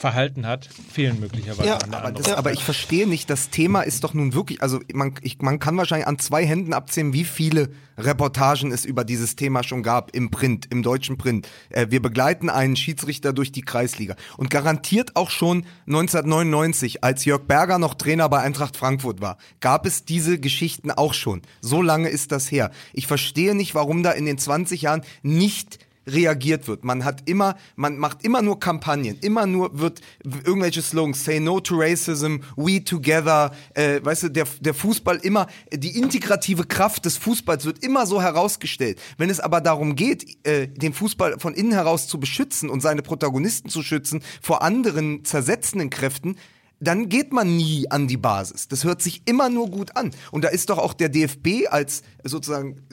verhalten 0.00 0.46
hat, 0.46 0.66
fehlen 0.66 1.20
möglicherweise 1.20 1.68
Ja, 1.68 1.76
an 1.76 1.90
der 1.90 2.00
Aber, 2.00 2.12
das, 2.12 2.32
aber 2.32 2.52
ich 2.52 2.64
verstehe 2.64 3.06
nicht, 3.06 3.28
das 3.28 3.50
Thema 3.50 3.82
ist 3.82 4.02
doch 4.02 4.14
nun 4.14 4.32
wirklich, 4.32 4.62
also 4.62 4.80
man, 4.94 5.14
ich, 5.20 5.42
man 5.42 5.58
kann 5.58 5.76
wahrscheinlich 5.76 6.08
an 6.08 6.18
zwei 6.18 6.46
Händen 6.46 6.72
abzählen, 6.72 7.12
wie 7.12 7.24
viele 7.24 7.68
Reportagen 7.98 8.72
es 8.72 8.86
über 8.86 9.04
dieses 9.04 9.36
Thema 9.36 9.62
schon 9.62 9.82
gab 9.82 10.16
im 10.16 10.30
Print, 10.30 10.68
im 10.70 10.82
deutschen 10.82 11.18
Print. 11.18 11.48
Äh, 11.68 11.88
wir 11.90 12.00
begleiten 12.00 12.48
einen 12.48 12.76
Schiedsrichter 12.76 13.34
durch 13.34 13.52
die 13.52 13.60
Kreisliga. 13.60 14.16
Und 14.38 14.48
garantiert 14.48 15.16
auch 15.16 15.28
schon 15.28 15.66
1999, 15.86 17.04
als 17.04 17.26
Jörg 17.26 17.42
Berger 17.42 17.78
noch 17.78 17.92
Trainer 17.92 18.30
bei 18.30 18.40
Eintracht 18.40 18.78
Frankfurt 18.78 19.20
war, 19.20 19.36
gab 19.60 19.84
es 19.84 20.06
diese 20.06 20.40
Geschichten 20.40 20.90
auch 20.90 21.12
schon. 21.12 21.42
So 21.60 21.82
lange 21.82 22.08
ist 22.08 22.32
das 22.32 22.50
her. 22.50 22.70
Ich 22.94 23.06
verstehe 23.06 23.54
nicht, 23.54 23.74
warum 23.74 24.02
da 24.02 24.12
in 24.12 24.24
den 24.24 24.38
20 24.38 24.80
Jahren 24.80 25.02
nicht 25.22 25.78
reagiert 26.12 26.68
wird. 26.68 26.84
Man 26.84 27.04
hat 27.04 27.28
immer, 27.28 27.56
man 27.76 27.96
macht 27.98 28.24
immer 28.24 28.42
nur 28.42 28.60
Kampagnen, 28.60 29.18
immer 29.20 29.46
nur 29.46 29.78
wird 29.78 30.00
irgendwelche 30.24 30.82
Slogans, 30.82 31.24
say 31.24 31.40
no 31.40 31.60
to 31.60 31.76
racism, 31.76 32.36
we 32.56 32.82
together, 32.82 33.52
äh, 33.74 34.00
weißt 34.02 34.24
du, 34.24 34.28
der, 34.30 34.46
der 34.60 34.74
Fußball 34.74 35.18
immer, 35.18 35.46
die 35.72 35.96
integrative 35.96 36.64
Kraft 36.64 37.04
des 37.04 37.16
Fußballs 37.16 37.64
wird 37.64 37.84
immer 37.84 38.06
so 38.06 38.22
herausgestellt. 38.22 39.00
Wenn 39.18 39.30
es 39.30 39.40
aber 39.40 39.60
darum 39.60 39.96
geht, 39.96 40.46
äh, 40.46 40.68
den 40.68 40.92
Fußball 40.92 41.38
von 41.38 41.54
innen 41.54 41.72
heraus 41.72 42.08
zu 42.08 42.18
beschützen 42.18 42.68
und 42.68 42.80
seine 42.80 43.02
Protagonisten 43.02 43.68
zu 43.68 43.82
schützen 43.82 44.22
vor 44.40 44.62
anderen 44.62 45.24
zersetzenden 45.24 45.90
Kräften, 45.90 46.36
dann 46.80 47.08
geht 47.08 47.32
man 47.32 47.56
nie 47.56 47.90
an 47.90 48.08
die 48.08 48.16
Basis. 48.16 48.68
Das 48.68 48.84
hört 48.84 49.02
sich 49.02 49.22
immer 49.26 49.50
nur 49.50 49.70
gut 49.70 49.96
an. 49.96 50.10
Und 50.32 50.44
da 50.44 50.48
ist 50.48 50.70
doch 50.70 50.78
auch 50.78 50.94
der 50.94 51.10
DFB 51.10 51.68
als 51.68 52.02
sozusagen 52.24 52.86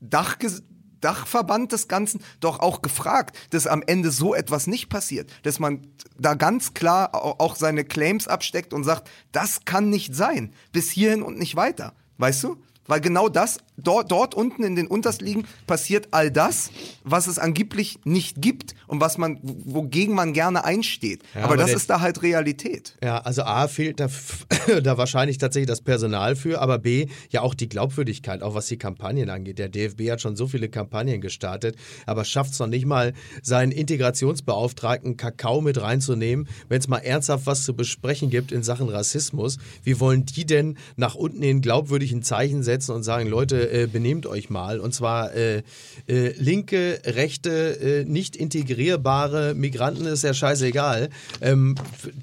Dachges 0.00 0.62
Dachverband 1.04 1.72
des 1.72 1.86
Ganzen 1.88 2.22
doch 2.40 2.60
auch 2.60 2.82
gefragt, 2.82 3.36
dass 3.50 3.66
am 3.66 3.82
Ende 3.86 4.10
so 4.10 4.34
etwas 4.34 4.66
nicht 4.66 4.88
passiert, 4.88 5.30
dass 5.42 5.58
man 5.58 5.86
da 6.18 6.34
ganz 6.34 6.74
klar 6.74 7.14
au- 7.14 7.36
auch 7.38 7.56
seine 7.56 7.84
Claims 7.84 8.26
absteckt 8.28 8.72
und 8.72 8.84
sagt, 8.84 9.08
das 9.32 9.64
kann 9.64 9.90
nicht 9.90 10.14
sein, 10.14 10.52
bis 10.72 10.90
hierhin 10.90 11.22
und 11.22 11.38
nicht 11.38 11.56
weiter, 11.56 11.92
weißt 12.18 12.44
du? 12.44 12.56
Weil 12.86 13.00
genau 13.00 13.28
das, 13.28 13.58
dort, 13.76 14.10
dort 14.10 14.34
unten 14.34 14.62
in 14.62 14.76
den 14.76 14.86
Untersligen 14.86 15.46
passiert 15.66 16.08
all 16.12 16.30
das, 16.30 16.70
was 17.02 17.26
es 17.26 17.38
angeblich 17.38 17.98
nicht 18.04 18.40
gibt 18.40 18.74
und 18.86 19.00
was 19.00 19.18
man, 19.18 19.38
wogegen 19.42 20.14
man 20.14 20.32
gerne 20.32 20.64
einsteht. 20.64 21.22
aber, 21.34 21.44
aber 21.44 21.56
das 21.56 21.66
der- 21.66 21.76
ist 21.76 21.90
da 21.90 22.00
halt 22.00 22.22
Realität. 22.22 22.96
Ja, 23.02 23.18
also 23.18 23.42
A 23.42 23.68
fehlt 23.68 24.00
da, 24.00 24.08
da 24.82 24.98
wahrscheinlich 24.98 25.38
tatsächlich 25.38 25.68
das 25.68 25.80
Personal 25.80 26.36
für, 26.36 26.60
aber 26.60 26.78
B 26.78 27.06
ja 27.30 27.40
auch 27.42 27.54
die 27.54 27.68
Glaubwürdigkeit, 27.68 28.42
auch 28.42 28.54
was 28.54 28.66
die 28.66 28.78
Kampagnen 28.78 29.30
angeht. 29.30 29.58
Der 29.58 29.68
DFB 29.68 30.10
hat 30.10 30.20
schon 30.20 30.36
so 30.36 30.46
viele 30.46 30.68
Kampagnen 30.68 31.20
gestartet, 31.20 31.76
aber 32.06 32.24
schafft 32.24 32.52
es 32.52 32.58
noch 32.58 32.66
nicht 32.66 32.86
mal, 32.86 33.12
seinen 33.42 33.72
Integrationsbeauftragten 33.72 35.16
Kakao 35.16 35.60
mit 35.60 35.80
reinzunehmen, 35.80 36.48
wenn 36.68 36.78
es 36.80 36.88
mal 36.88 36.98
ernsthaft 36.98 37.46
was 37.46 37.64
zu 37.64 37.74
besprechen 37.74 38.30
gibt 38.30 38.52
in 38.52 38.62
Sachen 38.62 38.88
Rassismus. 38.88 39.58
Wie 39.82 40.00
wollen 40.00 40.24
die 40.24 40.46
denn 40.46 40.76
nach 40.96 41.14
unten 41.14 41.42
in 41.42 41.60
glaubwürdigen 41.60 42.22
Zeichen 42.22 42.62
setzen 42.62 42.92
und 42.92 43.02
sagen, 43.02 43.28
Leute, 43.28 43.63
äh, 43.72 43.86
benehmt 43.86 44.26
euch 44.26 44.50
mal. 44.50 44.80
Und 44.80 44.94
zwar 44.94 45.34
äh, 45.34 45.62
äh, 46.06 46.32
linke, 46.38 47.00
rechte, 47.04 47.50
äh, 47.50 48.04
nicht 48.04 48.36
integrierbare 48.36 49.54
Migranten 49.54 50.06
ist 50.06 50.24
ja 50.24 50.34
scheißegal. 50.34 51.10
Ähm, 51.40 51.74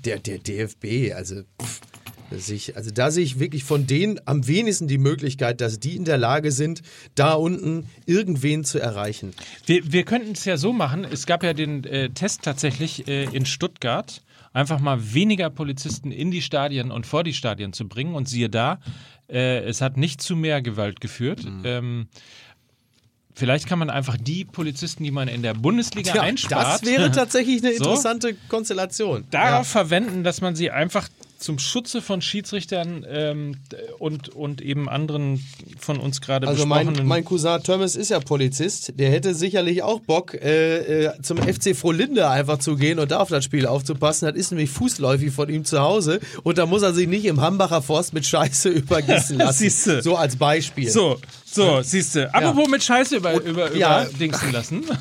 der, 0.06 0.20
der 0.20 0.38
DFB, 0.38 1.14
also 1.14 1.42
pff, 1.62 1.82
sich, 2.32 2.76
also 2.78 2.92
da 2.92 3.12
sehe 3.12 3.24
ich 3.24 3.40
wirklich 3.40 3.64
von 3.64 3.88
denen 3.88 4.20
am 4.26 4.48
wenigsten 4.48 4.88
die 4.88 4.98
Möglichkeit, 4.98 5.62
dass 5.62 5.80
die 5.80 5.96
in 5.96 6.06
der 6.06 6.18
Lage 6.18 6.52
sind, 6.52 6.82
da 7.16 7.34
unten 7.34 7.88
irgendwen 8.06 8.64
zu 8.64 8.80
erreichen. 8.80 9.34
Wir, 9.66 9.92
wir 9.92 10.04
könnten 10.04 10.32
es 10.32 10.46
ja 10.46 10.58
so 10.58 10.74
machen, 10.74 11.06
es 11.10 11.26
gab 11.26 11.44
ja 11.44 11.54
den 11.54 11.84
äh, 11.84 12.10
Test 12.10 12.44
tatsächlich 12.44 13.08
äh, 13.08 13.26
in 13.26 13.46
Stuttgart, 13.46 14.22
einfach 14.54 14.80
mal 14.80 15.14
weniger 15.14 15.50
Polizisten 15.50 16.12
in 16.12 16.32
die 16.32 16.42
Stadien 16.42 16.92
und 16.92 17.06
vor 17.06 17.24
die 17.24 17.34
Stadien 17.34 17.74
zu 17.74 17.88
bringen. 17.88 18.16
Und 18.16 18.28
siehe 18.28 18.50
da, 18.50 18.80
äh, 19.32 19.60
es 19.64 19.82
hat 19.82 19.98
nicht 19.98 20.22
zu 20.22 20.36
mehr 20.36 20.62
Gewalt 20.62 21.02
geführt. 21.02 21.46
Ähm, 21.64 22.08
vielleicht 23.34 23.68
kann 23.68 23.80
man 23.80 23.90
einfach 23.90 24.18
die 24.18 24.46
Polizisten, 24.46 25.04
die 25.04 25.12
man 25.12 25.28
in 25.28 25.42
der 25.42 25.54
Bundesliga 25.54 26.22
einspart, 26.22 26.82
das 26.82 26.90
wäre 26.90 27.12
tatsächlich 27.12 27.64
eine 27.64 27.74
So? 27.78 27.86
interessante 27.86 28.36
Konstellation. 28.50 29.26
darauf 29.32 29.68
verwenden, 29.68 30.24
dass 30.24 30.42
man 30.42 30.56
sie 30.56 30.70
einfach 30.72 31.08
zum 31.42 31.60
Schutze 31.60 32.02
von 32.02 32.22
Schiedsrichtern 32.22 33.06
ähm, 33.10 33.58
und, 34.00 34.30
und 34.30 34.62
eben 34.62 34.88
anderen 34.88 35.46
von 35.80 35.98
uns 35.98 36.22
gerade 36.22 36.48
Also 36.48 36.66
mein, 36.66 36.86
besprochenen 36.86 37.08
mein 37.08 37.26
Cousin 37.26 37.64
Thomas 37.64 37.96
ist 37.96 38.10
ja 38.10 38.20
Polizist. 38.20 38.94
Der 39.00 39.12
hätte 39.12 39.34
sicherlich 39.34 39.84
auch 39.84 40.00
Bock, 40.00 40.36
äh, 40.36 41.06
äh, 41.06 41.22
zum 41.22 41.38
FC 41.38 41.76
Frohlinde 41.76 42.30
einfach 42.30 42.60
zu 42.60 42.76
gehen 42.76 43.00
und 43.00 43.12
da 43.12 43.20
auf 43.20 43.30
das 43.30 43.44
Spiel 43.44 43.66
aufzupassen. 43.66 44.28
Das 44.28 44.36
ist 44.36 44.52
nämlich 44.52 44.70
fußläufig 44.70 45.32
von 45.32 45.50
ihm 45.50 45.66
zu 45.66 45.80
Hause 45.80 46.20
und 46.44 46.58
da 46.58 46.66
muss 46.66 46.84
er 46.84 46.94
sich 46.94 47.08
nicht 47.08 47.26
im 47.26 47.42
Hambacher 47.42 47.82
Forst 47.82 48.14
mit 48.14 48.26
Scheiße 48.26 48.70
übergießen 48.70 49.38
lassen. 49.38 49.60
Siehste. 49.64 50.02
So 50.02 50.16
als 50.16 50.36
Beispiel. 50.36 50.90
So, 50.90 51.20
So, 51.54 51.82
siehst 51.82 52.16
du. 52.16 52.34
Apropos 52.34 52.68
mit 52.70 52.84
Scheiße 52.84 53.18
über, 53.18 53.34
über, 53.34 53.70
über 53.70 53.76
Ja. 53.76 54.06
Dingsen 54.06 54.52
lassen. 54.52 54.84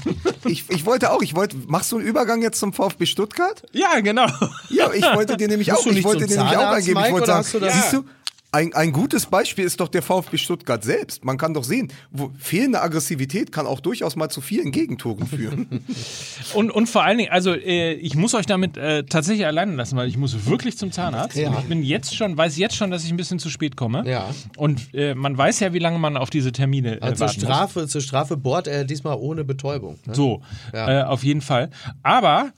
Ich, 0.47 0.65
ich 0.71 0.87
wollte 0.87 1.13
auch, 1.13 1.21
ich 1.21 1.35
wollte, 1.37 1.57
machst 1.67 1.93
du 1.93 1.99
einen 1.99 2.07
Übergang 2.07 2.41
jetzt 2.41 2.59
zum 2.59 2.73
VfB 2.73 3.05
Stuttgart? 3.05 3.63
ja, 3.73 4.01
genau. 4.01 4.27
Ja, 4.71 4.91
ich 4.93 5.05
wollte 5.05 5.37
dir 5.37 5.49
nämlich 5.49 5.71
auch, 5.71 5.85
ich 5.87 6.03
wollte 6.03 6.27
dir 6.27 6.39
nämlich 6.39 6.57
auch 6.57 6.71
eingeben. 6.71 6.99
Ich 7.05 7.13
wollte 7.13 7.27
sagen, 7.27 7.45
siehst 7.45 7.93
du, 7.93 8.05
ein, 8.53 8.73
ein 8.75 8.93
gutes 8.93 9.27
Beispiel 9.27 9.65
ist 9.65 9.81
doch 9.81 9.89
der 9.89 10.03
VfB 10.03 10.37
Stuttgart 10.37 10.83
selbst. 10.83 11.25
Man 11.25 11.39
kann 11.39 11.55
doch 11.55 11.63
sehen, 11.65 11.93
wo, 12.11 12.31
fehlende 12.39 12.83
Aggressivität 12.83 13.53
kann 13.53 13.67
auch 13.67 13.81
durchaus 13.81 14.17
mal 14.17 14.29
zu 14.29 14.41
vielen 14.41 14.73
Gegentoren 14.73 15.27
führen. 15.27 15.85
Und, 16.55 16.71
und 16.73 16.89
vor 16.89 17.05
allen 17.05 17.19
Dingen, 17.19 17.31
also 17.31 17.53
äh, 17.55 17.93
ich 17.93 18.17
muss 18.17 18.35
euch 18.35 18.47
damit 18.47 18.77
äh, 18.77 19.05
tatsächlich 19.05 19.47
alleine 19.47 19.75
lassen, 19.77 19.97
weil 19.97 20.09
ich 20.09 20.17
muss 20.17 20.47
wirklich 20.47 20.77
zum 20.77 20.91
Zahnarzt. 20.91 21.37
Ja. 21.37 21.51
Und 21.51 21.59
ich 21.61 21.65
bin 21.67 21.83
jetzt 21.85 22.17
schon, 22.17 22.37
weiß 22.37 22.57
jetzt 22.57 22.75
schon, 22.75 22.91
dass 22.91 23.05
ich 23.05 23.11
ein 23.11 23.17
bisschen 23.17 23.39
zu 23.39 23.51
spät 23.51 23.77
komme. 23.77 24.03
Ja. 24.09 24.31
Und 24.57 24.93
äh, 24.95 25.15
man 25.15 25.37
weiß 25.39 25.61
ja, 25.61 25.73
wie 25.73 25.79
lange 25.79 25.99
man 25.99 26.17
auf 26.17 26.31
diese 26.31 26.51
Termine 26.51 26.97
äh, 26.97 27.01
Also 27.01 27.15
zur 27.15 27.21
warten 27.27 27.41
muss. 27.41 27.45
Strafe, 27.45 27.87
zur 27.89 28.01
Strafe 28.01 28.37
bohrt 28.37 28.67
er 28.67 28.85
diesmal 28.85 29.17
ohne 29.17 29.45
Betäubung. 29.45 29.99
Ne? 30.07 30.15
So, 30.15 30.43
Ja. 30.73 31.03
äh, 31.03 31.05
auf 31.05 31.23
jeden 31.23 31.41
Fall. 31.43 31.71
Aber 32.03 32.53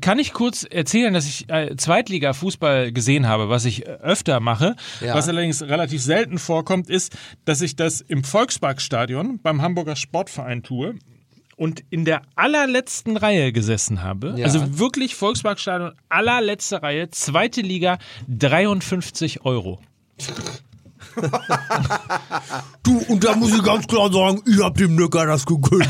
kann 0.00 0.18
ich 0.18 0.32
kurz 0.32 0.64
erzählen, 0.68 1.14
dass 1.14 1.26
ich 1.26 1.48
äh, 1.48 1.74
Zweitliga-Fußball 1.76 2.92
gesehen 2.92 3.26
habe, 3.28 3.48
was 3.48 3.64
ich 3.64 3.86
äh, 3.86 3.90
öfter 3.90 4.40
mache, 4.40 4.74
Ja. 5.00 5.14
was 5.14 5.28
allerdings 5.28 5.62
relativ 5.62 6.02
selten 6.02 6.38
vorkommt, 6.38 6.90
ist, 6.90 7.16
dass 7.44 7.60
ich 7.62 7.76
das 7.76 8.00
im 8.00 8.24
Volksparkstadion 8.24 9.38
beim 9.42 9.62
Hamburger 9.62 9.96
Sportverein 9.96 10.62
tue 10.62 10.96
und 11.56 11.82
in 11.90 12.04
der 12.04 12.22
allerletzten 12.36 13.16
Reihe 13.16 13.52
gesessen 13.52 14.02
habe. 14.02 14.34
Ja. 14.36 14.46
Also 14.46 14.78
wirklich 14.78 15.14
Volksparkstadion, 15.14 15.92
allerletzte 16.08 16.82
Reihe, 16.82 17.10
zweite 17.10 17.60
Liga, 17.60 17.98
53 18.28 19.44
Euro. 19.44 19.80
Du, 22.82 22.98
und 23.08 23.22
da 23.22 23.36
muss 23.36 23.52
ich 23.52 23.62
ganz 23.62 23.86
klar 23.86 24.10
sagen, 24.10 24.40
ich 24.46 24.62
hab 24.62 24.76
dem 24.76 24.94
Neckar 24.96 25.26
das 25.26 25.44
gegönnt. 25.44 25.86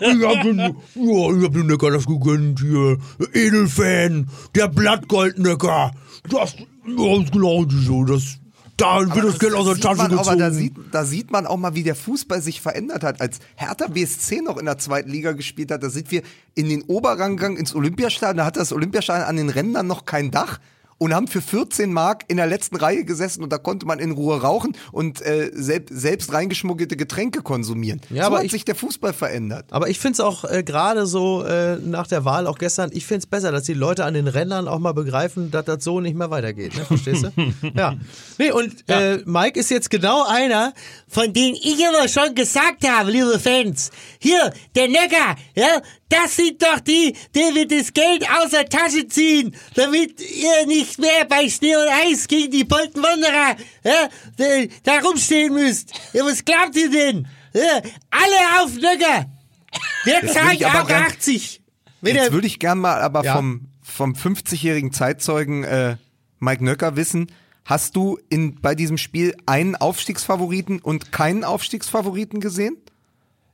Ich 0.00 0.24
hab 0.24 0.42
dem, 0.42 0.58
ja, 0.58 1.36
ich 1.36 1.44
hab 1.44 1.52
dem 1.52 1.66
Neckar 1.66 1.90
das 1.90 2.06
gegönnt 2.06 2.60
hier. 2.60 2.96
Edelfan, 3.34 4.28
der 4.54 4.68
Blattgoldneckar. 4.68 5.92
Das, 6.30 6.54
ist 6.54 7.32
genau 7.32 7.66
so, 7.68 8.04
das, 8.04 8.38
da 8.76 9.14
wird 9.14 9.24
das 9.26 9.38
Geld 9.38 9.54
aus 9.54 9.66
der 9.66 9.76
Tasche 9.76 9.96
man, 9.98 10.10
gezogen. 10.10 10.28
aber 10.28 10.36
da 10.36 10.50
sieht, 10.50 10.72
da 10.90 11.04
sieht 11.04 11.30
man 11.30 11.46
auch 11.46 11.56
mal, 11.56 11.74
wie 11.74 11.82
der 11.82 11.94
Fußball 11.94 12.40
sich 12.40 12.60
verändert 12.60 13.04
hat. 13.04 13.20
Als 13.20 13.38
Hertha 13.54 13.88
BSC 13.88 14.40
noch 14.40 14.56
in 14.56 14.64
der 14.64 14.78
zweiten 14.78 15.10
Liga 15.10 15.32
gespielt 15.32 15.70
hat, 15.70 15.82
da 15.82 15.90
sind 15.90 16.10
wir 16.10 16.22
in 16.54 16.68
den 16.68 16.82
Oberrang 16.82 17.36
gegangen, 17.36 17.56
ins 17.56 17.74
Olympiastadion. 17.74 18.38
Da 18.38 18.44
hat 18.46 18.56
das 18.56 18.72
Olympiastadion 18.72 19.28
an 19.28 19.36
den 19.36 19.50
Rändern 19.50 19.86
noch 19.86 20.06
kein 20.06 20.30
Dach. 20.30 20.58
Und 21.02 21.14
haben 21.14 21.26
für 21.26 21.40
14 21.42 21.92
Mark 21.92 22.24
in 22.28 22.36
der 22.36 22.46
letzten 22.46 22.76
Reihe 22.76 23.04
gesessen 23.04 23.42
und 23.42 23.52
da 23.52 23.58
konnte 23.58 23.86
man 23.86 23.98
in 23.98 24.12
Ruhe 24.12 24.40
rauchen 24.40 24.76
und 24.92 25.20
äh, 25.22 25.50
selb, 25.52 25.88
selbst 25.90 26.32
reingeschmuggelte 26.32 26.96
Getränke 26.96 27.42
konsumieren. 27.42 28.00
Ja, 28.10 28.22
so 28.22 28.26
aber 28.28 28.36
hat 28.38 28.44
ich- 28.44 28.52
sich 28.52 28.64
der 28.64 28.76
Fußball 28.76 29.12
verändert. 29.12 29.66
Aber 29.70 29.88
ich 29.88 29.98
finde 29.98 30.14
es 30.14 30.20
auch 30.20 30.44
äh, 30.44 30.62
gerade 30.62 31.06
so 31.06 31.42
äh, 31.44 31.76
nach 31.78 32.06
der 32.06 32.24
Wahl, 32.24 32.46
auch 32.46 32.56
gestern, 32.58 32.90
ich 32.92 33.04
finde 33.04 33.18
es 33.20 33.26
besser, 33.26 33.50
dass 33.50 33.64
die 33.64 33.74
Leute 33.74 34.04
an 34.04 34.14
den 34.14 34.28
Rändern 34.28 34.68
auch 34.68 34.78
mal 34.78 34.92
begreifen, 34.94 35.50
dass 35.50 35.64
das 35.64 35.82
so 35.82 36.00
nicht 36.00 36.16
mehr 36.16 36.30
weitergeht. 36.30 36.76
Ne? 36.76 36.84
Verstehst 36.84 37.24
du? 37.24 37.32
ja. 37.74 37.96
Nee, 38.38 38.52
und 38.52 38.72
äh, 38.88 39.18
Mike 39.24 39.58
ist 39.58 39.70
jetzt 39.70 39.90
genau 39.90 40.24
einer, 40.28 40.72
von 41.08 41.32
denen 41.32 41.56
ich 41.56 41.84
aber 41.86 42.06
schon 42.08 42.34
gesagt 42.36 42.86
habe, 42.88 43.10
liebe 43.10 43.38
Fans. 43.40 43.90
Hier, 44.20 44.52
der 44.76 44.86
Necker, 44.88 45.34
ja, 45.56 45.80
das 46.08 46.36
sind 46.36 46.62
doch 46.62 46.78
die, 46.80 47.14
die 47.34 47.40
wir 47.54 47.66
das 47.66 47.92
Geld 47.94 48.24
aus 48.38 48.50
der 48.50 48.66
Tasche 48.68 49.08
ziehen, 49.08 49.56
damit 49.74 50.20
ihr 50.20 50.66
nicht 50.66 50.91
mehr 50.98 51.24
bei 51.28 51.48
Schnee 51.48 51.74
und 51.76 51.88
Eis 51.88 52.26
gegen 52.28 52.50
die 52.50 52.64
Bolton 52.64 53.02
Wanderer 53.02 53.56
ja, 53.84 54.08
da- 54.36 54.66
da 54.82 54.98
rumstehen 55.06 55.52
müsst. 55.54 55.92
Ja, 56.12 56.24
was 56.24 56.44
glaubt 56.44 56.76
ihr 56.76 56.90
denn? 56.90 57.26
Ja, 57.54 57.80
alle 58.10 58.62
auf. 58.64 58.72
Der 58.78 60.22
will 60.22 60.30
zahlt 60.30 60.54
ich 60.54 60.66
auch 60.66 60.86
gern- 60.86 61.04
80. 61.04 61.60
Wenn 62.00 62.16
Jetzt 62.16 62.32
würde 62.32 62.46
ich 62.46 62.58
gern 62.58 62.78
mal 62.78 63.00
aber 63.00 63.24
Ja. 63.24 63.36
vom, 63.36 63.68
vom 63.82 64.14
50-jährigen 64.14 64.92
Zeitzeugen 64.92 65.62
äh, 65.64 65.96
Mike 66.40 66.64
Nöcker 66.64 66.96
wissen, 66.96 67.30
hast 67.64 67.94
du 67.94 68.18
in, 68.28 68.60
bei 68.60 68.74
diesem 68.74 68.98
Spiel 68.98 69.36
einen 69.46 69.76
Aufstiegsfavoriten 69.76 70.80
und 70.80 71.12
keinen 71.12 71.44
Aufstiegsfavoriten 71.44 72.40
gesehen? 72.40 72.76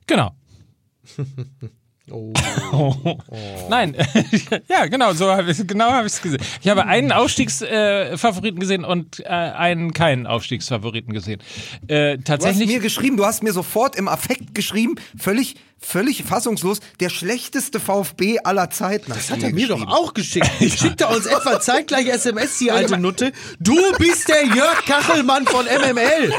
Genau. 0.07 0.31
Oh. 2.71 2.93
Nein, 3.67 3.95
ja, 4.69 4.85
genau, 4.85 5.13
so 5.13 5.31
habe 5.31 5.49
ich 5.49 5.65
genau 5.65 5.89
habe 5.91 6.05
ich 6.05 6.13
es 6.13 6.21
gesehen. 6.21 6.39
Ich 6.61 6.67
habe 6.69 6.85
einen 6.85 7.11
Aufstiegsfavoriten 7.11 8.57
äh, 8.57 8.61
gesehen 8.61 8.85
und 8.85 9.21
äh, 9.21 9.27
einen 9.27 9.91
keinen 9.93 10.27
Aufstiegsfavoriten 10.27 11.13
gesehen. 11.13 11.41
Äh, 11.87 12.17
Du 12.17 12.19
hast 12.19 12.25
tatsächlich. 12.25 12.67
mir 12.67 12.79
geschrieben, 12.79 13.17
du 13.17 13.25
hast 13.25 13.41
mir 13.41 13.53
sofort 13.53 13.95
im 13.95 14.07
Affekt 14.07 14.53
geschrieben, 14.53 14.95
völlig, 15.17 15.55
völlig 15.79 16.23
fassungslos, 16.23 16.79
der 16.99 17.09
schlechteste 17.09 17.79
VfB 17.79 18.39
aller 18.43 18.69
Zeiten. 18.69 19.11
Das 19.11 19.31
hat 19.31 19.41
er 19.41 19.51
mir 19.51 19.67
doch 19.67 19.87
auch 19.87 20.13
geschickt. 20.13 20.49
Schickt 20.59 21.01
er 21.01 21.09
uns 21.09 21.25
etwa 21.25 21.59
zeitgleich 21.59 22.07
SMS, 22.07 22.59
die 22.59 22.71
alte 22.71 22.99
Nutte. 22.99 23.31
Du 23.59 23.75
bist 23.97 24.29
der 24.29 24.45
Jörg 24.45 24.85
Kachelmann 24.85 25.45
von 25.47 25.65
MML. 25.65 26.33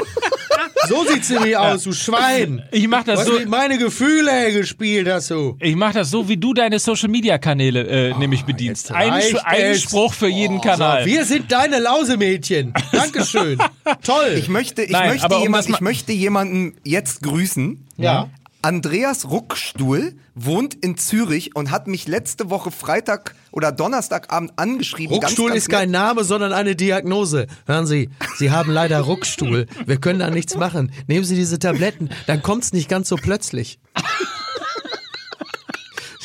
So 0.87 1.05
sieht's 1.05 1.29
nämlich 1.29 1.55
aus, 1.57 1.83
du 1.83 1.93
Schwein. 1.93 2.63
ich 2.71 2.87
mache 2.87 3.05
das 3.05 3.19
Was 3.19 3.27
so. 3.27 3.33
mit 3.39 3.49
meine 3.49 3.77
Gefühle 3.77 4.51
gespielt 4.51 5.07
hast 5.09 5.29
du. 5.31 5.55
Ich 5.59 5.75
mache 5.75 5.93
das 5.93 6.09
so, 6.09 6.27
wie 6.27 6.37
du 6.37 6.53
deine 6.53 6.79
Social 6.79 7.09
Media 7.09 7.37
Kanäle 7.37 7.87
äh, 8.11 8.17
nämlich 8.17 8.43
bedienst. 8.43 8.91
Ein, 8.91 9.11
ein. 9.43 9.75
Spruch 9.75 10.13
für 10.13 10.27
jeden 10.27 10.59
Kanal. 10.61 11.05
Wir 11.05 11.25
sind 11.25 11.51
deine 11.51 11.79
Lausemädchen. 11.79 12.73
Dankeschön. 12.91 13.59
Toll. 14.03 14.35
Ich 14.37 14.49
möchte, 14.49 14.83
ich, 14.83 14.91
Nein, 14.91 15.09
möchte 15.11 15.35
um 15.35 15.41
jemand, 15.41 15.69
mal- 15.69 15.75
ich 15.75 15.81
möchte 15.81 16.11
jemanden 16.11 16.73
jetzt 16.83 17.21
grüßen. 17.21 17.85
Ja. 17.97 18.29
Andreas 18.63 19.29
Ruckstuhl 19.29 20.13
wohnt 20.35 20.75
in 20.75 20.97
Zürich 20.97 21.55
und 21.55 21.71
hat 21.71 21.87
mich 21.87 22.07
letzte 22.07 22.51
Woche 22.51 22.69
Freitag 22.69 23.33
oder 23.51 23.71
Donnerstagabend 23.71 24.53
angeschrieben. 24.57 25.15
Ruckstuhl 25.15 25.49
ganz, 25.49 25.53
ganz 25.53 25.63
ist 25.63 25.69
kein. 25.69 25.89
Name, 25.89 26.23
sondern 26.23 26.53
eine 26.53 26.75
Diagnose. 26.75 27.47
Hören 27.65 27.87
Sie, 27.87 28.09
Sie 28.37 28.51
haben 28.51 28.71
leider 28.71 28.99
Ruckstuhl. 29.01 29.65
Wir 29.85 29.97
können 29.97 30.19
da 30.19 30.29
nichts 30.29 30.55
machen. 30.55 30.91
Nehmen 31.07 31.25
Sie 31.25 31.35
diese 31.35 31.57
Tabletten, 31.57 32.09
dann 32.27 32.43
kommt's 32.43 32.71
nicht 32.71 32.87
ganz 32.87 33.09
so 33.09 33.15
plötzlich. 33.15 33.79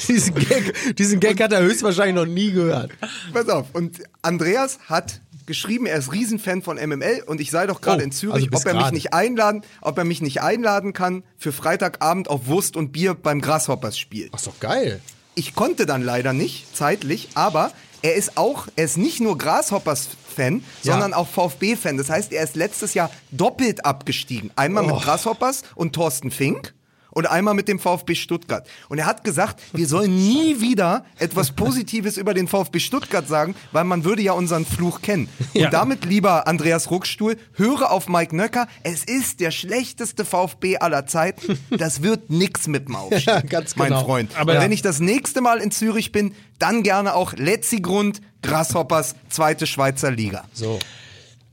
diesen, 0.08 0.34
Gag, 0.34 0.96
diesen 0.96 1.20
Gag 1.20 1.42
hat 1.42 1.52
er 1.52 1.62
höchstwahrscheinlich 1.62 2.16
noch 2.16 2.26
nie 2.26 2.52
gehört. 2.52 2.90
Pass 3.32 3.48
auf. 3.48 3.74
Und 3.74 4.02
Andreas 4.22 4.78
hat 4.88 5.20
geschrieben, 5.46 5.86
er 5.86 5.96
ist 5.98 6.12
Riesenfan 6.12 6.62
von 6.62 6.76
MML 6.76 7.22
und 7.26 7.40
ich 7.40 7.50
sei 7.50 7.66
doch 7.66 7.80
gerade 7.80 8.02
Oh, 8.02 8.04
in 8.04 8.12
Zürich, 8.12 8.34
also 8.34 8.46
ob 8.46 8.66
er 8.66 8.74
mich 8.74 8.82
gerade. 8.82 8.94
nicht 8.94 9.12
einladen, 9.14 9.62
ob 9.80 9.96
er 9.98 10.04
mich 10.04 10.20
nicht 10.20 10.42
einladen 10.42 10.92
kann 10.92 11.22
für 11.38 11.52
Freitagabend 11.52 12.28
auf 12.28 12.46
Wurst 12.46 12.76
und 12.76 12.92
Bier 12.92 13.14
beim 13.14 13.40
Grasshoppers 13.40 13.98
Spiel. 13.98 14.28
Ach, 14.32 14.40
doch 14.42 14.58
geil. 14.60 15.00
Ich 15.34 15.54
konnte 15.54 15.86
dann 15.86 16.02
leider 16.02 16.32
nicht, 16.32 16.74
zeitlich, 16.76 17.28
aber 17.34 17.70
er 18.02 18.14
ist 18.14 18.36
auch, 18.38 18.68
er 18.76 18.84
ist 18.84 18.96
nicht 18.98 19.20
nur 19.20 19.36
Grasshoppers-Fan, 19.38 20.62
Ja. 20.82 20.92
sondern 20.92 21.14
auch 21.14 21.28
VfB-Fan. 21.28 21.96
Das 21.96 22.10
heißt, 22.10 22.32
er 22.32 22.42
ist 22.44 22.56
letztes 22.56 22.94
Jahr 22.94 23.10
doppelt 23.30 23.84
abgestiegen. 23.84 24.50
Einmal 24.56 24.84
Oh. 24.84 24.94
mit 24.94 25.02
Grasshoppers 25.02 25.62
und 25.74 25.94
Thorsten 25.94 26.30
Fink. 26.30 26.74
Und 27.16 27.24
einmal 27.26 27.54
mit 27.54 27.66
dem 27.66 27.78
VfB 27.78 28.14
Stuttgart. 28.14 28.68
Und 28.90 28.98
er 28.98 29.06
hat 29.06 29.24
gesagt, 29.24 29.62
wir 29.72 29.86
sollen 29.88 30.14
nie 30.14 30.60
wieder 30.60 31.06
etwas 31.18 31.50
Positives 31.52 32.18
über 32.18 32.34
den 32.34 32.46
VfB 32.46 32.78
Stuttgart 32.78 33.26
sagen, 33.26 33.54
weil 33.72 33.84
man 33.84 34.04
würde 34.04 34.20
ja 34.20 34.32
unseren 34.32 34.66
Fluch 34.66 35.00
kennen. 35.00 35.30
Und 35.54 35.60
Ja. 35.62 35.70
damit, 35.70 36.04
lieber 36.04 36.46
Andreas 36.46 36.90
Ruckstuhl, 36.90 37.38
höre 37.54 37.90
auf 37.90 38.06
Mike 38.10 38.36
Nöcker. 38.36 38.68
Es 38.82 39.02
ist 39.02 39.40
der 39.40 39.50
schlechteste 39.50 40.26
VfB 40.26 40.76
aller 40.76 41.06
Zeiten. 41.06 41.58
Das 41.70 42.02
wird 42.02 42.28
nix 42.28 42.66
mit 42.68 42.86
dem 42.88 42.96
Aufstieg, 42.96 43.26
Ja, 43.26 43.40
ganz 43.40 43.76
mein 43.76 43.88
genau. 43.88 44.04
Freund. 44.04 44.36
Aber 44.38 44.52
ja. 44.52 44.60
wenn 44.60 44.70
ich 44.72 44.82
das 44.82 45.00
nächste 45.00 45.40
Mal 45.40 45.60
in 45.62 45.70
Zürich 45.70 46.12
bin, 46.12 46.34
dann 46.58 46.82
gerne 46.82 47.14
auch 47.14 47.32
Letzigrund, 47.32 48.20
Grasshoppers, 48.42 49.14
zweite 49.30 49.66
Schweizer 49.66 50.10
Liga. 50.10 50.44
So. 50.52 50.78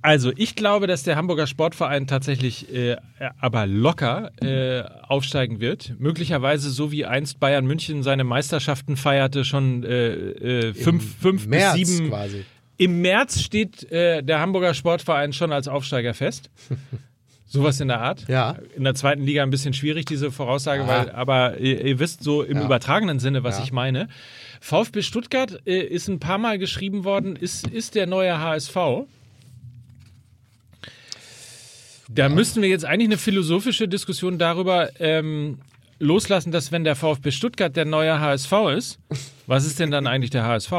Also 0.03 0.31
ich 0.35 0.55
glaube, 0.55 0.85
dass 0.85 1.03
der 1.03 1.15
Hamburger 1.15 1.47
Sportverein 1.47 2.07
tatsächlich 2.07 2.73
äh, 2.73 2.97
aber 3.39 3.65
locker 3.65 4.31
äh, 4.41 4.83
aufsteigen 5.07 5.61
wird. 5.61 5.93
Möglicherweise 5.97 6.69
so 6.69 6.91
wie 6.91 7.05
einst 7.05 7.39
Bayern 7.39 7.65
München 7.65 8.03
seine 8.03 8.23
Meisterschaften 8.25 8.97
feierte, 8.97 9.45
schon 9.45 9.83
äh, 9.83 10.13
äh, 10.13 10.73
fünf, 10.73 11.17
fünf 11.19 11.47
März 11.47 11.77
bis 11.79 11.87
sieben. 11.97 12.09
quasi. 12.09 12.43
Im 12.77 13.01
März 13.01 13.41
steht 13.41 13.89
äh, 13.91 14.21
der 14.23 14.39
Hamburger 14.41 14.73
Sportverein 14.73 15.31
schon 15.31 15.53
als 15.53 15.67
Aufsteiger 15.69 16.13
fest. 16.13 16.49
Sowas 17.45 17.79
in 17.79 17.87
der 17.87 18.01
Art. 18.01 18.25
Ja. 18.27 18.55
In 18.75 18.83
der 18.83 18.95
zweiten 18.95 19.21
Liga 19.23 19.43
ein 19.43 19.51
bisschen 19.51 19.73
schwierig, 19.75 20.05
diese 20.05 20.31
Voraussage, 20.31 20.87
weil, 20.87 21.11
aber 21.11 21.59
ihr, 21.59 21.85
ihr 21.85 21.99
wisst 21.99 22.23
so 22.23 22.41
im 22.41 22.57
Ja. 22.57 22.65
übertragenen 22.65 23.19
Sinne, 23.19 23.43
was 23.43 23.59
Ja. 23.59 23.63
ich 23.63 23.71
meine. 23.71 24.07
VfB 24.59 25.01
Stuttgart 25.03 25.61
äh, 25.67 25.79
ist 25.81 26.07
ein 26.07 26.19
paar 26.19 26.39
Mal 26.39 26.57
geschrieben 26.57 27.03
worden, 27.03 27.35
ist, 27.35 27.67
ist 27.67 27.93
der 27.95 28.07
neue 28.07 28.39
HSV. 28.39 28.75
Da 32.15 32.29
müssten 32.29 32.61
wir 32.61 32.69
jetzt 32.69 32.85
eigentlich 32.85 33.07
eine 33.09 33.17
philosophische 33.17 33.87
Diskussion 33.87 34.37
darüber 34.37 34.89
ähm, 34.99 35.59
loslassen, 35.99 36.51
dass 36.51 36.71
wenn 36.71 36.83
der 36.83 36.95
VfB 36.95 37.31
Stuttgart 37.31 37.75
der 37.75 37.85
neue 37.85 38.19
HSV 38.19 38.51
ist, 38.77 38.99
was 39.47 39.65
ist 39.65 39.79
denn 39.79 39.91
dann 39.91 40.07
eigentlich 40.07 40.31
der 40.31 40.45
HSV? 40.45 40.71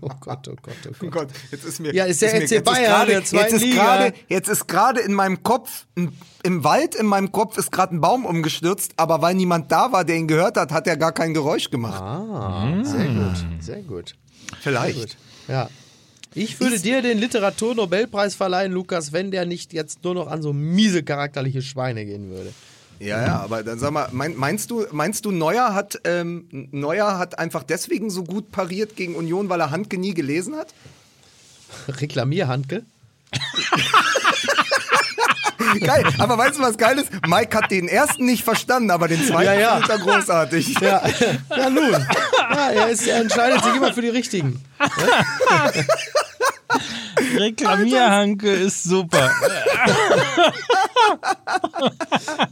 oh 0.00 0.08
Gott, 0.20 0.48
oh 0.48 0.56
Gott, 0.60 0.74
oh 0.86 0.90
Oh 0.90 1.06
Gott. 1.06 1.12
Gott, 1.12 1.28
jetzt 1.50 1.64
ist 1.64 1.80
mir. 1.80 1.94
Ja, 1.94 2.04
ist 2.04 2.20
der 2.20 2.30
FC 2.30 2.50
jetzt 2.50 2.64
Bayern 2.64 3.08
jetzt 3.08 3.32
ist 3.32 3.70
gerade, 3.72 4.12
Jetzt 4.28 4.48
ist 4.48 4.66
gerade 4.66 5.00
in 5.00 5.12
meinem 5.14 5.42
Kopf, 5.42 5.86
im 6.42 6.64
Wald 6.64 6.94
in 6.94 7.06
meinem 7.06 7.30
Kopf 7.32 7.58
ist 7.58 7.70
gerade 7.70 7.94
ein 7.94 8.00
Baum 8.00 8.24
umgestürzt, 8.24 8.92
aber 8.96 9.22
weil 9.22 9.34
niemand 9.34 9.70
da 9.70 9.92
war, 9.92 10.04
der 10.04 10.16
ihn 10.16 10.26
gehört 10.26 10.56
hat, 10.56 10.72
hat 10.72 10.86
er 10.86 10.96
gar 10.96 11.12
kein 11.12 11.32
Geräusch 11.32 11.70
gemacht. 11.70 12.02
Ah, 12.02 12.82
sehr 12.82 13.06
gut, 13.06 13.46
sehr 13.60 13.82
gut. 13.82 14.14
Vielleicht. 14.60 14.98
Gut. 14.98 15.16
Ja. 15.48 15.68
Ich 16.34 16.60
würde 16.60 16.78
dir 16.78 17.02
den 17.02 17.18
Literaturnobelpreis 17.18 18.34
verleihen, 18.34 18.72
Lukas, 18.72 19.12
wenn 19.12 19.30
der 19.30 19.44
nicht 19.44 19.72
jetzt 19.72 20.02
nur 20.04 20.14
noch 20.14 20.28
an 20.28 20.42
so 20.42 20.52
miese 20.52 21.02
charakterliche 21.02 21.62
Schweine 21.62 22.04
gehen 22.04 22.30
würde. 22.30 22.52
Ja, 22.98 23.26
ja, 23.26 23.40
aber 23.40 23.62
dann 23.64 23.78
sag 23.78 23.90
mal, 23.90 24.08
mein, 24.12 24.36
meinst 24.36 24.70
du, 24.70 24.86
meinst 24.92 25.24
du, 25.24 25.32
Neuer 25.32 25.74
hat, 25.74 26.00
ähm, 26.04 26.46
Neuer 26.70 27.18
hat 27.18 27.38
einfach 27.38 27.64
deswegen 27.64 28.10
so 28.10 28.22
gut 28.22 28.52
pariert 28.52 28.94
gegen 28.96 29.16
Union, 29.16 29.48
weil 29.48 29.60
er 29.60 29.70
Handke 29.70 29.98
nie 29.98 30.14
gelesen 30.14 30.54
hat? 30.54 30.72
Reklamier, 31.88 32.48
Handke. 32.48 32.84
Geil, 35.80 36.04
aber 36.18 36.38
weißt 36.38 36.58
du, 36.58 36.62
was 36.62 36.76
geil 36.76 36.98
ist? 36.98 37.10
Mike 37.26 37.56
hat 37.56 37.70
den 37.70 37.88
ersten 37.88 38.24
nicht 38.24 38.44
verstanden, 38.44 38.90
aber 38.90 39.08
den 39.08 39.24
zweiten 39.24 39.44
Ja, 39.44 39.54
ja. 39.54 39.80
er 39.88 39.98
großartig. 39.98 40.78
Ja, 40.80 41.02
ja 41.56 41.70
nun. 41.70 41.92
Ja, 41.92 42.70
er, 42.70 42.88
ist, 42.88 43.06
er 43.06 43.20
entscheidet 43.20 43.64
sich 43.64 43.74
immer 43.74 43.92
für 43.92 44.02
die 44.02 44.08
Richtigen. 44.08 44.62
Reklamierhanke 47.38 48.50
ist 48.50 48.84
super. 48.84 49.30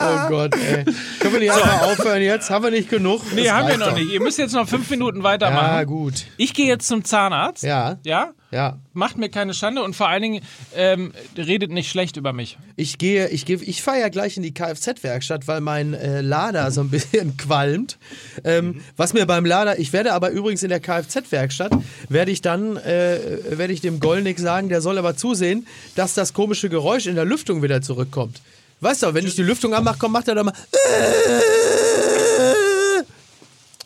Oh 0.02 0.28
Gott, 0.28 0.54
ey. 0.56 0.84
Können 1.20 1.32
wir 1.34 1.40
nicht 1.40 1.50
einfach 1.52 1.82
aufhören 1.82 2.22
jetzt? 2.22 2.50
Haben 2.50 2.64
wir 2.64 2.70
nicht 2.70 2.90
genug? 2.90 3.22
Nee, 3.34 3.44
Das 3.44 3.52
haben 3.52 3.68
wir 3.68 3.76
noch 3.78 3.88
doch. 3.90 3.96
nicht. 3.96 4.10
Ihr 4.10 4.20
müsst 4.20 4.38
jetzt 4.38 4.52
noch 4.54 4.68
fünf 4.68 4.88
Minuten 4.90 5.22
weitermachen. 5.22 5.76
Ja, 5.76 5.84
gut. 5.84 6.24
Ich 6.36 6.52
gehe 6.54 6.66
jetzt 6.66 6.86
zum 6.88 7.04
Zahnarzt. 7.04 7.62
Ja. 7.62 7.98
Ja? 8.04 8.30
Ja. 8.52 8.78
Macht 8.92 9.16
mir 9.16 9.28
keine 9.28 9.54
Schande 9.54 9.80
und 9.84 9.94
vor 9.94 10.08
allen 10.08 10.22
Dingen 10.22 10.42
ähm, 10.74 11.12
redet 11.36 11.70
nicht 11.70 11.88
schlecht 11.88 12.16
über 12.16 12.32
mich. 12.32 12.58
Ich 12.74 12.98
gehe, 12.98 13.28
ich 13.28 13.46
gehe, 13.46 13.58
ich 13.58 13.80
fahre 13.80 14.00
ja 14.00 14.08
gleich 14.08 14.36
in 14.36 14.42
die 14.42 14.52
Kfz-Werkstatt, 14.52 15.46
weil 15.46 15.60
mein 15.60 15.94
äh, 15.94 16.20
Lader 16.20 16.72
so 16.72 16.80
ein 16.80 16.90
bisschen 16.90 17.36
qualmt. 17.36 17.96
Ähm, 18.42 18.80
Was 18.96 19.12
mir 19.12 19.24
beim 19.26 19.44
Lader, 19.44 19.78
ich 19.78 19.92
werde 19.92 20.12
aber 20.12 20.30
übrigens 20.30 20.64
in 20.64 20.68
der 20.68 20.80
Kfz-Werkstatt, 20.80 21.70
werde 22.08 22.32
ich 22.32 22.42
dann, 22.42 22.76
äh, 22.76 23.20
werde 23.50 23.72
ich 23.72 23.82
dem 23.82 24.00
Gollnick 24.00 24.40
sagen, 24.40 24.49
der 24.68 24.80
soll 24.80 24.98
aber 24.98 25.16
zusehen, 25.16 25.66
dass 25.94 26.14
das 26.14 26.32
komische 26.32 26.68
Geräusch 26.68 27.06
in 27.06 27.14
der 27.14 27.24
Lüftung 27.24 27.62
wieder 27.62 27.82
zurückkommt. 27.82 28.40
Weißt 28.80 29.02
du, 29.02 29.12
wenn 29.14 29.26
ich 29.26 29.34
die 29.34 29.42
Lüftung 29.42 29.74
anmache, 29.74 29.96
komm, 29.98 30.12
macht 30.12 30.28
er 30.28 30.34
doch 30.34 30.44
mal. 30.44 30.54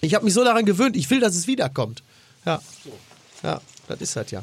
Ich 0.01 0.15
habe 0.15 0.25
mich 0.25 0.35
so 0.35 0.45
daran 0.45 0.65
gewöhnt, 0.65 0.97
ich 0.97 1.09
will, 1.11 1.21
dass 1.21 1.35
es 1.35 1.47
wiederkommt. 1.47 2.03
Ja. 2.45 2.61
Ja, 3.43 3.61
das 3.89 4.01
ist 4.01 4.17
halt 4.17 4.31
ja. 4.31 4.43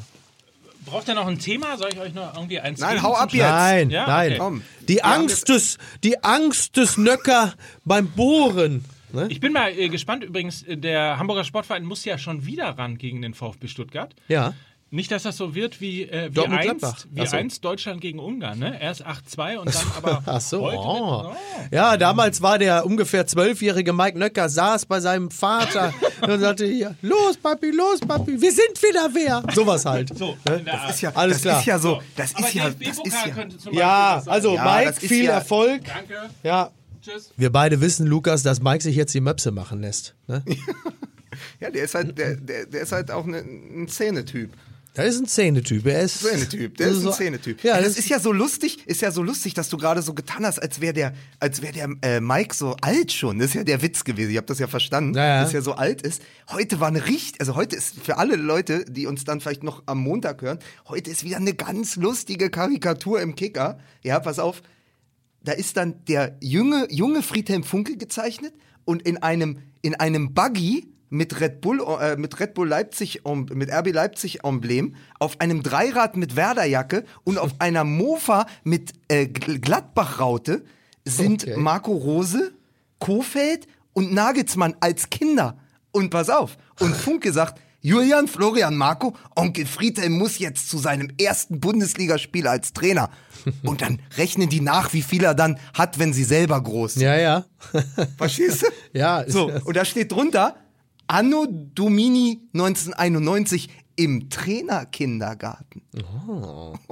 Braucht 0.84 1.06
ihr 1.08 1.14
noch 1.14 1.28
ein 1.28 1.38
Thema? 1.38 1.76
Soll 1.76 1.90
ich 1.92 2.00
euch 2.00 2.12
noch 2.12 2.34
irgendwie 2.34 2.58
eins 2.58 2.80
Nein, 2.80 2.94
geben 2.96 3.02
hau 3.06 3.14
ab 3.14 3.32
jetzt. 3.32 3.48
Nein, 3.48 3.90
Ja, 3.90 4.06
nein. 4.06 4.30
okay. 4.30 4.38
Komm. 4.38 4.62
Die 4.88 5.04
Angst 5.04 5.48
des, 5.48 5.78
die 6.02 6.22
Angst 6.24 6.76
des 6.76 6.96
Nöcker 6.98 7.54
beim 7.84 8.08
Bohren. 8.10 8.84
Ne? 9.12 9.26
Ich 9.28 9.38
bin 9.38 9.52
mal 9.52 9.70
äh, 9.78 9.88
gespannt 9.88 10.24
übrigens, 10.24 10.62
äh, 10.64 10.76
der 10.76 11.18
Hamburger 11.18 11.44
Sportverein 11.44 11.84
muss 11.84 12.04
ja 12.04 12.18
schon 12.18 12.46
wieder 12.46 12.70
ran 12.70 12.98
gegen 12.98 13.22
den 13.22 13.34
VfB 13.34 13.68
Stuttgart. 13.68 14.12
Ja. 14.26 14.54
Nicht, 14.94 15.10
dass 15.10 15.22
das 15.22 15.38
so 15.38 15.54
wird 15.54 15.80
wie, 15.80 16.02
äh, 16.02 16.28
wie, 16.28 16.34
Dortmund 16.34 16.60
einst, 16.60 16.78
Gladbach. 16.80 17.06
wie 17.10 17.26
so. 17.26 17.34
einst 17.36 17.64
Deutschland 17.64 18.02
gegen 18.02 18.18
Ungarn. 18.18 18.58
Ne? 18.58 18.78
Erst 18.78 19.06
8-2 19.06 19.56
und 19.56 19.74
dann 19.74 19.82
aber 19.96 20.22
Ach 20.26 20.40
so. 20.40 20.60
heute 20.60 20.76
Oh. 20.78 21.22
mit, 21.22 21.32
oh. 21.32 21.36
Ja, 21.74 21.96
damals 21.96 22.42
war 22.42 22.58
der 22.58 22.84
ungefähr 22.84 23.26
zwölfjährige 23.26 23.94
Mike 23.94 24.18
Nöcker, 24.18 24.50
saß 24.50 24.84
bei 24.84 25.00
seinem 25.00 25.30
Vater 25.30 25.94
und 26.28 26.40
sagte 26.40 26.66
hier, 26.66 26.94
los 27.00 27.38
Papi, 27.38 27.70
los 27.70 28.00
Papi, 28.00 28.38
wir 28.38 28.52
sind 28.52 28.82
wieder 28.82 29.08
wer. 29.14 29.42
Sowas 29.54 29.86
halt. 29.86 30.14
So, 30.16 30.36
Art. 30.44 30.62
Das 30.66 30.90
ist 30.94 31.00
ja, 31.00 31.10
Alles 31.14 31.36
das 31.38 31.42
klar. 31.42 31.60
ist 31.60 31.66
ja 31.66 31.78
so, 31.78 32.02
das 32.14 32.34
aber 32.34 32.46
ist 32.48 32.54
ja, 32.54 32.64
das 32.68 32.98
ist 32.98 33.12
ja. 33.26 33.32
könnte 33.32 33.56
zum 33.56 33.64
Beispiel 33.72 33.78
Ja, 33.80 34.22
also 34.26 34.54
Ja, 34.54 34.64
Mike, 34.84 34.92
viel 35.00 35.24
ja- 35.24 35.32
Erfolg. 35.32 35.82
Danke. 35.86 36.30
Ja. 36.42 36.70
Tschüss. 37.00 37.32
Wir 37.38 37.50
beide 37.50 37.80
wissen, 37.80 38.06
Lukas, 38.06 38.42
dass 38.42 38.60
Mike 38.60 38.82
sich 38.82 38.94
jetzt 38.94 39.14
die 39.14 39.20
Möpse 39.22 39.52
machen 39.52 39.80
lässt. 39.80 40.14
Ne? 40.26 40.44
Ja, 41.60 41.70
der 41.70 41.84
ist 41.84 41.94
halt, 41.94 42.18
der, 42.18 42.36
der, 42.36 42.66
der 42.66 42.82
ist 42.82 42.92
halt 42.92 43.10
auch 43.10 43.24
ne, 43.24 43.38
ein 43.38 43.88
Szenetyp. 43.88 44.50
Das 44.94 45.06
ist 45.14 45.20
ein 45.20 45.26
Szenetyp. 45.26 45.86
Er 45.86 46.02
ist 46.02 46.16
Szenetyp, 46.18 46.76
der 46.76 46.88
ist 46.88 47.06
ein 47.06 47.12
Szenetyp. 47.12 47.64
Ja, 47.64 47.78
das, 47.78 47.88
das 47.94 47.98
ist 47.98 48.10
ja 48.10 48.20
so 48.20 48.30
lustig, 48.30 48.86
ist 48.86 49.00
ja 49.00 49.10
so 49.10 49.22
lustig, 49.22 49.54
dass 49.54 49.70
du 49.70 49.78
gerade 49.78 50.02
so 50.02 50.12
getan 50.12 50.44
hast, 50.44 50.58
als 50.58 50.82
wäre 50.82 50.92
der, 50.92 51.14
als 51.40 51.62
wäre 51.62 51.72
der 51.72 51.88
äh, 52.02 52.20
Mike 52.20 52.54
so 52.54 52.76
alt 52.82 53.10
schon. 53.10 53.38
Das 53.38 53.48
ist 53.48 53.54
ja 53.54 53.64
der 53.64 53.80
Witz 53.80 54.04
gewesen. 54.04 54.30
Ich 54.30 54.36
habe 54.36 54.46
das 54.46 54.58
ja 54.58 54.66
verstanden, 54.66 55.14
Ja, 55.14 55.26
ja. 55.26 55.42
dass 55.42 55.54
er 55.54 55.62
so 55.62 55.72
alt 55.72 56.02
ist. 56.02 56.20
Heute 56.50 56.78
war 56.78 56.88
eine 56.88 57.06
richtig, 57.06 57.40
also 57.40 57.54
heute 57.56 57.74
ist 57.74 58.00
für 58.02 58.18
alle 58.18 58.36
Leute, 58.36 58.84
die 58.86 59.06
uns 59.06 59.24
dann 59.24 59.40
vielleicht 59.40 59.62
noch 59.62 59.82
am 59.86 59.98
Montag 59.98 60.42
hören, 60.42 60.58
heute 60.86 61.10
ist 61.10 61.24
wieder 61.24 61.38
eine 61.38 61.54
ganz 61.54 61.96
lustige 61.96 62.50
Karikatur 62.50 63.22
im 63.22 63.34
Kicker. 63.34 63.78
Ja, 64.02 64.20
pass 64.20 64.38
auf. 64.38 64.62
Da 65.42 65.52
ist 65.52 65.78
dann 65.78 66.04
der 66.04 66.36
junge, 66.42 66.86
junge 66.90 67.22
Friedhelm 67.22 67.64
Funke 67.64 67.96
gezeichnet 67.96 68.52
und 68.84 69.02
in 69.02 69.16
einem, 69.16 69.58
in 69.80 69.94
einem 69.94 70.34
Buggy 70.34 70.91
mit 71.12 71.40
Red 71.40 71.60
Bull, 71.60 71.80
äh, 72.00 72.16
mit 72.16 72.40
Red 72.40 72.54
Bull 72.54 72.66
Leipzig, 72.68 73.20
mit 73.52 73.70
RB 73.70 73.92
Leipzig 73.92 74.44
Emblem, 74.44 74.94
auf 75.18 75.40
einem 75.40 75.62
Dreirad 75.62 76.16
mit 76.16 76.34
Werderjacke 76.36 77.04
und 77.24 77.38
auf 77.38 77.50
einer 77.58 77.84
Mofa 77.84 78.46
mit 78.64 78.92
äh, 79.08 79.24
Gl- 79.24 79.60
Gladbach-Raute 79.60 80.64
sind 81.04 81.42
Okay. 81.44 81.56
Marco 81.58 81.92
Rose, 81.92 82.52
Kofeld 82.98 83.66
und 83.92 84.12
Nagelsmann 84.12 84.74
als 84.80 85.10
Kinder. 85.10 85.58
Und 85.90 86.10
pass 86.10 86.30
auf, 86.30 86.56
und 86.80 86.96
Funke 87.04 87.32
sagt, 87.32 87.60
Julian, 87.84 88.28
Florian, 88.28 88.76
Marco, 88.76 89.14
Onkel 89.34 89.66
Friedhelm 89.66 90.12
muss 90.12 90.38
jetzt 90.38 90.70
zu 90.70 90.78
seinem 90.78 91.08
ersten 91.20 91.58
Bundesligaspiel 91.60 92.46
als 92.46 92.72
Trainer. 92.72 93.10
Und 93.64 93.82
dann 93.82 93.98
rechnen 94.16 94.48
die 94.48 94.60
nach, 94.60 94.92
wie 94.92 95.02
viel 95.02 95.24
er 95.24 95.34
dann 95.34 95.58
hat, 95.74 95.98
wenn 95.98 96.12
sie 96.12 96.22
selber 96.22 96.62
groß 96.62 96.94
sind. 96.94 97.02
Ja, 97.02 97.16
ja. 97.16 97.44
Verstehst 98.16 98.62
du? 98.62 98.66
Ja. 98.96 99.24
So, 99.26 99.50
und 99.64 99.76
da 99.76 99.84
steht 99.84 100.12
drunter, 100.12 100.54
Anno 101.12 101.46
Domini 101.46 102.40
1991 102.54 103.68
im 103.96 104.30
Trainerkindergarten. 104.30 105.82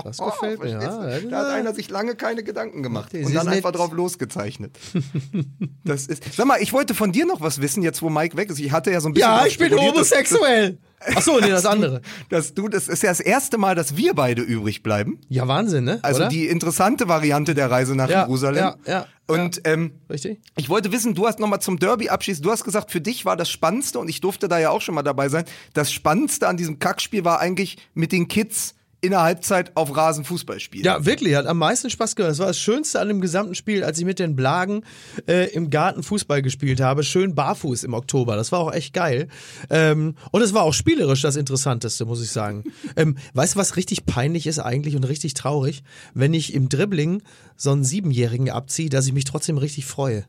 Das 0.05 0.19
gefällt 0.25 0.63
mir. 0.63 0.79
Verstehst 0.79 1.25
Ja, 1.25 1.31
da 1.31 1.39
hat 1.39 1.47
einer 1.55 1.75
sich 1.75 1.89
lange 1.89 2.15
keine 2.15 2.43
Gedanken 2.43 2.83
gemacht 2.83 3.15
Das 3.15 3.27
und 3.27 3.35
dann 3.35 3.49
einfach 3.49 3.73
drauf 3.73 3.93
losgezeichnet. 3.93 4.79
Das 5.85 6.07
ist. 6.07 6.35
Sag 6.35 6.47
mal, 6.47 6.61
ich 6.61 6.73
wollte 6.75 6.95
von 6.95 7.11
dir 7.11 7.25
noch 7.25 7.41
was 7.41 7.61
wissen, 7.63 7.83
jetzt 7.83 8.03
wo 8.03 8.11
Mike 8.11 8.37
weg 8.37 8.51
ist. 8.51 8.61
Ich 8.61 8.71
hatte 8.71 8.91
ja 8.93 9.01
so 9.01 9.09
ein 9.09 9.15
bisschen. 9.15 9.31
ja, 9.31 9.47
ich 9.47 9.57
bin 9.57 9.75
homosexuell. 9.75 10.79
Ach 11.17 11.23
so, 11.23 11.41
nee, 11.41 11.49
das 11.49 11.65
andere. 11.67 12.03
Dass 12.29 12.55
du, 12.55 12.69
das 12.69 12.89
ist 12.89 13.03
ja 13.03 13.09
das 13.11 13.21
erste 13.21 13.57
Mal, 13.59 13.75
dass 13.75 13.97
wir 13.97 14.15
beide 14.15 14.43
übrig 14.43 14.83
bleiben. 14.83 15.19
Ja, 15.29 15.49
Wahnsinn, 15.49 15.85
ne? 15.85 15.99
Also 16.03 16.21
Oder? 16.21 16.29
die 16.29 16.47
interessante 16.47 17.09
Variante 17.09 17.55
der 17.55 17.71
Reise 17.71 17.95
nach 17.97 18.09
Ja, 18.11 18.23
Jerusalem. 18.23 18.57
ja, 18.57 18.77
ja, 18.87 19.07
Und 19.27 19.63
ähm, 19.65 19.93
Richtig? 20.11 20.41
ich 20.57 20.69
wollte 20.69 20.93
wissen, 20.93 21.15
du 21.15 21.27
hast 21.27 21.39
nochmal 21.39 21.61
zum 21.61 21.79
Derby 21.79 22.09
abschließen. 22.11 22.43
Du 22.43 22.51
hast 22.51 22.65
gesagt, 22.65 22.91
für 22.91 23.01
dich 23.01 23.25
war 23.25 23.37
das 23.37 23.49
Spannendste, 23.51 23.99
und 23.99 24.09
ich 24.11 24.21
durfte 24.21 24.47
da 24.49 24.59
ja 24.59 24.71
auch 24.71 24.83
schon 24.83 24.95
mal 24.95 25.03
dabei 25.03 25.29
sein, 25.29 25.45
das 25.73 25.91
Spannendste 25.93 26.47
an 26.49 26.57
diesem 26.59 26.79
Kackspiel 26.79 27.25
war 27.25 27.41
eigentlich 27.41 27.79
mit 27.95 28.13
den 28.13 28.29
Kids 28.29 28.75
in 29.01 29.11
der 29.11 29.23
Halbzeit 29.23 29.77
auf 29.77 29.97
Rasen 29.97 30.25
Fußball 30.25 30.61
spielen. 30.61 30.85
Ja, 30.85 31.05
wirklich, 31.07 31.35
hat 31.35 31.47
am 31.47 31.59
meisten 31.59 31.89
Spaß 31.89 32.17
gemacht. 32.17 32.33
Das 32.33 32.39
war 32.39 32.49
das 32.49 32.59
Schönste 32.59 33.01
an 33.01 33.09
dem 33.09 33.21
gesamten 33.21 33.55
Spiel, 33.55 33.83
als 33.83 33.99
ich 33.99 34.05
mit 34.05 34.19
den 34.19 34.37
Blagen 34.37 34.85
äh, 35.27 35.51
im 35.53 35.71
Garten 35.71 36.03
Fußball 36.03 36.43
gespielt 36.43 36.81
habe. 36.81 37.03
Schön 37.03 37.35
barfuß 37.35 37.85
im 37.85 37.95
Oktober. 37.95 38.37
Das 38.37 38.53
war 38.53 38.61
auch 38.61 38.73
echt 38.73 38.93
geil. 38.93 39.29
Ähm, 39.71 40.15
und 40.31 40.43
es 40.43 40.53
war 40.53 40.63
auch 40.63 40.75
spielerisch 40.75 41.23
das 41.23 41.37
Interessanteste, 41.37 42.05
muss 42.05 42.23
ich 42.23 42.31
sagen. 42.31 42.65
ähm, 42.97 43.17
weißt 43.35 43.55
du, 43.55 43.59
was 43.59 43.77
richtig 43.77 44.07
peinlich 44.07 44.47
ist 44.47 44.59
eigentlich 44.59 44.97
und 44.97 45.05
richtig 45.05 45.35
traurig? 45.35 45.83
Wenn 46.15 46.35
ich 46.35 46.53
im 46.53 46.69
Dribbling 46.69 47.23
so 47.57 47.71
einen 47.71 47.85
Siebenjährigen 47.85 48.51
abziehe, 48.51 48.91
dass 48.91 49.07
ich 49.07 49.13
mich 49.13 49.25
trotzdem 49.25 49.59
richtig 49.59 49.87
freue. 49.87 50.25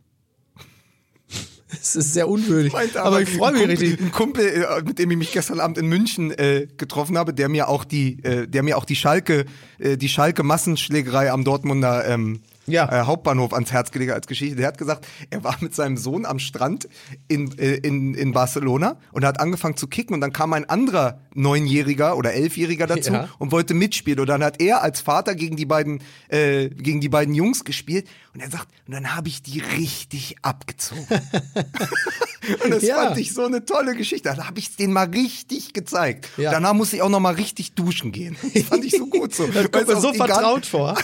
Es 1.79 1.95
ist 1.95 2.13
sehr 2.13 2.27
unwürdig. 2.27 2.73
Meinte 2.73 3.01
Aber 3.01 3.21
ich 3.21 3.29
freue 3.29 3.53
mich 3.53 3.67
richtig. 3.67 3.99
Ein 3.99 4.11
Kumpel, 4.11 4.45
äh, 4.45 4.81
mit 4.83 4.99
dem 4.99 5.11
ich 5.11 5.17
mich 5.17 5.31
gestern 5.31 5.59
Abend 5.59 5.77
in 5.77 5.87
München 5.87 6.31
äh, 6.31 6.67
getroffen 6.77 7.17
habe, 7.17 7.33
der 7.33 7.49
mir 7.49 7.69
auch 7.69 7.85
die, 7.85 8.23
äh, 8.23 8.47
der 8.47 8.63
mir 8.63 8.77
auch 8.77 8.85
die 8.85 8.95
Schalke, 8.95 9.45
äh, 9.79 9.97
die 9.97 10.09
Schalke 10.09 10.43
Massenschlägerei 10.43 11.31
am 11.31 11.43
Dortmunder 11.43 12.07
ähm, 12.07 12.41
Ja. 12.71 13.01
äh, 13.01 13.05
Hauptbahnhof 13.05 13.53
ans 13.53 13.71
Herz 13.71 13.91
gelegt 13.91 14.11
als 14.11 14.27
Geschichte. 14.27 14.55
Der 14.55 14.67
hat 14.67 14.77
gesagt, 14.77 15.07
er 15.29 15.43
war 15.43 15.57
mit 15.61 15.75
seinem 15.75 15.97
Sohn 15.97 16.25
am 16.25 16.39
Strand 16.39 16.87
in, 17.27 17.57
äh, 17.59 17.75
in, 17.75 18.13
in 18.13 18.31
Barcelona 18.31 18.97
und 19.11 19.23
er 19.23 19.29
hat 19.29 19.39
angefangen 19.39 19.77
zu 19.77 19.87
kicken 19.87 20.13
und 20.15 20.21
dann 20.21 20.33
kam 20.33 20.53
ein 20.53 20.67
anderer 20.69 21.19
Neunjähriger 21.33 22.17
oder 22.17 22.33
Elfjähriger 22.33 22.87
dazu 22.87 23.13
Ja. 23.13 23.29
und 23.39 23.51
wollte 23.51 23.73
mitspielen. 23.73 24.19
Und 24.19 24.27
dann 24.27 24.43
hat 24.43 24.61
er 24.61 24.81
als 24.81 25.01
Vater 25.01 25.35
gegen 25.35 25.55
die 25.55 25.65
beiden, 25.65 26.01
äh, 26.29 26.69
gegen 26.69 27.01
die 27.01 27.09
beiden 27.09 27.33
Jungs 27.33 27.63
gespielt 27.65 28.07
und 28.33 28.39
er 28.41 28.49
sagt, 28.49 28.67
und 28.87 28.93
dann 28.93 29.15
habe 29.15 29.27
ich 29.27 29.41
die 29.41 29.59
richtig 29.59 30.35
abgezogen. 30.41 31.05
Und 32.63 32.71
das 32.71 32.81
Ja. 32.83 32.95
fand 33.05 33.17
ich 33.19 33.33
so 33.33 33.45
eine 33.45 33.65
tolle 33.65 33.95
Geschichte. 33.95 34.29
Dann 34.29 34.47
habe 34.47 34.59
ich 34.59 34.69
es 34.69 34.75
denen 34.75 34.93
mal 34.93 35.07
richtig 35.09 35.73
gezeigt. 35.73 36.27
Ja. 36.37 36.51
Danach 36.51 36.73
musste 36.73 36.95
ich 36.95 37.01
auch 37.01 37.09
noch 37.09 37.19
mal 37.19 37.35
richtig 37.35 37.73
duschen 37.73 38.11
gehen. 38.11 38.35
Das 38.53 38.63
fand 38.63 38.83
ich 38.83 38.91
so 38.97 39.05
gut 39.07 39.33
so. 39.35 39.45
Das 39.53 39.71
kommt 39.71 39.87
mir 39.87 39.99
so 40.01 40.13
vertraut 40.13 40.65
vor. 40.65 40.97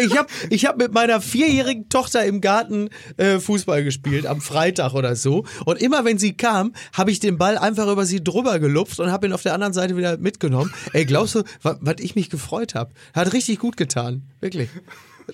Ich 0.00 0.16
habe 0.16 0.28
ich 0.50 0.66
hab 0.66 0.76
mit 0.76 0.92
meiner 0.92 1.20
vierjährigen 1.20 1.88
Tochter 1.88 2.24
im 2.24 2.40
Garten 2.40 2.90
äh, 3.16 3.38
Fußball 3.38 3.84
gespielt, 3.84 4.26
am 4.26 4.40
Freitag 4.40 4.94
oder 4.94 5.16
so. 5.16 5.44
Und 5.64 5.80
immer 5.80 6.04
wenn 6.04 6.18
sie 6.18 6.36
kam, 6.36 6.72
habe 6.92 7.10
ich 7.10 7.20
den 7.20 7.38
Ball 7.38 7.58
einfach 7.58 7.90
über 7.90 8.04
sie 8.04 8.22
drüber 8.22 8.58
gelupft 8.58 9.00
und 9.00 9.10
habe 9.10 9.26
ihn 9.26 9.32
auf 9.32 9.42
der 9.42 9.54
anderen 9.54 9.72
Seite 9.72 9.96
wieder 9.96 10.16
mitgenommen. 10.18 10.72
Ey, 10.92 11.04
glaubst 11.04 11.34
du, 11.34 11.42
was 11.62 11.96
ich 11.98 12.14
mich 12.14 12.30
gefreut 12.30 12.74
habe? 12.74 12.92
Hat 13.14 13.32
richtig 13.32 13.58
gut 13.58 13.76
getan. 13.76 14.22
Wirklich. 14.40 14.68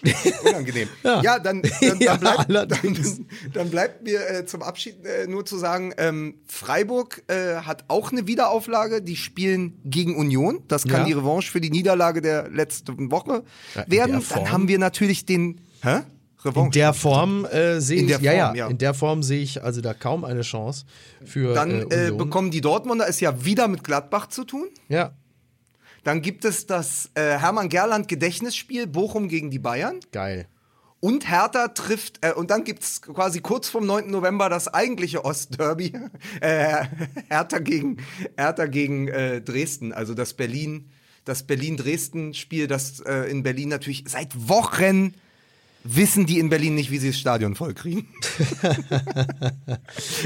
Unangenehm. 0.44 0.88
Ja. 1.02 1.22
Ja, 1.22 1.38
dann, 1.38 1.62
dann, 1.62 1.72
dann, 1.80 2.00
Ja, 2.00 2.16
bleibt, 2.16 2.50
dann, 2.50 3.26
dann 3.52 3.70
bleibt 3.70 4.02
mir 4.02 4.20
äh, 4.28 4.46
zum 4.46 4.62
Abschied 4.62 5.04
äh, 5.04 5.26
nur 5.26 5.44
zu 5.44 5.58
sagen, 5.58 5.92
ähm, 5.98 6.36
Freiburg 6.46 7.22
äh, 7.28 7.56
hat 7.56 7.84
auch 7.88 8.10
eine 8.12 8.26
Wiederauflage. 8.26 9.02
Die 9.02 9.16
spielen 9.16 9.80
gegen 9.84 10.16
Union. 10.16 10.62
Das 10.68 10.84
kann 10.84 11.00
Ja. 11.02 11.06
die 11.06 11.12
Revanche 11.12 11.50
für 11.50 11.60
die 11.60 11.70
Niederlage 11.70 12.20
der 12.22 12.48
letzten 12.48 13.10
Woche 13.10 13.44
werden. 13.86 14.20
Form. 14.22 14.44
Dann 14.44 14.52
haben 14.52 14.68
wir 14.68 14.78
natürlich 14.78 15.26
den. 15.26 15.60
Hä? 15.82 16.00
Revanche. 16.44 16.66
In 16.66 16.72
der 16.72 16.92
Form 16.92 17.44
äh, 17.44 17.80
sehe 17.80 18.00
ich, 18.02 18.06
der 18.08 18.20
ja, 18.20 18.32
ja, 18.32 18.46
Form, 18.46 18.56
ja. 18.56 18.66
in 18.68 18.78
der 18.78 18.94
Form 18.94 19.22
sehe 19.22 19.42
ich 19.42 19.62
also 19.62 19.80
da 19.80 19.94
kaum 19.94 20.24
eine 20.24 20.42
Chance 20.42 20.86
für 21.24 21.54
dann 21.54 21.88
äh, 21.90 22.08
äh, 22.08 22.10
bekommen 22.10 22.50
die 22.50 22.60
Dortmunder 22.60 23.08
es 23.08 23.20
ja 23.20 23.44
wieder 23.44 23.68
mit 23.68 23.84
Gladbach 23.84 24.26
zu 24.28 24.44
tun. 24.44 24.66
ja, 24.88 25.12
Dann 26.04 26.22
gibt 26.22 26.44
es 26.44 26.66
das 26.66 27.10
äh, 27.14 27.38
Hermann 27.38 27.68
Gerland 27.68 28.08
Gedächtnisspiel 28.08 28.86
Bochum 28.86 29.28
gegen 29.28 29.50
die 29.50 29.58
Bayern. 29.58 30.00
geil. 30.10 30.46
Und 31.04 31.28
Hertha 31.28 31.66
trifft, 31.66 32.24
äh, 32.24 32.32
und 32.32 32.52
dann 32.52 32.62
gibt's 32.62 33.02
quasi 33.02 33.40
kurz 33.40 33.68
vom 33.68 33.84
9. 33.86 34.08
November 34.08 34.48
das 34.48 34.68
eigentliche 34.68 35.24
Ostderby. 35.24 35.92
Äh, 36.40 36.84
Hertha 37.28 37.58
gegen, 37.58 37.98
Hertha 38.36 38.66
gegen 38.66 39.08
äh, 39.08 39.40
Dresden, 39.40 39.92
also 39.92 40.14
das 40.14 40.34
Berlin, 40.34 40.90
das 41.24 41.44
Berlin-Dresden-Spiel, 41.44 42.68
das 42.68 43.00
äh, 43.00 43.30
in 43.30 43.42
Berlin 43.42 43.68
natürlich 43.68 44.04
seit 44.06 44.48
Wochen 44.48 45.14
wissen 45.84 46.26
die 46.26 46.38
in 46.38 46.48
Berlin 46.48 46.74
nicht, 46.74 46.90
wie 46.90 46.98
sie 46.98 47.08
das 47.08 47.18
Stadion 47.18 47.54
vollkriegen. 47.54 48.06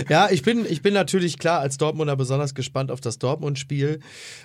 Ja, 0.09 0.29
ich 0.31 0.43
bin, 0.43 0.67
ich 0.69 0.83
bin 0.83 0.95
natürlich 0.95 1.39
klar 1.39 1.61
als 1.61 1.79
Dortmunder 1.79 2.17
besonders 2.17 2.55
gespannt 2.55 2.91
auf 2.91 3.01
das 3.01 3.19
Dortmund-Spiel, 3.19 4.01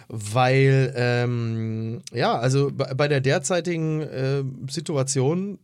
weil, 0.08 0.94
ähm, 0.96 2.02
ja, 2.14 2.38
also 2.38 2.72
bei, 2.74 3.08
der 3.08 3.22
derzeitigen 3.22 4.02
äh, 4.02 4.44
Situation, 4.70 5.60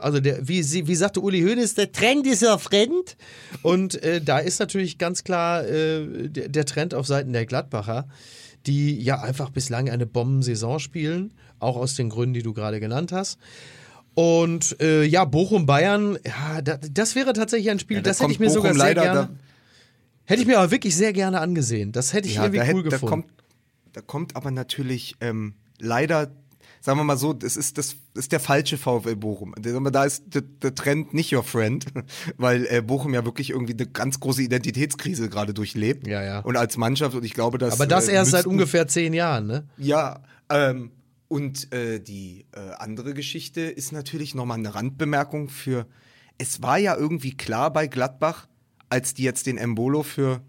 also 0.00 0.20
der, 0.20 0.46
wie, 0.46 0.62
wie 0.86 0.94
sagte 0.94 1.20
Uli 1.20 1.42
Hoeneß, 1.42 1.74
der 1.74 1.92
Trend 1.92 2.26
ist 2.26 2.42
ja 2.42 2.58
fremd. 2.58 3.16
Und 3.62 4.02
äh, 4.02 4.20
da 4.20 4.38
ist 4.38 4.60
natürlich 4.60 4.98
ganz 4.98 5.24
klar 5.24 5.66
äh, 5.66 6.28
der, 6.28 6.48
der 6.48 6.64
Trend 6.64 6.94
auf 6.94 7.06
Seiten 7.06 7.32
der 7.32 7.46
Gladbacher, 7.46 8.08
die 8.66 9.00
ja 9.00 9.20
einfach 9.20 9.50
bislang 9.50 9.88
eine 9.88 10.06
Bombensaison 10.06 10.78
spielen, 10.78 11.34
auch 11.58 11.76
aus 11.76 11.94
den 11.94 12.10
Gründen, 12.10 12.34
die 12.34 12.42
du 12.42 12.52
gerade 12.52 12.80
genannt 12.80 13.12
hast. 13.12 13.38
Und 14.20 14.80
äh, 14.80 15.04
ja, 15.04 15.24
Bochum-Bayern, 15.24 16.18
ja, 16.26 16.60
da, 16.60 16.76
das 16.76 17.14
wäre 17.14 17.32
tatsächlich 17.34 17.70
ein 17.70 17.78
Spiel, 17.78 17.98
Ja, 17.98 18.02
da 18.02 18.10
das 18.10 18.18
hätte 18.20 18.32
ich 18.32 18.40
mir 18.40 18.50
sogar 18.50 18.72
Bochum 18.72 18.80
sehr 18.80 18.94
leider 18.96 19.02
gerne. 19.02 19.20
da- 19.28 19.34
Hätte 20.24 20.40
ich 20.42 20.48
mir 20.48 20.58
aber 20.58 20.72
wirklich 20.72 20.96
sehr 20.96 21.12
gerne 21.12 21.40
angesehen. 21.40 21.92
Das 21.92 22.12
hätte 22.12 22.26
ich 22.26 22.34
irgendwie 22.34 22.58
da, 22.58 22.64
cool 22.64 22.68
hätt- 22.80 22.84
da 22.86 22.90
gefunden. 22.96 23.08
kommt, 23.08 23.26
da 23.92 24.00
kommt 24.00 24.34
aber 24.34 24.50
natürlich 24.50 25.14
ähm, 25.20 25.54
leider, 25.78 26.32
sagen 26.80 26.98
wir 26.98 27.04
mal 27.04 27.16
so, 27.16 27.32
das 27.32 27.56
ist, 27.56 27.78
das 27.78 27.94
ist 28.14 28.32
der 28.32 28.40
falsche 28.40 28.76
VfL 28.76 29.14
Bochum. 29.14 29.54
Da 29.56 30.02
ist 30.04 30.24
der, 30.34 30.42
der 30.42 30.74
Trend 30.74 31.14
nicht 31.14 31.32
your 31.32 31.44
friend, 31.44 31.84
weil 32.38 32.66
äh, 32.70 32.82
Bochum 32.82 33.14
ja 33.14 33.24
wirklich 33.24 33.50
irgendwie 33.50 33.74
eine 33.74 33.86
ganz 33.86 34.18
große 34.18 34.42
Identitätskrise 34.42 35.28
gerade 35.28 35.54
durchlebt. 35.54 36.08
Ja, 36.08 36.24
ja. 36.24 36.40
Und 36.40 36.56
als 36.56 36.76
Mannschaft, 36.76 37.14
und 37.14 37.24
ich 37.24 37.34
glaube, 37.34 37.58
dass. 37.58 37.72
aber 37.74 37.86
das 37.86 38.08
äh, 38.08 38.14
erst 38.14 38.32
seit 38.32 38.38
müssten- 38.40 38.50
ungefähr 38.50 38.88
zehn 38.88 39.14
Jahren, 39.14 39.46
ne? 39.46 39.68
Ja, 39.78 40.22
ähm, 40.50 40.90
und 41.28 41.72
äh, 41.72 42.00
die 42.00 42.46
äh, 42.52 42.72
andere 42.78 43.14
Geschichte 43.14 43.60
ist 43.60 43.92
natürlich 43.92 44.34
nochmal 44.34 44.58
eine 44.58 44.74
Randbemerkung 44.74 45.48
für. 45.48 45.86
Es 46.38 46.62
war 46.62 46.78
ja 46.78 46.96
irgendwie 46.96 47.36
klar 47.36 47.72
bei 47.72 47.86
Gladbach, 47.86 48.48
als 48.88 49.14
die 49.14 49.24
jetzt 49.24 49.46
den 49.46 49.58
Embolo 49.58 50.02
für 50.02 50.40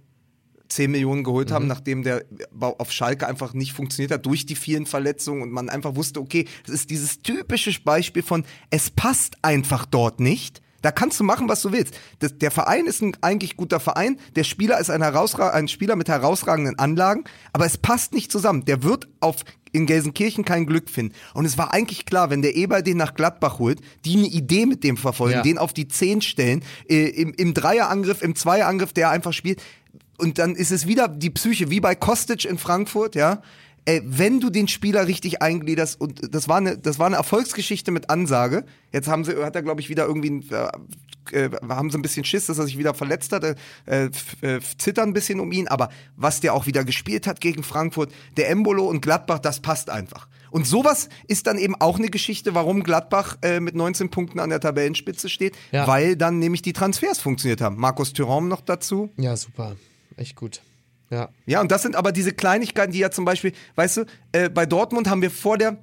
10 0.70 0.92
Millionen 0.92 1.24
geholt 1.24 1.52
haben, 1.52 1.68
nachdem 1.68 2.04
der 2.04 2.24
auf 2.60 2.92
Schalke 2.92 3.28
einfach 3.28 3.54
nicht 3.54 3.74
funktioniert 3.74 4.12
hat 4.12 4.26
durch 4.26 4.46
die 4.46 4.56
vielen 4.56 4.86
Verletzungen 4.86 5.42
und 5.42 5.52
man 5.52 5.68
einfach 5.68 5.96
wusste, 5.96 6.22
okay, 6.22 6.48
das 6.66 6.76
ist 6.76 6.90
dieses 6.92 7.22
typische 7.22 7.78
Beispiel 7.82 8.24
von, 8.24 8.46
es 8.70 8.90
passt 8.92 9.38
einfach 9.42 9.86
dort 9.86 10.20
nicht. 10.20 10.62
Da 10.82 10.92
kannst 10.92 11.20
du 11.20 11.24
machen, 11.24 11.50
was 11.50 11.62
du 11.62 11.72
willst. 11.72 11.94
Das, 12.20 12.38
der 12.38 12.52
Verein 12.52 12.86
ist 12.86 13.02
ein 13.02 13.16
eigentlich 13.22 13.58
guter 13.58 13.80
Verein. 13.80 14.18
Der 14.36 14.44
Spieler 14.44 14.80
ist 14.80 14.90
ein, 14.90 15.04
ein 15.04 15.68
Spieler 15.68 15.96
mit 15.96 16.08
herausragenden 16.10 16.80
Anlagen, 16.80 17.24
aber 17.54 17.66
es 17.66 17.78
passt 17.78 18.14
nicht 18.14 18.32
zusammen. 18.32 18.66
Der 18.66 18.84
wird 18.84 19.08
auf 19.20 19.38
in 19.72 19.86
Gelsenkirchen 19.86 20.46
kein 20.46 20.66
Glück 20.66 20.90
finden. 20.90 21.14
Und 21.34 21.46
es 21.46 21.58
war 21.58 21.74
eigentlich 21.74 22.06
klar, 22.06 22.30
wenn 22.30 22.42
der 22.42 22.56
Eber 22.56 22.82
den 22.82 22.98
nach 22.98 23.14
Gladbach 23.14 23.60
holt, 23.60 23.80
die 24.04 24.18
eine 24.18 24.28
Idee 24.28 24.66
mit 24.66 24.84
dem 24.84 24.98
verfolgen, 24.98 25.36
Ja. 25.36 25.42
den 25.44 25.58
auf 25.58 25.74
die 25.74 25.88
Zehn 25.88 26.22
stellen, 26.22 26.64
äh, 26.90 27.06
im, 27.10 27.34
im 27.36 27.54
Dreierangriff, 27.54 28.22
im 28.22 28.36
Zweierangriff, 28.36 28.94
der 28.94 29.12
einfach 29.12 29.34
spielt. 29.34 29.62
Und 30.18 30.40
dann 30.40 30.56
ist 30.56 30.72
es 30.72 30.88
wieder 30.88 31.08
die 31.08 31.30
Psyche, 31.30 31.70
wie 31.70 31.80
bei 31.80 31.96
Kostic 31.96 32.46
in 32.46 32.58
Frankfurt, 32.58 33.16
ja. 33.16 33.42
Äh, 33.90 34.02
wenn 34.06 34.40
du 34.40 34.50
den 34.50 34.68
Spieler 34.68 35.08
richtig 35.08 35.42
eingliederst, 35.42 36.00
und 36.00 36.34
das 36.34 36.48
war 36.48 36.58
eine, 36.58 36.78
das 36.78 37.00
war 37.00 37.08
eine 37.08 37.16
Erfolgsgeschichte 37.16 37.92
mit 37.92 38.10
Ansage. 38.10 38.66
Jetzt 38.92 39.08
haben 39.08 39.24
sie, 39.26 39.36
hat 39.44 39.56
er, 39.56 39.64
glaube 39.64 39.82
ich, 39.82 39.90
wieder 39.90 40.06
irgendwie, 40.06 40.44
äh, 40.54 41.46
äh, 41.46 41.50
haben 41.68 41.90
sie 41.90 41.98
ein 41.98 42.02
bisschen 42.04 42.24
Schiss, 42.24 42.46
dass 42.48 42.58
er 42.60 42.66
sich 42.66 42.78
wieder 42.78 42.94
verletzt 42.94 43.32
hat, 43.32 43.44
äh, 43.44 43.56
äh, 44.42 44.60
zittern 44.78 45.10
ein 45.10 45.14
bisschen 45.14 45.40
um 45.40 45.52
ihn, 45.52 45.68
aber 45.68 45.90
was 46.16 46.40
der 46.40 46.54
auch 46.54 46.66
wieder 46.68 46.84
gespielt 46.84 47.26
hat 47.28 47.42
gegen 47.42 47.64
Frankfurt, 47.64 48.12
der 48.38 48.50
Embolo 48.50 48.86
und 48.88 49.02
Gladbach, 49.02 49.40
das 49.40 49.60
passt 49.60 49.90
einfach. 49.90 50.28
Und 50.52 50.66
sowas 50.68 51.10
ist 51.28 51.46
dann 51.48 51.58
eben 51.60 51.76
auch 51.76 51.98
eine 52.00 52.10
Geschichte, 52.10 52.56
warum 52.56 52.84
Gladbach 52.84 53.38
äh, 53.44 53.60
mit 53.60 53.76
19 53.76 54.10
Punkten 54.10 54.40
an 54.40 54.50
der 54.50 54.60
Tabellenspitze 54.60 55.30
steht, 55.30 55.56
Ja. 55.72 55.88
weil 55.88 56.16
dann 56.16 56.40
nämlich 56.40 56.62
die 56.64 56.74
Transfers 56.74 57.20
funktioniert 57.20 57.62
haben. 57.62 57.78
Markus 57.78 58.14
Thuram 58.14 58.48
noch 58.48 58.62
dazu. 58.62 59.12
Ja, 59.18 59.36
super. 59.38 59.76
Echt 60.18 60.36
gut. 60.36 60.62
Ja. 61.10 61.30
Ja, 61.46 61.62
und 61.62 61.72
das 61.72 61.82
sind 61.82 61.96
aber 61.96 62.12
diese 62.12 62.34
Kleinigkeiten, 62.34 62.92
die 62.94 63.00
ja 63.00 63.10
zum 63.12 63.26
Beispiel, 63.26 63.54
weißt 63.76 63.98
du, 63.98 64.06
äh, 64.32 64.50
bei 64.50 64.66
Dortmund 64.66 65.10
haben 65.10 65.22
wir 65.22 65.32
vor 65.32 65.58
der 65.58 65.78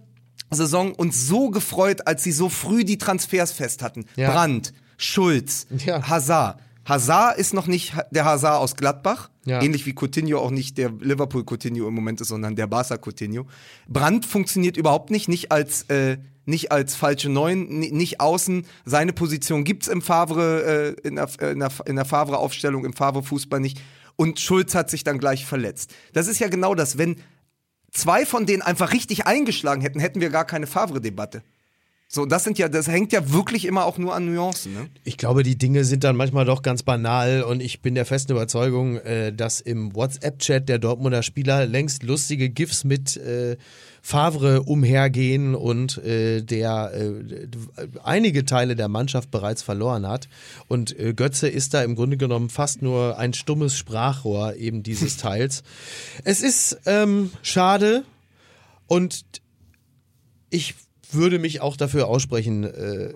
Saison 0.50 0.94
uns 0.94 1.26
so 1.26 1.50
gefreut, 1.50 2.06
als 2.06 2.22
sie 2.22 2.32
so 2.32 2.48
früh 2.48 2.84
die 2.84 2.98
Transfers 2.98 3.52
fest 3.52 3.82
hatten. 3.82 4.04
Ja. 4.16 4.30
Brandt, 4.30 4.72
Schulz, 4.96 5.66
Ja. 5.84 6.08
Hazard. 6.08 6.60
Hazard 6.84 7.36
ist 7.38 7.52
noch 7.52 7.66
nicht 7.66 7.94
der 8.12 8.24
Hazard 8.24 8.60
aus 8.60 8.76
Gladbach, 8.76 9.30
Ja. 9.44 9.60
ähnlich 9.60 9.86
wie 9.86 9.92
Coutinho 9.98 10.38
auch 10.38 10.52
nicht 10.52 10.78
der 10.78 10.90
Liverpool 11.00 11.42
Coutinho 11.44 11.88
im 11.88 11.94
Moment 11.94 12.20
ist, 12.20 12.28
sondern 12.28 12.54
der 12.54 12.68
Barca 12.68 12.96
Coutinho. 12.96 13.46
Brandt 13.88 14.24
funktioniert 14.24 14.76
überhaupt 14.76 15.10
nicht, 15.10 15.28
nicht 15.28 15.50
als 15.50 15.82
äh, 15.90 16.18
nicht 16.48 16.70
als 16.70 16.94
falsche 16.94 17.28
Neun, 17.28 17.66
ni- 17.80 17.90
nicht 17.90 18.20
außen. 18.20 18.66
Seine 18.84 19.12
Position 19.12 19.64
gibt's 19.64 19.88
im 19.88 20.00
Favre 20.00 20.94
äh, 21.02 21.08
in 21.08 21.16
der, 21.16 21.28
in 21.50 21.58
der, 21.58 21.72
in 21.86 21.96
der 21.96 22.04
Favre 22.04 22.38
Aufstellung 22.38 22.84
im 22.84 22.92
Favre 22.92 23.24
Fußball 23.24 23.58
nicht. 23.58 23.80
Und 24.16 24.40
Schulz 24.40 24.74
hat 24.74 24.90
sich 24.90 25.04
dann 25.04 25.18
gleich 25.18 25.44
verletzt. 25.44 25.94
Das 26.12 26.26
ist 26.26 26.38
ja 26.38 26.48
genau 26.48 26.74
das, 26.74 26.98
wenn 26.98 27.16
zwei 27.90 28.26
von 28.26 28.46
denen 28.46 28.62
einfach 28.62 28.92
richtig 28.92 29.26
eingeschlagen 29.26 29.82
hätten, 29.82 30.00
hätten 30.00 30.20
wir 30.20 30.30
gar 30.30 30.44
keine 30.44 30.66
Favre-Debatte. 30.66 31.42
So, 32.08 32.24
das 32.24 32.44
sind 32.44 32.56
ja, 32.56 32.68
das 32.68 32.86
hängt 32.86 33.12
ja 33.12 33.32
wirklich 33.32 33.64
immer 33.64 33.84
auch 33.84 33.98
nur 33.98 34.14
an 34.14 34.32
Nuancen, 34.32 34.74
ne? 34.74 34.88
Ich 35.02 35.16
glaube, 35.16 35.42
die 35.42 35.58
Dinge 35.58 35.84
sind 35.84 36.04
dann 36.04 36.14
manchmal 36.14 36.44
doch 36.44 36.62
ganz 36.62 36.84
banal 36.84 37.42
und 37.42 37.60
ich 37.60 37.82
bin 37.82 37.96
der 37.96 38.06
festen 38.06 38.30
Überzeugung, 38.30 38.98
äh, 38.98 39.32
dass 39.32 39.60
im 39.60 39.92
WhatsApp-Chat 39.92 40.68
der 40.68 40.78
Dortmunder 40.78 41.24
Spieler 41.24 41.66
längst 41.66 42.04
lustige 42.04 42.48
GIFs 42.48 42.84
mit 42.84 43.16
äh, 43.16 43.56
Favre 44.02 44.62
umhergehen 44.62 45.56
und 45.56 45.98
äh, 45.98 46.42
der 46.42 46.92
äh, 46.94 47.88
einige 48.04 48.44
Teile 48.44 48.76
der 48.76 48.86
Mannschaft 48.86 49.32
bereits 49.32 49.62
verloren 49.62 50.06
hat. 50.06 50.28
Und 50.68 50.96
äh, 50.96 51.12
Götze 51.12 51.48
ist 51.48 51.74
da 51.74 51.82
im 51.82 51.96
Grunde 51.96 52.16
genommen 52.16 52.50
fast 52.50 52.82
nur 52.82 53.18
ein 53.18 53.34
stummes 53.34 53.76
Sprachrohr 53.76 54.54
eben 54.54 54.84
dieses 54.84 55.16
Teils. 55.16 55.64
Es 56.22 56.40
ist 56.40 56.78
ähm, 56.86 57.32
schade 57.42 58.04
und 58.86 59.24
ich 60.50 60.76
würde 61.16 61.38
mich 61.38 61.60
auch 61.60 61.76
dafür 61.76 62.06
aussprechen, 62.08 62.64
äh, 62.64 63.14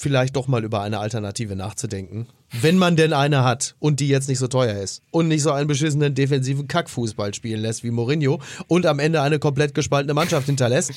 vielleicht 0.00 0.36
doch 0.36 0.46
mal 0.46 0.62
über 0.64 0.80
eine 0.82 1.00
Alternative 1.00 1.56
nachzudenken. 1.56 2.28
Wenn 2.62 2.78
man 2.78 2.94
denn 2.94 3.12
eine 3.12 3.42
hat 3.42 3.74
und 3.80 3.98
die 3.98 4.06
jetzt 4.06 4.28
nicht 4.28 4.38
so 4.38 4.46
teuer 4.46 4.80
ist 4.80 5.02
und 5.10 5.26
nicht 5.26 5.42
so 5.42 5.50
einen 5.50 5.66
beschissenen 5.66 6.14
defensiven 6.14 6.68
Kackfußball 6.68 7.34
spielen 7.34 7.60
lässt 7.60 7.82
wie 7.82 7.90
Mourinho 7.90 8.40
und 8.68 8.86
am 8.86 9.00
Ende 9.00 9.20
eine 9.22 9.40
komplett 9.40 9.74
gespaltene 9.74 10.14
Mannschaft 10.14 10.46
hinterlässt. 10.46 10.92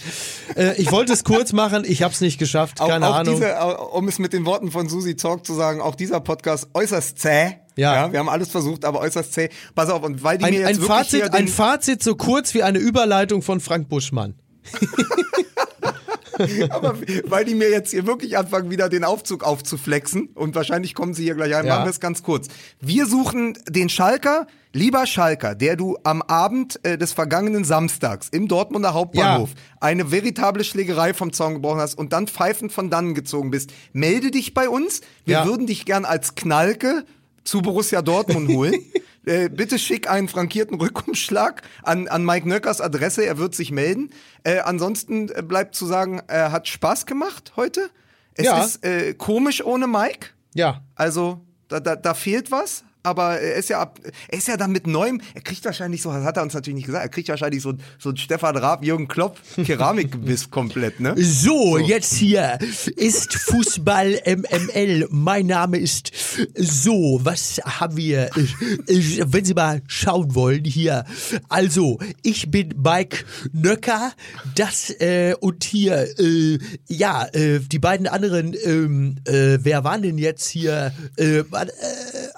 äh, 0.55 0.75
ich 0.79 0.91
wollte 0.91 1.13
es 1.13 1.23
kurz 1.23 1.51
machen, 1.51 1.83
ich 1.85 2.03
habe 2.03 2.13
es 2.13 2.21
nicht 2.21 2.37
geschafft, 2.37 2.77
keine 2.77 3.07
auch, 3.07 3.13
auch 3.13 3.15
Ahnung. 3.17 3.33
Diese, 3.35 3.59
au- 3.59 3.97
um 3.97 4.07
es 4.07 4.19
mit 4.19 4.33
den 4.33 4.45
Worten 4.45 4.69
von 4.71 4.87
Susi 4.87 5.15
Talk 5.15 5.45
zu 5.47 5.55
sagen, 5.55 5.81
auch 5.81 5.95
dieser 5.95 6.19
Podcast 6.19 6.69
äußerst 6.75 7.17
zäh. 7.17 7.53
Ja. 7.75 8.11
wir 8.11 8.19
haben 8.19 8.29
alles 8.29 8.49
versucht, 8.49 8.85
aber 8.85 8.99
äußerst 8.99 9.33
zäh. 9.33 9.49
Pass 9.73 9.89
auf, 9.89 10.03
und 10.03 10.23
weil 10.23 10.37
die 10.37 10.45
ein, 10.45 10.53
mir 10.53 10.59
jetzt 10.59 10.67
ein, 10.69 10.75
wirklich 10.77 10.87
Fazit, 11.21 11.33
ein 11.33 11.47
Fazit 11.47 12.03
so 12.03 12.15
kurz 12.15 12.53
wie 12.53 12.61
eine 12.61 12.77
Überleitung 12.77 13.41
von 13.41 13.59
Frank 13.59 13.89
Buschmann. 13.89 14.35
Aber 16.69 16.95
weil 17.25 17.45
die 17.45 17.55
mir 17.55 17.69
jetzt 17.69 17.91
hier 17.91 18.05
wirklich 18.07 18.37
anfangen, 18.37 18.69
wieder 18.69 18.89
den 18.89 19.03
Aufzug 19.03 19.43
aufzuflexen 19.43 20.29
und 20.35 20.55
wahrscheinlich 20.55 20.95
kommen 20.95 21.13
sie 21.13 21.23
hier 21.23 21.35
gleich 21.35 21.55
ein, 21.55 21.65
Ja. 21.65 21.75
machen 21.75 21.85
wir 21.85 21.89
es 21.91 21.99
ganz 21.99 22.23
kurz. 22.23 22.47
Wir 22.79 23.05
suchen 23.05 23.57
den 23.69 23.89
Schalker, 23.89 24.47
lieber 24.73 25.05
Schalker, 25.05 25.55
der 25.55 25.75
du 25.75 25.97
am 26.03 26.21
Abend 26.21 26.79
äh, 26.83 26.97
des 26.97 27.13
vergangenen 27.13 27.63
Samstags 27.63 28.29
im 28.29 28.47
Dortmunder 28.47 28.93
Hauptbahnhof 28.93 29.49
eine 29.79 30.11
veritable 30.11 30.63
Schlägerei 30.63 31.13
vom 31.13 31.33
Zaun 31.33 31.55
gebrochen 31.55 31.79
hast 31.81 31.95
und 31.95 32.13
dann 32.13 32.27
pfeifend 32.27 32.71
von 32.71 32.89
dannen 32.89 33.13
gezogen 33.13 33.51
bist. 33.51 33.71
Melde 33.93 34.31
dich 34.31 34.53
bei 34.53 34.69
uns. 34.69 35.01
Wir 35.25 35.35
Ja. 35.39 35.45
würden 35.45 35.67
dich 35.67 35.85
gern 35.85 36.05
als 36.05 36.35
Knalke 36.35 37.05
zu 37.43 37.61
Borussia 37.61 38.01
Dortmund 38.01 38.49
holen. 38.49 38.75
Äh, 39.23 39.49
bitte 39.49 39.77
schick 39.77 40.09
einen 40.09 40.27
frankierten 40.27 40.81
Rückumschlag 40.81 41.61
an, 41.83 42.07
an 42.07 42.25
Mike 42.25 42.49
Nöckers 42.49 42.81
Adresse, 42.81 43.23
er 43.23 43.37
wird 43.37 43.53
sich 43.53 43.69
melden. 43.71 44.09
Äh, 44.43 44.61
ansonsten 44.61 45.29
äh, 45.29 45.43
bleibt 45.43 45.75
zu 45.75 45.85
sagen, 45.85 46.23
er 46.25 46.51
hat 46.51 46.67
Spaß 46.67 47.05
gemacht 47.05 47.53
heute. 47.55 47.91
Es 48.33 48.45
Ja. 48.45 48.63
ist 48.63 48.83
äh, 48.83 49.13
komisch 49.13 49.63
ohne 49.63 49.85
Mike. 49.85 50.29
Ja. 50.55 50.81
Also 50.95 51.39
da, 51.67 51.79
da, 51.79 51.95
da 51.97 52.15
fehlt 52.15 52.49
was. 52.49 52.83
Aber 53.03 53.39
er 53.39 53.55
ist 53.55 53.69
ja 53.69 53.79
ab, 53.79 53.99
er 54.27 54.37
ist 54.37 54.47
ja 54.47 54.57
dann 54.57 54.71
mit 54.71 54.85
neuem, 54.85 55.21
er 55.33 55.41
kriegt 55.41 55.65
wahrscheinlich 55.65 56.01
so, 56.01 56.11
das 56.11 56.23
hat 56.23 56.37
er 56.37 56.43
uns 56.43 56.53
natürlich 56.53 56.75
nicht 56.75 56.85
gesagt, 56.85 57.03
er 57.03 57.09
kriegt 57.09 57.29
wahrscheinlich 57.29 57.61
so, 57.61 57.73
so 57.97 58.09
ein 58.09 58.17
Stefan 58.17 58.55
Raab, 58.57 58.83
Jürgen 58.83 59.07
Klopp 59.07 59.39
Keramikgebiss 59.65 60.49
komplett, 60.51 60.99
ne? 60.99 61.15
So, 61.17 61.77
jetzt 61.77 62.13
hier 62.13 62.59
ist 62.95 63.33
Fußball 63.33 64.21
MML. 64.25 65.07
Mein 65.09 65.47
Name 65.47 65.77
ist 65.77 66.11
so. 66.55 67.19
Was 67.23 67.59
haben 67.63 67.97
wir? 67.97 68.29
Äh, 68.35 69.23
Wenn 69.25 69.45
Sie 69.45 69.53
mal 69.53 69.81
schauen 69.87 70.35
wollen 70.35 70.65
hier. 70.65 71.05
Also, 71.49 71.99
ich 72.23 72.51
bin 72.51 72.73
Mike 72.83 73.25
Nöcker. 73.51 74.13
Das 74.55 74.89
äh, 74.99 75.35
und 75.39 75.63
hier, 75.63 76.07
äh, 76.19 76.59
ja, 76.87 77.25
äh, 77.33 77.59
die 77.59 77.79
beiden 77.79 78.07
anderen, 78.07 78.55
ähm, 78.63 79.15
äh, 79.25 79.57
wer 79.61 79.83
waren 79.83 80.01
denn 80.01 80.17
jetzt 80.17 80.47
hier? 80.47 80.93
Äh, 81.17 81.39
äh, 81.39 81.45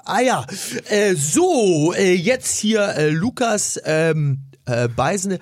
ah 0.04 0.20
ja, 0.20 0.46
äh, 0.88 1.14
so, 1.14 1.92
äh, 1.94 2.14
jetzt 2.14 2.58
hier 2.58 2.94
äh, 2.96 3.10
Lukas, 3.10 3.80
ähm, 3.84 4.40
äh, 4.66 4.88
Beisen, 4.88 5.38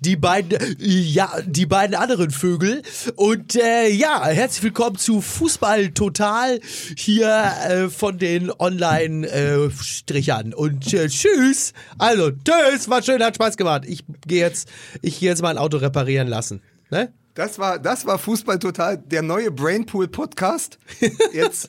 die 0.00 0.16
beiden, 0.16 0.58
ja, 0.78 1.32
die 1.44 1.66
beiden 1.66 1.96
anderen 1.96 2.30
Vögel. 2.30 2.82
Und 3.16 3.56
äh, 3.56 3.88
ja, 3.88 4.26
herzlich 4.26 4.62
willkommen 4.62 4.96
zu 4.96 5.20
Fußball 5.20 5.90
Total 5.90 6.60
hier 6.96 7.52
äh, 7.68 7.88
von 7.88 8.18
den 8.18 8.50
Online-Strichern. 8.50 10.54
Und 10.54 10.92
äh, 10.94 11.08
tschüss. 11.08 11.72
Also, 11.98 12.30
tschüss, 12.30 12.88
war 12.88 13.02
schön, 13.02 13.22
hat 13.22 13.34
Spaß 13.34 13.56
gemacht. 13.56 13.82
Ich 13.86 14.04
gehe 14.26 14.40
jetzt, 14.40 14.68
ich 15.02 15.20
gehe 15.20 15.30
jetzt 15.30 15.42
mein 15.42 15.58
Auto 15.58 15.78
reparieren 15.78 16.28
lassen. 16.28 16.62
Ne? 16.90 17.12
Das 17.34 17.58
war, 17.58 17.78
das 17.78 18.06
war 18.06 18.18
Fußball 18.18 18.58
total, 18.58 18.98
der 18.98 19.22
neue 19.22 19.50
Brainpool 19.50 20.08
Podcast. 20.08 20.78
Jetzt, 21.32 21.68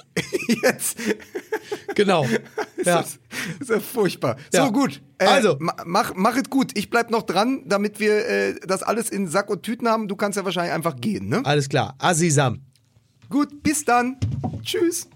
jetzt. 0.63 0.97
Genau. 1.95 2.25
Ja. 2.83 2.97
Das 3.01 3.09
ist, 3.11 3.19
das 3.59 3.61
ist 3.61 3.69
ja 3.69 3.79
furchtbar. 3.79 4.37
Ja. 4.51 4.65
So 4.65 4.71
gut. 4.71 5.03
Äh, 5.19 5.25
Also. 5.25 5.55
ma- 5.59 5.75
mach, 5.85 6.13
mach 6.15 6.35
es 6.35 6.49
gut. 6.49 6.71
Ich 6.75 6.89
bleib 6.89 7.11
noch 7.11 7.21
dran, 7.21 7.61
damit 7.67 7.99
wir 7.99 8.27
äh, 8.27 8.55
das 8.65 8.81
alles 8.81 9.11
in 9.11 9.27
Sack 9.27 9.51
und 9.51 9.61
Tüten 9.61 9.87
haben. 9.87 10.07
Du 10.07 10.15
kannst 10.15 10.35
ja 10.35 10.43
wahrscheinlich 10.45 10.73
einfach 10.73 10.95
gehen, 10.95 11.29
ne? 11.29 11.41
Alles 11.43 11.69
klar. 11.69 11.93
Asisam. 11.99 12.61
Gut, 13.29 13.61
bis 13.61 13.85
dann. 13.85 14.17
Tschüss. 14.63 15.07